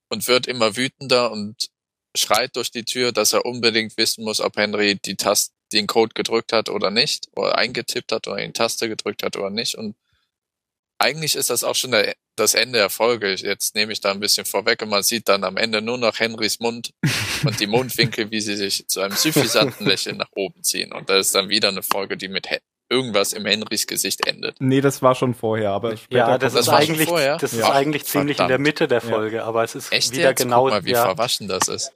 und 0.09 0.29
wird 0.29 0.47
immer 0.47 0.77
wütender 0.77 1.33
und 1.33 1.69
schreit 2.17 2.57
durch 2.57 2.71
die 2.71 2.85
Tür, 2.85 3.13
dass 3.13 3.33
er 3.33 3.45
unbedingt 3.45 3.97
wissen 3.97 4.25
muss, 4.25 4.41
ob 4.41 4.57
Henry 4.57 4.97
die 4.97 5.17
Taste, 5.17 5.53
den 5.73 5.87
Code 5.87 6.13
gedrückt 6.15 6.53
hat 6.53 6.69
oder 6.69 6.91
nicht, 6.91 7.29
oder 7.35 7.57
eingetippt 7.59 8.13
hat 8.13 8.27
oder 8.29 8.37
die 8.45 8.53
Taste 8.53 8.89
gedrückt 8.89 9.23
hat 9.23 9.37
oder 9.37 9.51
nicht. 9.51 9.75
Und 9.75 9.97
eigentlich 10.99 11.37
ist 11.37 11.51
das 11.51 11.65
auch 11.65 11.75
schon 11.75 11.91
der, 11.91 12.15
das 12.37 12.55
Ende 12.55 12.79
der 12.79 12.91
Folge. 12.91 13.35
Jetzt 13.35 13.75
nehme 13.75 13.93
ich 13.93 14.01
da 14.01 14.13
ein 14.13 14.21
bisschen 14.21 14.47
vorweg 14.47 14.81
und 14.83 14.89
man 14.89 15.03
sieht 15.03 15.29
dann 15.29 15.45
am 15.45 15.57
Ende 15.57 15.83
nur 15.83 15.99
noch 15.99 16.19
Henrys 16.19 16.59
Mund 16.61 16.93
und 17.45 17.61
die 17.61 17.67
Mundwinkel, 17.67 18.31
wie 18.31 18.41
sie 18.41 18.57
sich 18.57 18.87
zu 18.89 19.01
einem 19.01 19.17
suffisanten 19.17 19.87
Lächeln 19.87 20.17
nach 20.17 20.31
oben 20.35 20.63
ziehen. 20.63 20.93
Und 20.93 21.11
das 21.11 21.27
ist 21.27 21.35
dann 21.35 21.49
wieder 21.49 21.69
eine 21.69 21.83
Folge, 21.83 22.17
die 22.17 22.29
mit, 22.29 22.49
He- 22.49 22.61
irgendwas 22.89 23.33
im 23.35 23.45
Henrys 23.45 23.87
Gesicht 23.87 24.27
endet. 24.27 24.57
Nee, 24.61 24.81
das 24.81 25.03
war 25.03 25.15
schon 25.15 25.35
vorher, 25.35 25.71
aber 25.73 25.97
später 25.97 26.17
Ja, 26.19 26.39
das, 26.39 26.53
das 26.55 26.63
ist 26.63 26.69
war 26.73 26.81
schon 26.81 26.91
eigentlich, 26.95 27.09
vorher? 27.09 27.37
das 27.37 27.53
ist 27.53 27.59
Ja. 27.59 27.73
eigentlich 27.73 28.05
ziemlich 28.05 28.37
in 28.39 28.47
der 28.49 28.57
Verdammt. 28.59 28.63
Mitte 28.65 28.89
der 28.89 29.03
Ja. 29.03 29.09
Folge, 29.09 29.45
aber 29.45 29.65
es 29.65 29.75
ist 29.75 29.93
Echt 29.93 30.13
wieder 30.13 30.31
jetzt? 30.31 30.39
genau, 30.41 30.63
Guck 30.63 30.71
mal, 30.71 30.85
wie 30.85 30.93
ja, 30.93 31.05
verwaschen 31.05 31.49
das 31.49 31.69
ist. 31.69 31.93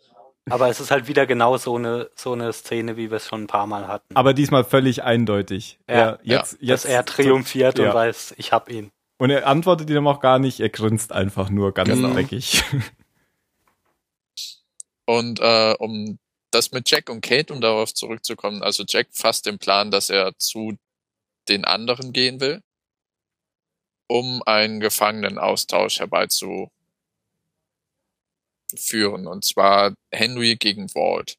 Aber 0.49 0.69
es 0.69 0.81
ist 0.81 0.91
halt 0.91 1.07
wieder 1.09 1.27
genau 1.27 1.57
so 1.59 1.77
eine, 1.77 2.11
so 2.17 2.33
eine 2.33 2.53
Szene, 2.53 2.97
wie 2.97 3.11
wir 3.11 3.19
es 3.19 3.27
schon 3.27 3.43
ein 3.45 3.47
paar 3.47 3.67
Mal 3.67 3.87
hatten. 3.89 4.15
Aber 4.17 4.33
diesmal 4.35 4.65
völlig 4.65 5.03
eindeutig. 5.03 5.79
Ja, 5.89 5.95
er, 5.95 6.21
jetzt, 6.23 6.53
Dass 6.55 6.61
jetzt, 6.61 6.85
er 6.87 7.05
triumphiert 7.05 7.79
Ja. 7.79 7.89
und 7.89 7.95
weiß, 7.95 8.35
ich 8.39 8.53
hab 8.53 8.71
ihn. 8.71 8.91
Und 9.19 9.31
er 9.31 9.47
antwortet 9.47 9.91
ihm 9.91 10.07
auch 10.07 10.21
gar 10.21 10.39
nicht, 10.39 10.61
er 10.61 10.71
grinst 10.71 11.13
einfach 11.13 11.51
nur 11.51 11.73
ganz 11.75 11.91
Genau. 11.91 12.13
dreckig. 12.15 12.63
Und 15.07 15.41
äh, 15.41 15.75
um 15.79 16.19
das 16.53 16.71
mit 16.73 16.89
Jack 16.91 17.11
und 17.11 17.21
Kate, 17.21 17.53
um 17.53 17.61
darauf 17.61 17.93
zurückzukommen, 17.95 18.63
also 18.63 18.85
Jack 18.87 19.09
fasst 19.13 19.47
den 19.47 19.59
Plan, 19.59 19.91
dass 19.91 20.09
er 20.11 20.37
zu 20.39 20.77
den 21.49 21.65
anderen 21.65 22.13
gehen 22.13 22.41
will, 22.41 22.61
um 24.09 24.43
einen 24.47 24.81
Gefangenenaustausch 24.81 26.01
herbeizuführen. 28.71 29.27
Und 29.27 29.45
zwar 29.45 29.95
Henry 30.13 30.57
gegen 30.57 30.93
Walt. 30.95 31.37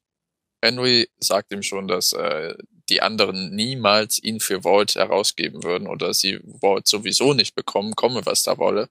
Henry 0.62 1.08
sagt 1.18 1.52
ihm 1.52 1.62
schon, 1.62 1.88
dass 1.88 2.12
äh, 2.12 2.54
die 2.88 3.02
anderen 3.02 3.54
niemals 3.54 4.22
ihn 4.22 4.40
für 4.40 4.64
Walt 4.64 4.94
herausgeben 4.94 5.62
würden 5.62 5.88
oder 5.88 6.14
sie 6.14 6.40
Walt 6.44 6.86
sowieso 6.86 7.34
nicht 7.34 7.54
bekommen, 7.54 7.94
komme 7.94 8.24
was 8.26 8.42
da 8.42 8.58
wolle. 8.58 8.88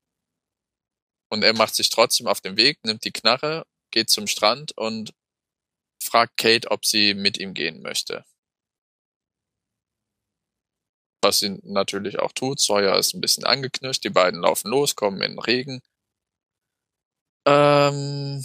Und 1.29 1.43
er 1.43 1.53
macht 1.53 1.75
sich 1.75 1.89
trotzdem 1.89 2.27
auf 2.27 2.41
den 2.41 2.57
Weg, 2.57 2.79
nimmt 2.83 3.05
die 3.05 3.11
Knarre, 3.11 3.65
geht 3.91 4.09
zum 4.09 4.27
Strand 4.27 4.77
und 4.77 5.13
fragt 6.03 6.35
Kate, 6.35 6.69
ob 6.71 6.85
sie 6.85 7.13
mit 7.13 7.37
ihm 7.37 7.53
gehen 7.53 7.81
möchte. 7.81 8.25
Was 11.23 11.39
sie 11.39 11.59
natürlich 11.63 12.19
auch 12.19 12.33
tut. 12.33 12.59
Sawyer 12.59 12.97
ist 12.97 13.13
ein 13.13 13.21
bisschen 13.21 13.45
angeknirscht. 13.45 14.03
Die 14.03 14.09
beiden 14.09 14.41
laufen 14.41 14.69
los, 14.71 14.95
kommen 14.95 15.21
in 15.21 15.33
den 15.33 15.39
Regen. 15.39 15.81
Ähm, 17.45 18.43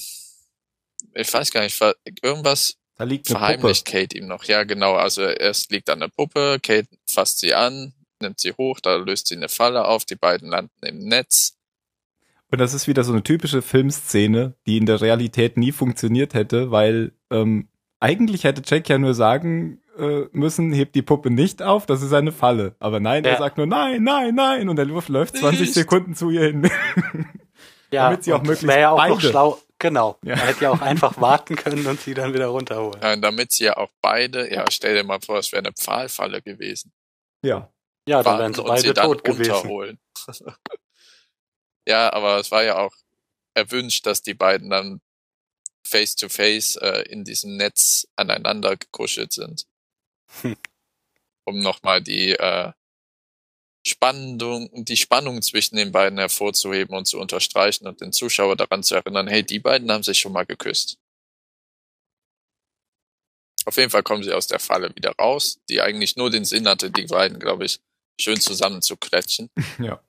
ich 1.15 1.33
weiß 1.33 1.51
gar 1.51 1.63
nicht, 1.63 1.81
irgendwas 2.23 2.77
Da 2.97 3.05
liegt 3.05 3.29
eine 3.29 3.35
Puppe. 3.39 3.47
verheimlicht 3.47 3.85
Kate 3.87 4.17
ihm 4.19 4.27
noch. 4.27 4.45
Ja, 4.45 4.65
genau. 4.65 4.95
Also 4.95 5.23
erst 5.23 5.71
liegt 5.71 5.91
an 5.91 6.01
der 6.01 6.09
Puppe, 6.09 6.59
Kate 6.63 6.89
fasst 7.11 7.41
sie 7.41 7.55
an, 7.55 7.93
nimmt 8.21 8.41
sie 8.41 8.53
hoch, 8.53 8.81
da 8.81 8.97
löst 8.97 9.29
sie 9.29 9.37
eine 9.37 9.49
Falle 9.49 9.85
auf, 9.87 10.05
die 10.05 10.17
beiden 10.17 10.49
landen 10.49 10.85
im 10.87 11.01
Netz. 11.01 11.55
Und 12.51 12.59
das 12.61 12.75
ist 12.75 12.87
wieder 12.87 13.03
so 13.03 13.13
eine 13.13 13.23
typische 13.25 13.61
Filmszene, 13.61 14.55
die 14.67 14.77
in 14.77 14.87
der 14.87 15.01
Realität 15.01 15.57
nie 15.57 15.73
funktioniert 15.73 16.33
hätte, 16.35 16.71
weil 16.71 17.13
ähm, 17.31 17.69
eigentlich 17.99 18.45
hätte 18.45 18.63
Jack 18.65 18.89
ja 18.89 18.99
nur 18.99 19.15
sagen 19.15 19.81
äh, 19.99 20.27
müssen, 20.33 20.73
hebt 20.73 20.95
die 20.95 21.03
Puppe 21.03 21.31
nicht 21.31 21.61
auf, 21.63 21.87
das 21.87 22.03
ist 22.03 22.13
eine 22.13 22.31
Falle. 22.31 22.77
Aber 22.79 23.01
nein, 23.01 23.25
er 23.25 23.33
Ja. 23.33 23.39
sagt 23.39 23.57
nur 23.57 23.67
nein, 23.67 24.05
nein, 24.05 24.35
nein 24.35 24.69
und 24.69 24.79
er 24.79 24.85
läuft 24.85 25.09
20 25.37 25.61
Nicht. 25.61 25.75
Sekunden 25.75 26.15
zu 26.15 26.31
ihr 26.31 26.43
hin. 26.45 26.71
Ja, 27.93 28.09
Damit 28.11 28.25
sie 28.25 28.33
auch 28.33 28.43
möglichst 28.43 28.67
wäre 28.67 28.81
ja 28.81 28.91
auch 28.91 28.99
noch 29.09 29.17
beide- 29.17 29.29
schlau. 29.31 29.61
Genau. 29.79 30.19
Ja. 30.23 30.35
Er 30.35 30.47
hätte 30.47 30.65
ja 30.65 30.71
auch 30.71 30.81
einfach 30.81 31.21
warten 31.21 31.55
können 31.55 31.87
und 31.87 32.01
sie 32.01 32.15
dann 32.15 32.33
wieder 32.33 32.47
runterholen. 32.47 33.01
Äh, 33.03 33.19
damit 33.21 33.53
sie 33.53 33.65
ja 33.65 33.77
auch 33.77 33.91
beide, 34.01 34.51
ja, 34.53 34.65
stell 34.71 34.95
dir 34.95 35.05
mal 35.05 35.21
vor, 35.21 35.39
es 35.39 35.53
wäre 35.53 35.61
eine 35.61 35.73
Pfahlfalle 35.73 36.41
gewesen. 36.43 36.93
ja. 37.43 37.71
Ja, 38.09 38.23
dann 38.23 38.39
wären 38.39 38.55
sie 38.55 38.63
sie 38.63 38.69
beide 38.69 38.95
dann 38.95 39.07
tot 39.07 39.25
gewesen. 39.25 39.51
runterholen. 39.53 39.99
ja, 41.89 42.13
aber 42.13 42.39
es 42.39 42.51
war 42.53 42.63
ja 42.63 42.79
auch 42.79 42.93
erwünscht, 43.55 44.07
dass 44.07 44.23
die 44.23 44.35
beiden 44.35 44.71
dann 44.71 45.01
face 45.85 46.15
to 46.15 46.29
face 46.29 46.77
äh, 46.77 47.03
in 47.09 47.25
diesem 47.25 47.57
Netz 47.57 48.07
aneinander 48.17 48.77
gekuschelt 48.77 49.33
sind. 49.33 49.67
Hm. 50.43 50.57
Um 51.49 51.61
nochmal 51.61 52.01
die 52.03 52.31
äh, 52.33 52.73
Spannung, 53.87 54.69
die 54.85 54.97
Spannung 54.97 55.41
zwischen 55.43 55.77
den 55.77 55.93
beiden 55.93 56.19
hervorzuheben 56.19 56.97
und 56.97 57.07
zu 57.07 57.19
unterstreichen 57.21 57.87
und 57.87 58.01
den 58.01 58.13
Zuschauer 58.13 58.57
daran 58.57 58.83
zu 58.83 58.97
erinnern, 58.97 59.29
hey, 59.29 59.45
die 59.45 59.61
beiden 59.61 59.91
haben 59.93 60.03
sich 60.03 60.19
schon 60.19 60.33
mal 60.33 60.45
geküsst. 60.45 60.99
Auf 63.65 63.77
jeden 63.77 63.91
Fall 63.91 64.03
kommen 64.03 64.23
sie 64.23 64.33
aus 64.33 64.47
der 64.47 64.59
Falle 64.61 64.95
wieder 64.95 65.13
raus, 65.13 65.61
die 65.69 65.81
eigentlich 65.81 66.17
nur 66.17 66.31
den 66.31 66.45
Sinn 66.45 66.69
hatte, 66.69 66.91
die 66.91 67.07
beiden, 67.07 67.39
glaube 67.39 67.65
ich, 67.65 67.81
schön 68.21 68.41
zusammen 68.41 68.83
zu 68.83 68.97
klatschen. 68.97 69.51
Ja. 69.79 70.01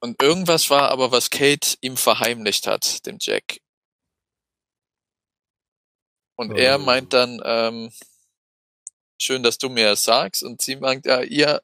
Und 0.00 0.20
irgendwas 0.20 0.68
war 0.68 0.90
aber, 0.90 1.12
was 1.12 1.30
Kate 1.30 1.78
ihm 1.80 1.96
verheimlicht 1.96 2.66
hat, 2.66 3.06
dem 3.06 3.16
Jack. 3.18 3.60
Und 6.36 6.52
Oh. 6.52 6.56
er 6.56 6.76
meint 6.76 7.14
dann, 7.14 7.40
ähm, 7.42 7.90
schön, 9.18 9.42
dass 9.42 9.56
du 9.56 9.70
mir 9.70 9.86
das 9.90 10.02
sagst. 10.02 10.42
Und 10.42 10.60
sie 10.60 10.76
meint, 10.76 11.06
ja, 11.06 11.22
ihr, 11.22 11.62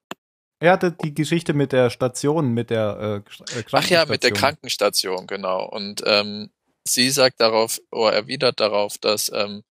Er 0.62 0.72
hatte 0.72 0.92
die 0.92 1.14
Geschichte 1.14 1.54
mit 1.54 1.72
der 1.72 1.88
Station, 1.88 2.52
mit 2.52 2.68
der 2.70 3.24
äh, 3.26 3.30
Sch- 3.30 3.56
äh, 3.58 3.64
ach 3.72 3.88
ja, 3.88 4.04
mit 4.04 4.22
der 4.22 4.30
Krankenstation. 4.32 5.16
Krankenstation, 5.16 5.26
genau. 5.26 5.64
Und 5.66 6.02
ähm, 6.04 6.50
sie 6.86 7.08
sagt 7.10 7.40
darauf, 7.40 7.80
oder 7.90 8.12
erwidert 8.12 8.60
darauf, 8.60 8.98
dass 8.98 9.32
ähm, 9.32 9.62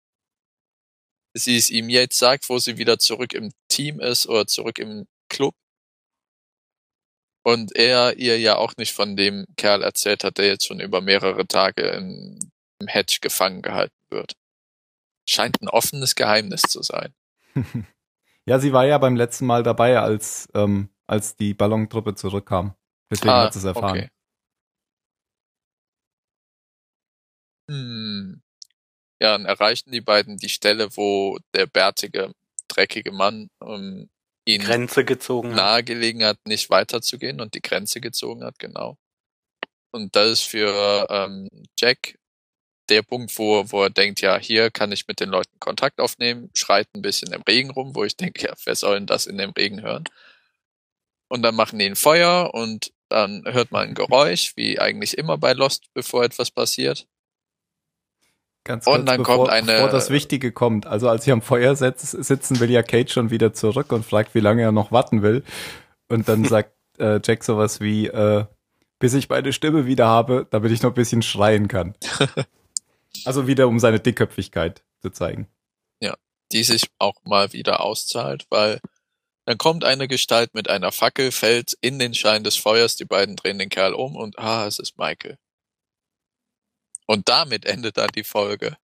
sie 1.36 1.58
es 1.58 1.69
ihm 1.69 1.89
jetzt 1.89 2.17
sagt, 2.17 2.49
wo 2.49 2.58
sie 2.58 2.78
wieder 2.80 2.97
zurück 2.97 3.34
im 3.34 3.52
Team 3.67 3.99
ist 3.99 4.28
oder 4.28 4.47
zurück 4.47 4.80
im 4.80 5.06
Club. 5.30 5.54
Und 7.45 7.75
er 7.75 8.17
ihr 8.17 8.39
ja 8.39 8.58
auch 8.58 8.73
nicht 8.78 8.93
von 8.93 9.15
dem 9.15 9.45
Kerl 9.58 9.84
erzählt 9.84 10.23
hat, 10.23 10.39
der 10.39 10.47
jetzt 10.47 10.65
schon 10.65 10.80
über 10.80 11.02
mehrere 11.02 11.45
Tage 11.47 11.84
im, 11.84 12.39
im 12.82 12.88
Hedge 12.88 13.19
gefangen 13.21 13.62
gehalten 13.62 13.95
wird. 14.10 14.34
Scheint 15.28 15.62
ein 15.62 15.69
offenes 15.69 16.15
Geheimnis 16.15 16.63
zu 16.63 16.82
sein. 16.82 17.13
ja, 18.47 18.60
sie 18.60 18.73
war 18.73 18.86
ja 18.86 18.97
beim 18.97 19.15
letzten 19.15 19.45
Mal 19.45 19.63
dabei, 19.63 19.99
als, 19.99 20.47
ähm, 20.54 20.89
als 21.08 21.36
die 21.36 21.54
Ballontruppe 21.54 22.15
zurückkam. 22.15 22.75
Deswegen 23.12 23.30
Ah, 23.32 23.43
hat 23.45 23.54
sie 23.54 23.60
es 23.60 23.65
erfahren. 23.65 24.10
Hm. 27.69 28.41
Ja, 29.21 29.34
dann 29.38 29.45
erreichen 29.45 29.91
die 29.91 30.02
beiden 30.02 30.38
die 30.38 30.49
Stelle, 30.49 30.95
wo 30.95 31.38
der 31.54 31.65
bärtige, 31.67 32.32
dreckige 32.67 33.12
Mann 33.12 33.49
ähm, 33.63 34.10
ihn 34.45 34.62
Grenze 34.62 35.06
gezogen 35.06 35.49
hat. 35.52 35.58
nahegelegen 35.58 36.23
hat, 36.23 36.38
nicht 36.45 36.69
weiterzugehen 36.69 37.41
und 37.41 37.54
die 37.54 37.62
Grenze 37.62 38.02
gezogen 38.02 38.43
hat, 38.43 38.58
genau. 38.60 38.97
Und 39.91 40.15
das 40.15 40.32
ist 40.32 40.43
für 40.43 41.08
ähm, 41.10 41.49
Jack 41.78 42.17
der 42.89 43.02
Punkt, 43.04 43.38
wo, 43.38 43.63
wo 43.71 43.84
er 43.84 43.89
denkt, 43.89 44.21
ja, 44.21 44.38
hier 44.38 44.71
kann 44.71 44.91
ich 44.91 45.08
mit 45.08 45.19
den 45.19 45.30
Leuten 45.30 45.60
Kontakt 45.60 45.99
aufnehmen, 45.99 46.49
schreit 46.54 46.88
ein 46.95 47.02
bisschen 47.02 47.32
im 47.34 47.41
Regen 47.43 47.71
rum, 47.71 47.95
wo 47.95 48.04
ich 48.04 48.15
denke, 48.17 48.47
ja, 48.47 48.54
wer 48.65 48.75
soll 48.75 48.95
denn 48.95 49.06
das 49.08 49.25
in 49.25 49.38
dem 49.38 49.52
Regen 49.52 49.82
hören? 49.82 50.04
Und 51.28 51.43
dann 51.43 51.56
machen 51.56 51.78
die 51.80 51.86
ein 51.86 51.95
Feuer 51.95 52.52
und 52.54 52.91
dann 53.08 53.43
hört 53.45 53.71
man 53.71 53.89
ein 53.89 53.93
Geräusch, 53.95 54.54
wie 54.56 54.80
eigentlich 54.80 55.17
immer 55.17 55.38
bei 55.38 55.54
Lost, 55.54 55.86
bevor 55.93 56.23
etwas 56.23 56.52
passiert. 56.52 57.08
Ganz 58.63 58.86
Und 58.86 58.93
kurz, 58.93 59.06
dann 59.06 59.17
bevor, 59.17 59.36
kommt 59.38 59.49
eine- 59.49 59.73
bevor 59.73 59.89
das 59.89 60.10
Wichtige 60.10 60.52
kommt. 60.52 60.86
Also 60.86 61.10
als 61.10 61.25
sie 61.25 61.32
am 61.32 61.41
Feuer 61.41 61.75
sitzen, 61.75 62.60
will 62.60 62.69
ja 62.69 62.84
Kate 62.84 63.12
schon 63.12 63.32
wieder 63.32 63.54
zurück 63.54 63.91
und 63.91 64.06
fragt, 64.06 64.36
wie 64.36 64.41
lange 64.41 64.62
er 64.63 64.71
noch 64.71 64.91
warten 64.91 65.21
will. 65.21 65.43
Und 66.08 66.28
dann 66.28 66.43
sagt 66.45 66.73
äh, 66.99 67.19
Jack 67.23 67.43
sowas 67.43 67.80
wie, 67.80 68.08
äh, 68.08 68.45
bis 68.99 69.13
ich 69.13 69.30
meine 69.30 69.54
Stimme 69.54 69.86
wieder 69.86 70.08
habe, 70.08 70.45
damit 70.52 70.71
ich 70.71 70.82
noch 70.84 70.91
ein 70.91 70.95
bisschen 70.95 71.21
schreien 71.21 71.67
kann. 71.67 71.95
also 73.26 73.48
wieder, 73.48 73.67
um 73.67 73.80
seine 73.80 74.00
Dickköpfigkeit 74.00 74.84
zu 75.02 75.10
zeigen. 75.10 75.48
die 76.52 76.63
sich 76.63 76.89
auch 76.98 77.13
mal 77.26 77.54
wieder 77.54 77.82
auszahlt, 77.82 78.48
weil 78.50 78.82
dann 79.45 79.60
kommt 79.60 79.84
eine 79.84 80.08
Gestalt 80.08 80.56
mit 80.56 80.67
einer 80.67 80.91
Fackel, 80.91 81.32
fällt 81.32 81.78
in 81.82 82.00
den 82.00 82.15
Schein 82.15 82.43
des 82.43 82.56
Feuers, 82.56 82.95
die 82.95 83.06
beiden 83.06 83.36
drehen 83.36 83.60
den 83.60 83.69
Kerl 83.69 83.93
um 83.93 84.15
und 84.15 84.39
ah, 84.39 84.65
es 84.65 84.80
ist 84.80 84.98
Michael. 84.98 85.38
Und 87.06 87.30
damit 87.30 87.65
endet 87.65 87.98
dann 87.98 88.10
die 88.15 88.24
Folge. 88.24 88.78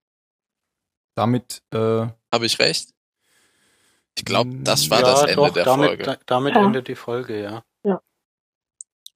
Damit, 1.15 1.63
äh, 1.73 1.77
Habe 2.31 2.45
ich 2.45 2.59
recht? 2.59 2.93
Ich 4.15 4.25
glaube, 4.25 4.51
das 4.61 4.91
war 4.91 4.99
ja, 4.99 5.05
das 5.07 5.21
Ende 5.23 5.35
doch, 5.35 5.53
der 5.53 5.65
damit, 5.65 5.87
Folge. 5.87 6.03
da, 6.03 6.17
damit 6.27 6.55
Ja. 6.55 6.65
endet 6.65 6.87
die 6.87 6.95
Folge, 6.95 7.41
ja. 7.41 7.63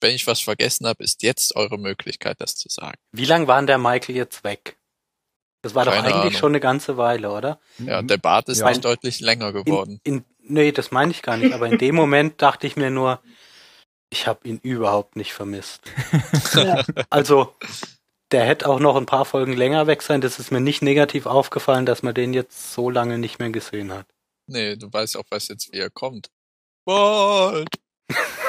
Wenn 0.02 0.16
ich 0.16 0.26
was 0.26 0.40
vergessen 0.40 0.88
habe, 0.88 1.04
ist 1.04 1.22
jetzt 1.22 1.56
eure 1.56 1.78
Möglichkeit, 1.78 2.42
das 2.42 2.56
zu 2.56 2.70
sagen. 2.70 2.98
Wie 3.12 3.26
lang 3.26 3.46
war 3.46 3.58
denn 3.58 3.68
der 3.68 3.78
Michael 3.78 4.16
jetzt 4.16 4.44
weg? 4.44 4.79
Das 5.62 5.76
war 5.76 5.86
doch 5.86 5.92
Keine 5.94 6.08
eigentlich 6.08 6.22
Ahnung. 6.22 6.34
schon 6.34 6.52
eine 6.52 6.60
ganze 6.62 6.98
Weile, 6.98 7.32
oder? 7.32 7.60
Ja, 7.80 8.02
der 8.02 8.18
Bart 8.18 8.48
ist 8.50 8.60
Ja. 8.60 8.70
nicht 8.70 8.84
deutlich 8.86 9.20
länger 9.20 9.52
geworden. 9.52 10.00
In, 10.04 10.18
in, 10.20 10.26
nee, 10.42 10.72
das 10.72 10.92
meine 10.92 11.12
ich 11.12 11.22
gar 11.22 11.36
nicht, 11.38 11.54
aber 11.54 11.68
in 11.68 11.78
dem 11.78 11.96
Moment 11.96 12.42
dachte 12.42 12.66
ich 12.66 12.76
mir 12.78 12.90
nur, 12.90 13.20
ich 14.10 14.26
habe 14.26 14.48
ihn 14.48 14.58
überhaupt 14.60 15.16
nicht 15.16 15.34
vermisst. 15.34 15.82
Ja. 16.54 16.84
Also, 17.10 17.54
der 18.32 18.46
hätte 18.46 18.68
auch 18.70 18.80
noch 18.80 18.96
ein 18.96 19.06
paar 19.06 19.26
Folgen 19.26 19.54
länger 19.54 19.86
weg 19.88 20.02
sein. 20.02 20.22
Das 20.22 20.40
ist 20.40 20.52
mir 20.52 20.62
nicht 20.62 20.82
negativ 20.82 21.26
aufgefallen, 21.26 21.86
dass 21.86 22.04
man 22.04 22.14
den 22.14 22.34
jetzt 22.34 22.72
so 22.74 22.90
lange 22.90 23.18
nicht 23.18 23.40
mehr 23.40 23.50
gesehen 23.50 23.92
hat. 23.92 24.06
Nee, 24.48 24.76
du 24.78 24.92
weißt 24.92 25.18
auch, 25.18 25.26
was 25.30 25.48
jetzt 25.50 25.72
wieder 25.74 25.90
kommt. 25.90 26.30
Walt! 26.86 27.70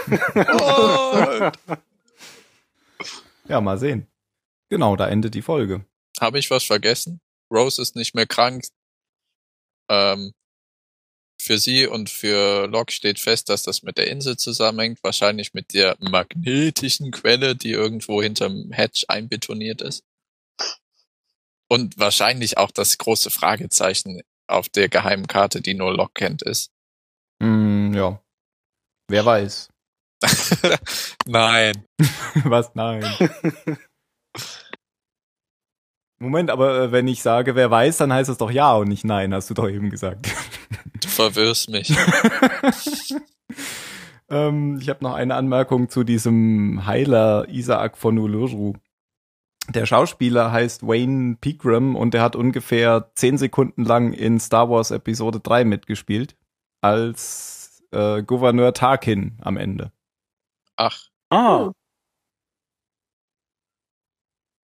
Walt! 0.07 1.59
ja, 3.49 3.61
mal 3.61 3.79
sehen. 3.79 4.07
Genau, 4.69 4.97
da 4.97 5.09
endet 5.09 5.35
die 5.35 5.43
Folge. 5.43 5.85
Habe 6.21 6.39
ich 6.39 6.51
was 6.51 6.65
vergessen? 6.65 7.21
Rose 7.53 7.81
ist 7.81 7.97
nicht 7.97 8.15
mehr 8.15 8.27
krank. 8.27 8.67
Ähm, 9.91 10.33
für 11.41 11.59
sie 11.59 11.87
und 11.87 12.11
für 12.11 12.67
Locke 12.67 12.93
steht 12.93 13.19
fest, 13.19 13.49
dass 13.49 13.63
das 13.63 13.83
mit 13.83 13.97
der 13.97 14.09
Insel 14.09 14.37
zusammenhängt, 14.37 15.03
wahrscheinlich 15.03 15.55
mit 15.55 15.73
der 15.73 15.97
magnetischen 15.99 17.11
Quelle, 17.11 17.57
die 17.57 17.71
irgendwo 17.71 18.23
hinterm 18.23 18.71
Hatch 18.73 19.07
einbetoniert 19.09 19.81
ist. 19.81 20.05
Und 21.69 21.99
wahrscheinlich 21.99 22.59
auch 22.59 22.71
das 22.71 22.99
große 22.99 23.31
Fragezeichen 23.31 24.21
auf 24.49 24.69
der 24.69 24.89
geheimen 24.89 25.29
Karte, 25.29 25.63
die 25.63 25.75
nur 25.75 25.95
Locke 25.95 26.13
kennt, 26.15 26.43
ist. 26.43 26.71
Hm, 27.43 27.95
ja. 27.95 28.23
Wer 29.09 29.25
weiß. 29.25 29.69
Nein. 31.27 31.87
Was? 32.45 32.75
Nein. 32.75 33.03
Moment, 36.21 36.51
aber 36.51 36.83
äh, 36.83 36.93
wenn 36.93 37.09
ich 37.09 37.23
sage, 37.23 37.55
wer 37.55 37.71
weiß, 37.71 37.97
dann 37.97 38.13
heißt 38.13 38.29
es 38.29 38.37
doch 38.39 38.51
ja 38.51 38.75
und 38.75 38.89
nicht 38.89 39.05
nein, 39.05 39.33
hast 39.33 39.49
du 39.49 39.55
doch 39.55 39.69
eben 39.69 39.91
gesagt. 39.91 40.29
Du 41.01 41.09
verwirrst 41.09 41.71
mich. 41.71 41.91
ähm, 44.29 44.79
ich 44.81 44.91
habe 44.91 45.03
noch 45.03 45.15
eine 45.15 45.35
Anmerkung 45.35 45.89
zu 45.89 46.05
diesem 46.05 46.85
Heiler 46.85 47.49
Isaac 47.49 47.97
von 47.97 48.19
Uluru. 48.19 48.75
Der 49.69 49.87
Schauspieler 49.87 50.53
heißt 50.53 50.87
Wayne 50.87 51.37
Pegram 51.41 51.97
und 51.97 52.13
der 52.13 52.23
hat 52.23 52.37
ungefähr 52.37 53.11
zehn 53.15 53.39
Sekunden 53.39 53.85
lang 53.85 54.13
in 54.13 54.41
Star 54.41 54.69
Wars 54.69 54.91
Episode 54.91 55.41
3 55.41 55.65
mitgespielt, 55.65 56.37
als 56.83 57.83
äh, 57.93 58.23
Gouverneur 58.23 58.75
Tarkin 58.75 59.39
am 59.41 59.57
Ende. 59.57 59.91
Ach, 60.77 61.11
Ah, 61.31 61.71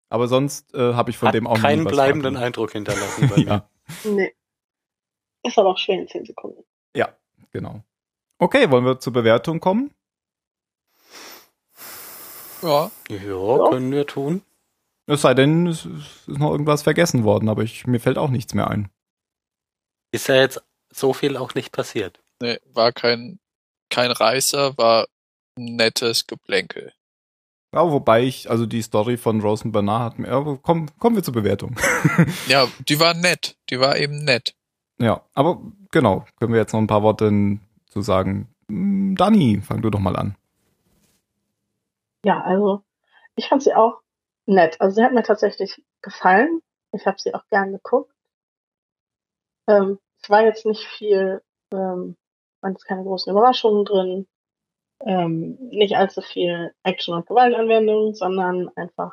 Aber 0.08 0.28
sonst 0.28 0.72
äh, 0.74 0.94
habe 0.94 1.10
ich 1.10 1.18
von 1.18 1.28
hat 1.28 1.34
dem 1.34 1.46
auch 1.46 1.56
nie 1.56 1.62
keinen 1.62 1.84
was 1.84 1.92
bleibenden 1.92 2.34
wahrgenommen. 2.34 2.44
Eindruck 2.46 2.72
hinterlassen 2.72 3.28
bei 3.28 3.36
mir. 3.36 3.44
Ja, 3.46 3.68
Nee. 4.04 4.34
Ist 5.42 5.58
aber 5.58 5.70
auch 5.70 5.78
schwer 5.78 6.00
in 6.00 6.08
10 6.08 6.24
Sekunden. 6.24 6.64
ja, 6.96 7.14
genau. 7.52 7.82
Okay, 8.38 8.70
wollen 8.70 8.84
wir 8.84 8.98
zur 8.98 9.12
Bewertung 9.12 9.60
kommen? 9.60 9.92
ja. 12.62 12.90
Ja, 13.08 13.68
können 13.70 13.92
wir 13.92 14.06
tun. 14.06 14.42
Es 15.06 15.20
sei 15.22 15.34
denn, 15.34 15.66
es 15.66 15.84
ist 15.84 16.28
noch 16.28 16.50
irgendwas 16.52 16.82
vergessen 16.82 17.24
worden, 17.24 17.48
aber 17.48 17.62
ich, 17.62 17.86
mir 17.86 18.00
fällt 18.00 18.16
auch 18.16 18.30
nichts 18.30 18.54
mehr 18.54 18.68
ein. 18.68 18.88
Ist 20.12 20.28
ja 20.28 20.36
jetzt 20.36 20.62
so 20.90 21.12
viel 21.12 21.36
auch 21.36 21.54
nicht 21.54 21.72
passiert. 21.72 22.22
Nee, 22.40 22.58
war 22.72 22.92
kein, 22.92 23.38
kein 23.90 24.10
Reißer, 24.10 24.78
war 24.78 25.06
ein 25.58 25.76
nettes 25.76 26.26
Geplänkel. 26.26 26.92
Ja, 27.74 27.90
wobei 27.90 28.22
ich, 28.22 28.48
also 28.48 28.66
die 28.66 28.82
Story 28.82 29.16
von 29.16 29.40
Rosen 29.40 29.72
Bernard 29.72 30.12
hat 30.12 30.18
mir, 30.20 30.28
aber 30.28 30.58
komm, 30.62 30.86
kommen 31.00 31.16
wir 31.16 31.24
zur 31.24 31.34
Bewertung. 31.34 31.74
Ja, 32.46 32.68
die 32.88 33.00
war 33.00 33.14
nett. 33.14 33.56
Die 33.68 33.80
war 33.80 33.96
eben 33.96 34.24
nett. 34.24 34.54
ja, 34.98 35.22
aber 35.34 35.60
genau, 35.90 36.24
können 36.38 36.52
wir 36.52 36.60
jetzt 36.60 36.72
noch 36.72 36.80
ein 36.80 36.86
paar 36.86 37.02
Worte 37.02 37.58
zu 37.88 38.00
sagen. 38.00 38.48
Hm, 38.68 39.16
Dani, 39.16 39.60
fang 39.60 39.82
du 39.82 39.90
doch 39.90 39.98
mal 39.98 40.14
an. 40.14 40.36
Ja, 42.24 42.40
also 42.42 42.84
ich 43.34 43.48
fand 43.48 43.64
sie 43.64 43.74
auch 43.74 44.00
nett. 44.46 44.80
Also 44.80 44.94
sie 44.94 45.02
hat 45.02 45.12
mir 45.12 45.24
tatsächlich 45.24 45.82
gefallen. 46.00 46.60
Ich 46.92 47.06
habe 47.06 47.16
sie 47.18 47.34
auch 47.34 47.44
gern 47.50 47.72
geguckt. 47.72 48.14
Ähm, 49.66 49.98
es 50.22 50.30
war 50.30 50.44
jetzt 50.44 50.64
nicht 50.64 50.86
viel, 50.86 51.42
ähm, 51.72 52.16
waren 52.60 52.72
jetzt 52.72 52.86
keine 52.86 53.02
großen 53.02 53.32
Überraschungen 53.32 53.84
drin, 53.84 54.28
ähm, 55.06 55.58
nicht 55.70 55.96
allzu 55.96 56.22
viel 56.22 56.72
Action- 56.82 57.14
und 57.14 57.26
Gewaltanwendung, 57.26 58.14
sondern 58.14 58.70
einfach, 58.76 59.12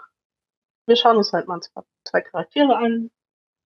wir 0.87 0.95
schauen 0.95 1.17
uns 1.17 1.33
halt 1.33 1.47
mal 1.47 1.61
zwei, 2.03 2.21
Charaktere 2.21 2.75
an, 2.77 3.11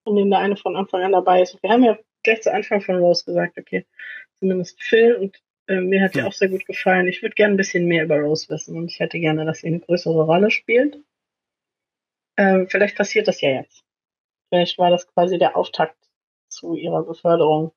von 0.03 0.15
denen 0.15 0.31
der 0.31 0.39
eine 0.39 0.57
von 0.57 0.75
Anfang 0.75 1.03
an 1.03 1.11
dabei 1.11 1.41
ist. 1.41 1.61
Wir 1.61 1.69
haben 1.69 1.83
ja 1.83 1.97
gleich 2.23 2.41
zu 2.41 2.53
Anfang 2.53 2.81
von 2.81 2.95
Rose 2.97 3.25
gesagt, 3.25 3.57
okay, 3.57 3.85
zumindest 4.39 4.81
Phil 4.81 5.15
und 5.15 5.37
äh, 5.67 5.81
mir 5.81 6.01
hat 6.01 6.15
die 6.15 6.19
Hm. 6.19 6.27
auch 6.27 6.33
sehr 6.33 6.49
gut 6.49 6.65
gefallen. 6.65 7.07
Ich 7.07 7.21
würde 7.21 7.35
gerne 7.35 7.53
ein 7.53 7.57
bisschen 7.57 7.85
mehr 7.85 8.03
über 8.03 8.19
Rose 8.19 8.49
wissen 8.49 8.77
und 8.77 8.91
ich 8.91 8.99
hätte 8.99 9.19
gerne, 9.19 9.45
dass 9.45 9.59
sie 9.59 9.67
eine 9.67 9.79
größere 9.79 10.23
Rolle 10.23 10.51
spielt. 10.51 10.99
Ähm, 12.37 12.67
vielleicht 12.67 12.97
passiert 12.97 13.27
das 13.27 13.41
ja 13.41 13.49
jetzt. 13.49 13.83
Vielleicht 14.49 14.77
war 14.77 14.89
das 14.89 15.07
quasi 15.07 15.37
der 15.37 15.55
Auftakt 15.55 15.97
zu 16.49 16.75
ihrer 16.75 17.03
Beförderung. 17.03 17.71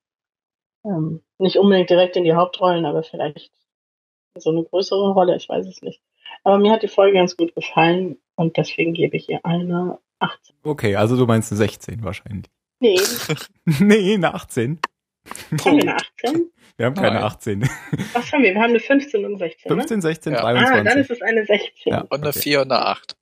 Ähm, 0.85 1.23
nicht 1.39 1.57
unbedingt 1.57 1.91
direkt 1.91 2.17
in 2.17 2.25
die 2.25 2.35
Hauptrollen, 2.35 2.87
aber 2.87 3.03
vielleicht 3.03 3.53
so 4.37 4.51
eine 4.51 4.65
größere 4.65 5.13
Rolle, 5.13 5.37
ich 5.37 5.49
weiß 5.49 5.67
es 5.67 5.83
nicht. 5.83 6.01
Aber 6.45 6.59
mir 6.59 6.73
hat 6.73 6.83
die 6.83 6.89
Folge 6.89 7.15
ganz 7.19 7.37
gut 7.37 7.55
gefallen 7.55 8.19
und 8.37 8.57
deswegen 8.57 8.95
gebe 8.95 9.17
ich 9.17 9.29
ihr 9.29 9.41
eine 9.45 9.99
18. 10.21 10.55
Okay, 10.63 10.97
also 10.97 11.17
du 11.17 11.27
meinst 11.27 11.51
eine 11.53 11.59
16 11.59 12.03
wahrscheinlich. 12.05 12.47
Nee, 12.81 12.99
nee, 13.81 14.15
eine 14.15 14.35
18. 14.35 14.79
haben 15.65 15.65
wir 15.65 15.83
eine 15.83 15.97
18? 15.97 16.51
Wir 16.77 16.87
haben 16.87 16.95
keine 16.95 17.15
Nein. 17.17 17.25
18. 17.25 17.63
Was 18.13 18.33
haben 18.33 18.43
wir? 18.45 18.55
Wir 18.55 18.61
haben 18.63 18.71
eine 18.71 18.81
15 18.81 19.25
und 19.25 19.39
16, 19.39 19.69
15, 19.73 20.01
16, 20.01 20.33
Ja. 20.33 20.41
ne? 20.41 20.47
Ah, 20.47 20.53
dann 20.53 20.85
23. 20.85 21.01
ist 21.01 21.11
es 21.11 21.23
eine 21.23 21.45
16. 21.45 21.71
Ja. 21.93 21.97
Ja, 21.97 22.01
Und 22.03 22.13
eine 22.21 22.29
Okay. 22.29 22.39
4 22.41 22.63
und 22.63 22.73
eine 22.73 22.87
8. 22.87 23.17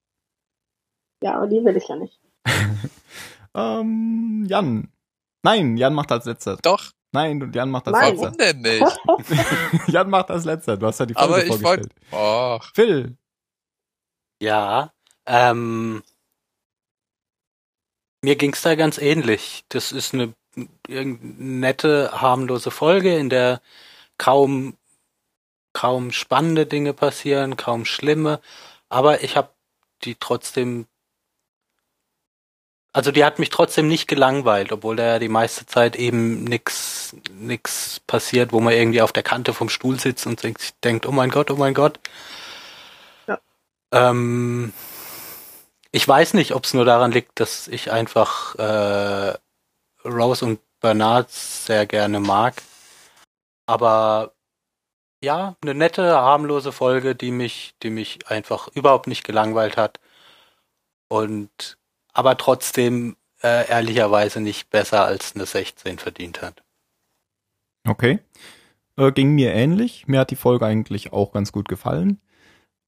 aber 1.25 1.47
die 1.47 1.65
will 1.65 1.77
ich 1.77 1.89
ja 1.89 1.97
nicht. 1.97 2.21
Ähm, 3.55 4.45
Jan. 4.49 4.93
Nein, 5.43 5.79
Jan 5.79 5.95
macht 5.95 6.13
als 6.13 6.27
letzter. 6.27 6.59
Doch, 6.63 6.91
Nein, 7.17 7.43
und 7.43 7.55
Jan 7.57 7.71
macht 7.71 7.87
als 7.87 7.99
Nein. 7.99 8.17
warum 8.19 8.35
letzter. 8.35 8.53
denn 8.53 8.61
nicht? 8.61 9.89
Jan 9.89 10.11
macht 10.11 10.31
als 10.31 10.45
letzter. 10.45 10.77
Du 10.77 10.87
hast 10.87 11.01
ja 11.01 11.07
die 11.07 11.15
Folge 11.15 11.29
Aber 11.35 11.43
ich 11.43 11.49
vorgestellt. 11.49 11.95
wollte. 12.11 12.57
Och, 12.63 12.65
Phil. 12.75 13.17
Ja, 14.43 14.93
ähm, 15.25 16.03
mir 18.23 18.37
ging's 18.37 18.61
da 18.63 18.75
ganz 18.75 18.99
ähnlich. 18.99 19.65
Das 19.71 19.93
ist 19.93 20.13
eine 20.13 20.35
nette, 20.79 22.11
harmlose 22.21 22.71
Folge, 22.71 23.17
in 23.17 23.31
der 23.31 23.63
kaum 24.19 24.77
kaum 25.73 26.11
spannende 26.11 26.67
Dinge 26.67 26.95
passieren, 26.95 27.57
kaum 27.59 27.85
schlimme, 27.85 28.41
aber 28.89 29.23
ich 29.23 29.37
habe 29.37 29.51
die 30.05 30.15
trotzdem 30.15 30.87
also 32.97 33.13
die 33.13 33.27
hat 33.27 33.39
mich 33.39 33.51
trotzdem 33.51 33.89
nicht 33.89 34.09
gelangweilt, 34.09 34.73
obwohl 34.73 34.97
da 34.97 35.05
ja 35.05 35.19
die 35.19 35.29
meiste 35.29 35.67
Zeit 35.67 35.97
eben 35.97 36.45
nix 36.45 37.15
nix 37.33 38.01
passiert, 38.07 38.53
wo 38.55 38.61
man 38.61 38.73
irgendwie 38.73 39.03
auf 39.03 39.13
der 39.13 39.23
Kante 39.23 39.53
vom 39.53 39.69
Stuhl 39.69 40.01
sitzt 40.01 40.27
und 40.27 40.41
sich 40.41 40.55
denkt, 40.83 41.05
oh 41.05 41.13
mein 41.13 41.29
Gott, 41.29 41.51
oh 41.51 41.57
mein 41.57 41.75
Gott. 41.75 42.01
Ja. 43.27 43.39
Ähm, 43.93 44.73
ich 45.93 46.09
weiß 46.09 46.33
nicht, 46.33 46.55
ob 46.55 46.65
es 46.65 46.73
nur 46.73 46.87
daran 46.87 47.13
liegt, 47.13 47.39
dass 47.39 47.69
ich 47.69 47.93
einfach 47.93 48.55
äh, 48.55 49.35
Rose 50.03 50.47
und 50.47 50.61
Bernard 50.81 51.31
sehr 51.31 51.85
gerne 51.85 52.19
mag. 52.19 52.63
Aber 53.67 54.33
ja, 55.23 55.57
eine 55.61 55.75
nette, 55.75 56.17
harmlose 56.17 56.73
Folge, 56.73 57.15
die 57.15 57.31
mich, 57.31 57.75
die 57.83 57.91
mich 57.91 58.27
einfach 58.29 58.69
überhaupt 58.69 59.07
nicht 59.07 59.25
gelangweilt 59.25 59.77
hat. 59.77 60.01
Und 61.09 61.77
aber 62.17 62.39
trotzdem 62.39 63.17
äh, 63.43 63.69
ehrlicherweise 63.69 64.41
nicht 64.41 64.71
besser 64.71 65.05
als 65.05 65.35
eine 65.35 65.45
16 65.45 65.99
verdient 65.99 66.41
hat. 66.41 66.63
Okay. 67.87 68.21
Äh, 68.97 69.13
ging 69.13 69.35
mir 69.35 69.53
ähnlich. 69.53 70.09
Mir 70.09 70.21
hat 70.21 70.31
die 70.31 70.37
Folge 70.37 70.65
eigentlich 70.65 71.13
auch 71.13 71.33
ganz 71.33 71.53
gut 71.53 71.69
gefallen. 71.69 72.19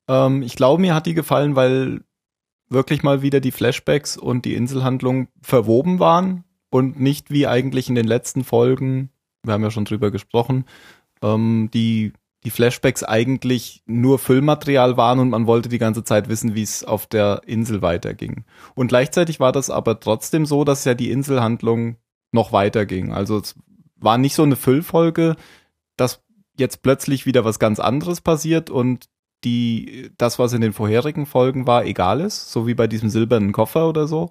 Ähm, 0.08 0.42
ich 0.42 0.56
glaube, 0.56 0.80
mir 0.80 0.94
hat 0.94 1.04
die 1.04 1.12
gefallen, 1.12 1.56
weil 1.56 2.00
wirklich 2.70 3.02
mal 3.02 3.20
wieder 3.20 3.40
die 3.40 3.52
Flashbacks 3.52 4.16
und 4.16 4.46
die 4.46 4.54
Inselhandlung 4.54 5.28
verwoben 5.42 5.98
waren 5.98 6.44
und 6.70 6.98
nicht 6.98 7.30
wie 7.30 7.46
eigentlich 7.46 7.90
in 7.90 7.94
den 7.94 8.06
letzten 8.06 8.44
Folgen, 8.44 9.10
wir 9.42 9.52
haben 9.52 9.62
ja 9.62 9.70
schon 9.70 9.84
drüber 9.84 10.10
gesprochen, 10.10 10.64
ähm, 11.22 11.68
die, 11.74 12.14
die 12.44 12.50
Flashbacks 12.50 13.02
eigentlich 13.02 13.82
nur 13.86 14.18
Füllmaterial 14.18 14.96
waren 14.96 15.18
und 15.18 15.30
man 15.30 15.46
wollte 15.46 15.68
die 15.68 15.78
ganze 15.78 16.04
Zeit 16.04 16.28
wissen, 16.28 16.54
wie 16.54 16.62
es 16.62 16.84
auf 16.84 17.06
der 17.06 17.42
Insel 17.46 17.82
weiterging. 17.82 18.44
Und 18.74 18.88
gleichzeitig 18.88 19.40
war 19.40 19.52
das 19.52 19.70
aber 19.70 19.98
trotzdem 19.98 20.46
so, 20.46 20.64
dass 20.64 20.84
ja 20.84 20.94
die 20.94 21.10
Inselhandlung 21.10 21.96
noch 22.30 22.52
weiterging. 22.52 23.12
Also 23.12 23.38
es 23.38 23.56
war 23.96 24.18
nicht 24.18 24.34
so 24.34 24.44
eine 24.44 24.56
Füllfolge, 24.56 25.36
dass 25.96 26.22
jetzt 26.56 26.82
plötzlich 26.82 27.26
wieder 27.26 27.44
was 27.44 27.58
ganz 27.58 27.80
anderes 27.80 28.20
passiert 28.20 28.70
und 28.70 29.08
die, 29.44 30.10
das, 30.18 30.38
was 30.38 30.52
in 30.52 30.60
den 30.60 30.72
vorherigen 30.72 31.26
Folgen 31.26 31.66
war, 31.66 31.84
egal 31.84 32.20
ist, 32.20 32.50
so 32.50 32.66
wie 32.66 32.74
bei 32.74 32.86
diesem 32.86 33.08
silbernen 33.08 33.52
Koffer 33.52 33.88
oder 33.88 34.06
so. 34.06 34.30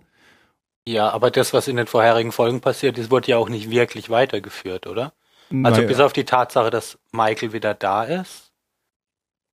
Ja, 0.88 1.10
aber 1.10 1.32
das, 1.32 1.54
was 1.54 1.68
in 1.68 1.76
den 1.76 1.88
vorherigen 1.88 2.32
Folgen 2.32 2.62
passiert 2.62 2.98
ist, 2.98 3.12
wurde 3.12 3.28
ja 3.28 3.38
auch 3.38 3.50
nicht 3.50 3.70
wirklich 3.70 4.10
weitergeführt, 4.10 4.88
oder? 4.88 5.14
Also 5.50 5.78
Naja, 5.78 5.88
bis 5.88 6.00
auf 6.00 6.14
die 6.14 6.26
Tatsache, 6.26 6.70
dass 6.70 6.98
Michael 7.12 7.54
wieder 7.54 7.74
da 7.74 8.04
ist, 8.04 8.48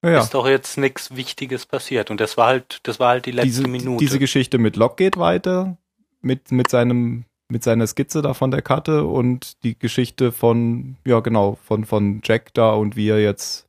ja, 0.03 0.19
ist 0.19 0.33
doch 0.33 0.47
jetzt 0.47 0.77
nichts 0.77 1.15
Wichtiges 1.15 1.65
passiert. 1.65 2.11
Und 2.11 2.19
das 2.19 2.37
war 2.37 2.47
halt, 2.47 2.79
das 2.83 2.99
war 2.99 3.09
halt 3.09 3.25
die 3.25 3.31
letzte 3.31 3.47
diese, 3.47 3.67
Minute. 3.67 4.03
diese 4.03 4.19
Geschichte 4.19 4.57
mit 4.57 4.75
Locke 4.75 4.97
geht 4.97 5.17
weiter, 5.17 5.77
mit, 6.21 6.51
mit 6.51 6.69
seinem, 6.69 7.25
mit 7.49 7.63
seiner 7.63 7.87
Skizze 7.87 8.21
da 8.21 8.33
von 8.33 8.51
der 8.51 8.61
Karte 8.61 9.05
und 9.05 9.63
die 9.63 9.77
Geschichte 9.77 10.31
von, 10.31 10.97
ja 11.05 11.21
genau, 11.21 11.57
von, 11.63 11.85
von 11.85 12.21
Jack 12.23 12.53
da 12.53 12.73
und 12.73 12.95
wie 12.95 13.09
er 13.09 13.19
jetzt 13.19 13.67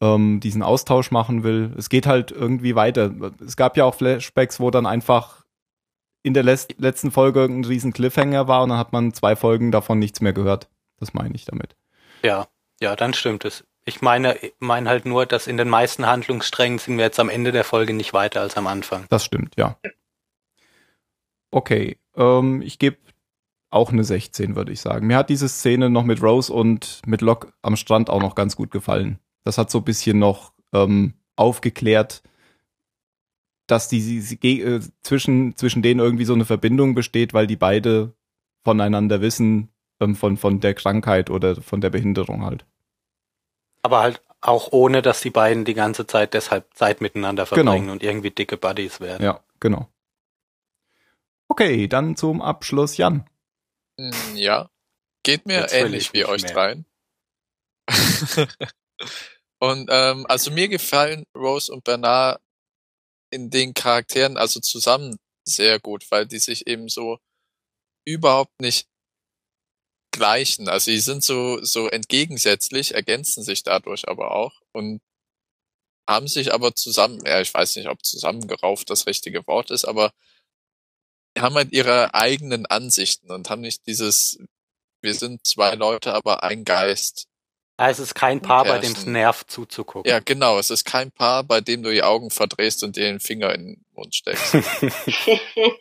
ähm, 0.00 0.40
diesen 0.40 0.62
Austausch 0.62 1.10
machen 1.10 1.42
will. 1.42 1.72
Es 1.76 1.88
geht 1.88 2.06
halt 2.06 2.32
irgendwie 2.32 2.74
weiter. 2.74 3.10
Es 3.44 3.56
gab 3.56 3.76
ja 3.76 3.84
auch 3.84 3.94
Flashbacks, 3.94 4.60
wo 4.60 4.70
dann 4.70 4.86
einfach 4.86 5.44
in 6.22 6.34
der 6.34 6.42
letzten 6.42 7.10
Folge 7.10 7.44
ein 7.44 7.64
riesen 7.64 7.94
Cliffhanger 7.94 8.46
war 8.46 8.62
und 8.62 8.70
dann 8.70 8.78
hat 8.78 8.92
man 8.92 9.14
zwei 9.14 9.36
Folgen 9.36 9.72
davon 9.72 9.98
nichts 9.98 10.20
mehr 10.20 10.34
gehört. 10.34 10.68
Das 11.00 11.14
meine 11.14 11.34
ich 11.34 11.44
damit. 11.44 11.74
Ja, 12.22 12.46
ja, 12.80 12.94
dann 12.94 13.14
stimmt 13.14 13.44
es. 13.44 13.64
Ich 13.84 14.02
meine, 14.02 14.36
meine 14.58 14.88
halt 14.88 15.06
nur, 15.06 15.26
dass 15.26 15.46
in 15.46 15.56
den 15.56 15.68
meisten 15.68 16.06
Handlungssträngen 16.06 16.78
sind 16.78 16.98
wir 16.98 17.04
jetzt 17.04 17.18
am 17.18 17.30
Ende 17.30 17.50
der 17.50 17.64
Folge 17.64 17.94
nicht 17.94 18.12
weiter 18.12 18.42
als 18.42 18.56
am 18.56 18.66
Anfang. 18.66 19.06
Das 19.08 19.24
stimmt, 19.24 19.56
ja. 19.56 19.76
Okay, 21.50 21.98
ähm, 22.14 22.62
ich 22.62 22.78
gebe 22.78 22.98
auch 23.70 23.90
eine 23.90 24.04
16, 24.04 24.56
würde 24.56 24.72
ich 24.72 24.80
sagen. 24.80 25.06
Mir 25.06 25.16
hat 25.16 25.30
diese 25.30 25.48
Szene 25.48 25.90
noch 25.90 26.04
mit 26.04 26.22
Rose 26.22 26.52
und 26.52 27.02
mit 27.06 27.22
Locke 27.22 27.52
am 27.62 27.76
Strand 27.76 28.10
auch 28.10 28.20
noch 28.20 28.34
ganz 28.34 28.56
gut 28.56 28.70
gefallen. 28.70 29.18
Das 29.44 29.58
hat 29.58 29.70
so 29.70 29.78
ein 29.78 29.84
bisschen 29.84 30.18
noch 30.18 30.52
ähm, 30.72 31.14
aufgeklärt, 31.36 32.22
dass 33.66 33.88
die, 33.88 34.00
die, 34.20 34.38
die 34.38 34.60
äh, 34.60 34.80
zwischen, 35.02 35.56
zwischen 35.56 35.82
denen 35.82 36.00
irgendwie 36.00 36.24
so 36.24 36.34
eine 36.34 36.44
Verbindung 36.44 36.94
besteht, 36.94 37.32
weil 37.32 37.46
die 37.46 37.56
beide 37.56 38.12
voneinander 38.64 39.20
wissen, 39.20 39.68
ähm, 40.00 40.16
von, 40.16 40.36
von 40.36 40.60
der 40.60 40.74
Krankheit 40.74 41.30
oder 41.30 41.60
von 41.60 41.80
der 41.80 41.90
Behinderung 41.90 42.44
halt. 42.44 42.64
Aber 43.82 44.00
halt 44.00 44.22
auch 44.40 44.72
ohne, 44.72 45.02
dass 45.02 45.20
die 45.20 45.30
beiden 45.30 45.64
die 45.64 45.74
ganze 45.74 46.06
Zeit 46.06 46.34
deshalb 46.34 46.74
Zeit 46.74 47.00
miteinander 47.00 47.44
Genau. 47.44 47.72
verbringen 47.72 47.90
und 47.90 48.02
irgendwie 48.02 48.30
dicke 48.30 48.56
Buddies 48.56 49.00
werden. 49.00 49.22
Ja, 49.22 49.42
genau. 49.60 49.88
Okay, 51.48 51.88
dann 51.88 52.16
zum 52.16 52.40
Abschluss 52.42 52.96
Jan. 52.96 53.28
Hm, 53.98 54.12
Ja. 54.36 54.70
Geht 55.22 55.44
mir 55.44 55.60
Jetzt 55.60 55.74
ähnlich 55.74 56.06
ich 56.06 56.12
wie 56.14 56.24
euch 56.24 56.42
mehr. 56.42 56.52
dreien. 56.54 56.86
und 59.58 59.88
ähm, 59.90 60.24
also 60.28 60.50
mir 60.50 60.68
gefallen 60.68 61.24
Rose 61.36 61.70
und 61.72 61.84
Bernard 61.84 62.40
in 63.30 63.50
den 63.50 63.74
Charakteren 63.74 64.36
also 64.36 64.60
zusammen 64.60 65.16
sehr 65.44 65.78
gut, 65.78 66.10
weil 66.10 66.26
die 66.26 66.38
sich 66.38 66.66
eben 66.66 66.88
so 66.88 67.18
überhaupt 68.06 68.60
nicht 68.60 68.88
gleichen. 70.10 70.68
Also 70.68 70.90
die 70.90 71.00
sind 71.00 71.22
so 71.22 71.62
so 71.62 71.88
entgegensätzlich, 71.88 72.94
ergänzen 72.94 73.42
sich 73.42 73.62
dadurch 73.62 74.08
aber 74.08 74.32
auch 74.32 74.60
und 74.72 75.00
haben 76.08 76.26
sich 76.28 76.52
aber 76.52 76.74
zusammen, 76.74 77.20
ja, 77.24 77.40
ich 77.40 77.54
weiß 77.54 77.76
nicht, 77.76 77.88
ob 77.88 78.04
zusammengerauft 78.04 78.90
das 78.90 79.06
richtige 79.06 79.46
Wort 79.46 79.70
ist, 79.70 79.84
aber 79.84 80.12
haben 81.38 81.54
halt 81.54 81.72
ihre 81.72 82.14
eigenen 82.14 82.66
Ansichten 82.66 83.30
und 83.30 83.48
haben 83.48 83.60
nicht 83.60 83.86
dieses, 83.86 84.38
wir 85.02 85.14
sind 85.14 85.46
zwei 85.46 85.74
Leute, 85.74 86.12
aber 86.12 86.42
ein 86.42 86.64
Geist. 86.64 87.26
Ah, 87.76 87.88
Es 87.88 87.98
ist 87.98 88.14
kein 88.14 88.42
Paar, 88.42 88.64
bei 88.64 88.78
dem 88.78 88.92
es 88.92 89.06
nervt 89.06 89.50
zuzugucken. 89.50 90.10
Ja, 90.10 90.18
genau, 90.18 90.58
es 90.58 90.70
ist 90.70 90.84
kein 90.84 91.12
Paar, 91.12 91.44
bei 91.44 91.60
dem 91.60 91.82
du 91.82 91.90
die 91.90 92.02
Augen 92.02 92.30
verdrehst 92.30 92.82
und 92.82 92.96
dir 92.96 93.04
den 93.04 93.20
Finger 93.20 93.54
in 93.54 93.66
den 93.66 93.84
Mund 93.92 94.14
steckst. 94.14 94.54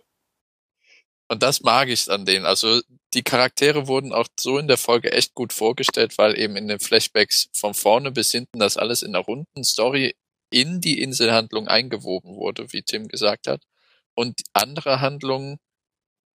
Und 1.31 1.43
das 1.43 1.61
mag 1.61 1.89
ich 1.89 2.09
an 2.09 2.25
denen. 2.25 2.45
Also 2.45 2.81
die 3.13 3.23
Charaktere 3.23 3.87
wurden 3.87 4.13
auch 4.13 4.27
so 4.39 4.57
in 4.59 4.67
der 4.67 4.77
Folge 4.77 5.11
echt 5.11 5.33
gut 5.35 5.53
vorgestellt, 5.53 6.17
weil 6.17 6.37
eben 6.39 6.55
in 6.55 6.67
den 6.67 6.79
Flashbacks 6.79 7.49
von 7.53 7.73
vorne 7.73 8.11
bis 8.11 8.31
hinten 8.31 8.59
das 8.59 8.77
alles 8.77 9.03
in 9.03 9.15
einer 9.15 9.25
runden 9.25 9.63
Story 9.63 10.15
in 10.51 10.81
die 10.81 11.01
Inselhandlung 11.01 11.67
eingewoben 11.67 12.35
wurde, 12.35 12.71
wie 12.73 12.83
Tim 12.83 13.07
gesagt 13.07 13.47
hat. 13.47 13.63
Und 14.15 14.41
andere 14.53 15.01
Handlungen 15.01 15.57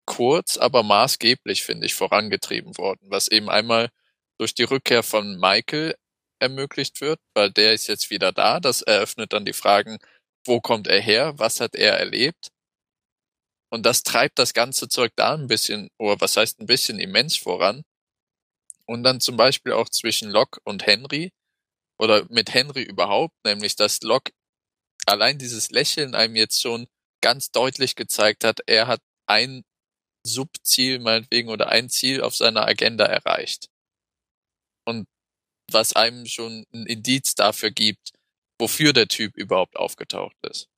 kurz, 0.07 0.57
aber 0.59 0.83
maßgeblich, 0.83 1.63
finde 1.65 1.87
ich, 1.87 1.95
vorangetrieben 1.95 2.77
worden, 2.79 3.07
was 3.11 3.29
eben 3.29 3.49
einmal 3.51 3.91
durch 4.39 4.55
die 4.55 4.65
Rückkehr 4.65 5.03
von 5.03 5.39
Michael 5.39 5.95
ermöglicht 6.41 7.01
wird, 7.01 7.21
weil 7.35 7.51
der 7.53 7.73
ist 7.75 7.87
jetzt 7.89 8.11
wieder 8.11 8.33
da. 8.33 8.61
Das 8.61 8.83
eröffnet 8.83 9.33
dann 9.33 9.45
die 9.45 9.53
Fragen, 9.53 9.99
wo 10.47 10.61
kommt 10.61 10.89
er 10.89 11.01
her, 11.01 11.35
was 11.39 11.61
hat 11.61 11.75
er 11.75 11.95
erlebt? 11.99 12.51
Und 13.75 13.85
das 13.85 14.05
treibt 14.05 14.39
das 14.39 14.55
ganze 14.55 14.89
Zeug 14.89 15.11
da 15.17 15.35
ein 15.35 15.49
bisschen, 15.49 15.91
oder 15.99 16.21
was 16.21 16.37
heißt 16.37 16.61
ein 16.61 16.67
bisschen 16.67 17.01
immens 17.01 17.37
voran. 17.37 17.83
Und 18.87 19.03
dann 19.03 19.19
zum 19.19 19.37
Beispiel 19.37 19.73
auch 19.73 19.89
zwischen 19.89 20.31
Locke 20.31 20.61
und 20.63 20.87
Henry, 20.87 21.33
oder 21.99 22.25
mit 22.31 22.55
Henry 22.55 22.85
überhaupt, 22.85 23.35
nämlich 23.45 23.75
dass 23.75 24.01
Locke 24.03 24.31
allein 25.07 25.39
dieses 25.39 25.71
Lächeln 25.71 26.15
einem 26.15 26.37
jetzt 26.37 26.63
schon 26.63 26.87
ganz 27.21 27.51
deutlich 27.51 27.97
gezeigt 27.97 28.45
hat, 28.45 28.61
er 28.67 28.87
hat 28.87 29.01
ein 29.27 29.65
Subziel 30.25 31.01
meinetwegen 31.01 31.49
oder 31.49 31.69
ein 31.71 31.91
Ziel 31.91 32.23
auf 32.23 32.37
seiner 32.37 32.65
Agenda 32.69 33.07
erreicht. 33.07 33.71
Und 34.87 35.09
was 35.73 35.95
einem 35.95 36.27
schon 36.27 36.65
ein 36.73 36.87
Indiz 36.87 37.35
dafür 37.35 37.73
gibt, 37.73 38.13
wofür 38.61 38.93
der 38.93 39.09
Typ 39.09 39.37
überhaupt 39.37 39.75
aufgetaucht 39.75 40.37
ist. 40.49 40.69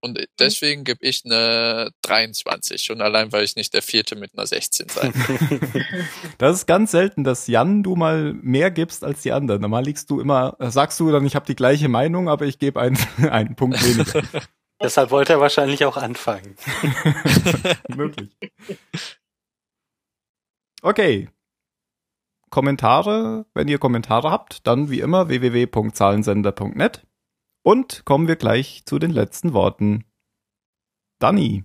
Und 0.00 0.28
deswegen 0.38 0.84
gebe 0.84 1.04
ich 1.04 1.24
eine 1.24 1.90
23, 2.02 2.82
schon 2.82 3.00
allein, 3.00 3.32
weil 3.32 3.42
ich 3.42 3.56
nicht 3.56 3.74
der 3.74 3.82
vierte 3.82 4.14
mit 4.14 4.32
einer 4.36 4.46
16 4.46 4.88
sein. 4.88 5.12
Das 6.38 6.56
ist 6.56 6.66
ganz 6.66 6.92
selten, 6.92 7.24
dass 7.24 7.48
Jan 7.48 7.82
du 7.82 7.96
mal 7.96 8.32
mehr 8.34 8.70
gibst 8.70 9.02
als 9.02 9.22
die 9.22 9.32
anderen. 9.32 9.60
Normal 9.60 9.84
liegst 9.84 10.08
du 10.10 10.20
immer, 10.20 10.56
äh, 10.60 10.70
sagst 10.70 11.00
du 11.00 11.10
dann, 11.10 11.26
ich 11.26 11.34
habe 11.34 11.46
die 11.46 11.56
gleiche 11.56 11.88
Meinung, 11.88 12.28
aber 12.28 12.46
ich 12.46 12.58
gebe 12.58 12.80
einen, 12.80 12.96
einen 13.30 13.56
Punkt 13.56 13.82
weniger. 13.84 14.22
Deshalb 14.80 15.10
wollte 15.10 15.32
er 15.32 15.40
wahrscheinlich 15.40 15.84
auch 15.84 15.96
anfangen. 15.96 16.54
Möglich. 17.88 18.30
Okay. 20.82 21.28
Kommentare, 22.50 23.46
wenn 23.54 23.66
ihr 23.66 23.78
Kommentare 23.78 24.30
habt, 24.30 24.64
dann 24.68 24.88
wie 24.88 25.00
immer 25.00 25.28
www.zahlensender.net. 25.28 27.07
Und 27.62 28.04
kommen 28.04 28.28
wir 28.28 28.36
gleich 28.36 28.82
zu 28.86 28.98
den 28.98 29.10
letzten 29.10 29.52
Worten. 29.52 30.04
Danny. 31.18 31.64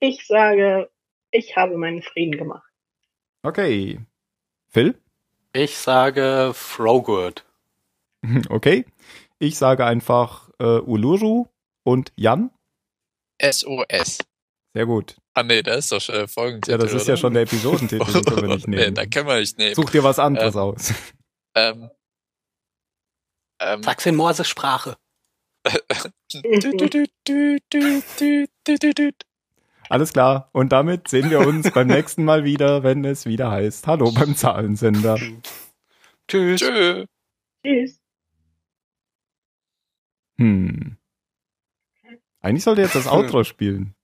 Ich 0.00 0.26
sage, 0.26 0.90
ich 1.30 1.56
habe 1.56 1.76
meinen 1.76 2.02
Frieden 2.02 2.38
gemacht. 2.38 2.62
Okay. 3.42 4.00
Phil? 4.68 5.00
Ich 5.52 5.76
sage 5.76 6.52
Frogurt. 6.54 7.44
Okay. 8.48 8.84
Ich 9.38 9.56
sage 9.56 9.84
einfach 9.84 10.50
äh, 10.58 10.64
Uluru 10.80 11.46
und 11.84 12.12
Jan. 12.16 12.50
SOS. 13.40 14.18
Sehr 14.74 14.86
gut. 14.86 15.16
Ah 15.34 15.42
nee, 15.42 15.62
das 15.62 15.78
ist 15.84 15.92
doch 15.92 16.00
schon 16.00 16.14
der 16.16 16.28
Folgentitel. 16.28 16.72
Ja, 16.72 16.78
das 16.78 16.92
ist 16.92 17.02
oder? 17.02 17.10
ja 17.12 17.16
schon 17.18 17.34
der 17.34 17.42
Episodentitel, 17.42 18.12
den 18.12 18.24
können 18.24 18.48
wir 18.48 18.54
nicht 18.56 18.68
nee, 18.68 18.76
nehmen. 18.76 18.94
da 18.94 19.06
können 19.06 19.28
wir 19.28 19.38
nicht 19.38 19.58
nehmen. 19.58 19.74
Such 19.74 19.90
dir 19.90 20.02
was 20.02 20.18
anderes 20.18 20.54
Ähm, 20.54 20.60
aus. 20.60 20.94
Ähm, 21.54 21.90
ähm, 23.60 23.82
Sag's 23.82 24.06
in 24.06 24.16
Morsesprache. 24.16 24.96
Alles 29.88 30.12
klar. 30.12 30.50
Und 30.52 30.72
damit 30.72 31.08
sehen 31.08 31.30
wir 31.30 31.40
uns 31.40 31.70
beim 31.70 31.86
nächsten 31.86 32.24
Mal 32.24 32.44
wieder, 32.44 32.82
wenn 32.82 33.04
es 33.04 33.26
wieder 33.26 33.50
heißt 33.50 33.86
Hallo 33.86 34.10
beim 34.12 34.34
Zahlensender. 34.36 35.18
Tschüss. 36.28 36.60
Tschüss. 36.60 38.00
Hm. 40.38 40.96
Eigentlich 42.40 42.64
sollte 42.64 42.82
jetzt 42.82 42.94
das 42.94 43.06
Outro 43.06 43.44
spielen. 43.44 43.94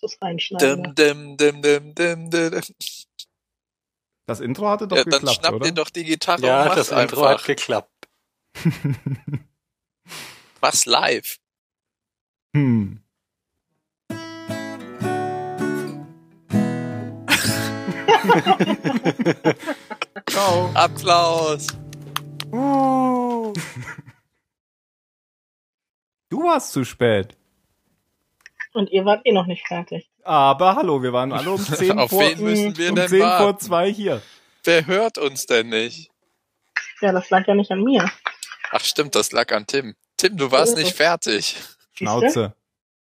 Das 0.00 0.16
reinschneiden. 0.22 0.94
Dim, 0.94 1.36
dim, 1.36 1.62
dim, 1.62 1.94
dim, 1.94 2.30
dim, 2.30 2.50
dim. 2.50 2.60
Das 4.30 4.38
Intro 4.38 4.68
hatte 4.68 4.86
doch 4.86 4.96
Ja, 4.96 5.02
dann 5.02 5.12
geklappt, 5.14 5.36
schnapp 5.40 5.54
oder? 5.54 5.66
dir 5.66 5.72
doch 5.74 5.90
die 5.90 6.04
Gitarre 6.04 6.46
Ja, 6.46 6.60
und 6.62 6.68
mach's 6.68 6.88
das 6.88 6.90
Intro 7.02 7.24
hat 7.24 7.32
einfach. 7.32 7.46
geklappt. 7.46 8.08
Mach's 10.60 10.86
live. 10.86 11.38
hm. 12.54 13.02
Ciao. 20.28 20.70
Applaus. 20.74 21.66
Du 26.32 26.44
warst 26.44 26.70
zu 26.72 26.84
spät. 26.84 27.36
Und 28.72 28.88
ihr 28.90 29.04
wart 29.04 29.22
eh 29.26 29.32
noch 29.32 29.46
nicht 29.46 29.66
fertig. 29.66 30.09
Aber 30.24 30.76
hallo, 30.76 31.02
wir 31.02 31.12
waren 31.12 31.32
alle 31.32 31.50
um 31.50 31.58
10 31.64 31.98
Auf 31.98 32.10
vor, 32.10 32.20
wen 32.22 32.42
müssen 32.42 32.76
wir 32.76 32.90
um 32.90 32.96
denn 32.96 33.08
10 33.08 33.20
vor 33.20 33.28
warten? 33.28 33.60
2 33.60 33.92
hier. 33.92 34.22
Wer 34.64 34.86
hört 34.86 35.18
uns 35.18 35.46
denn 35.46 35.68
nicht? 35.70 36.10
Ja, 37.00 37.12
das 37.12 37.30
lag 37.30 37.46
ja 37.46 37.54
nicht 37.54 37.70
an 37.70 37.82
mir. 37.82 38.10
Ach 38.70 38.84
stimmt, 38.84 39.14
das 39.14 39.32
lag 39.32 39.50
an 39.52 39.66
Tim. 39.66 39.94
Tim, 40.16 40.36
du 40.36 40.50
warst 40.50 40.74
Oh. 40.74 40.78
nicht 40.78 40.94
fertig. 40.94 41.56
Schnauze. 41.94 42.54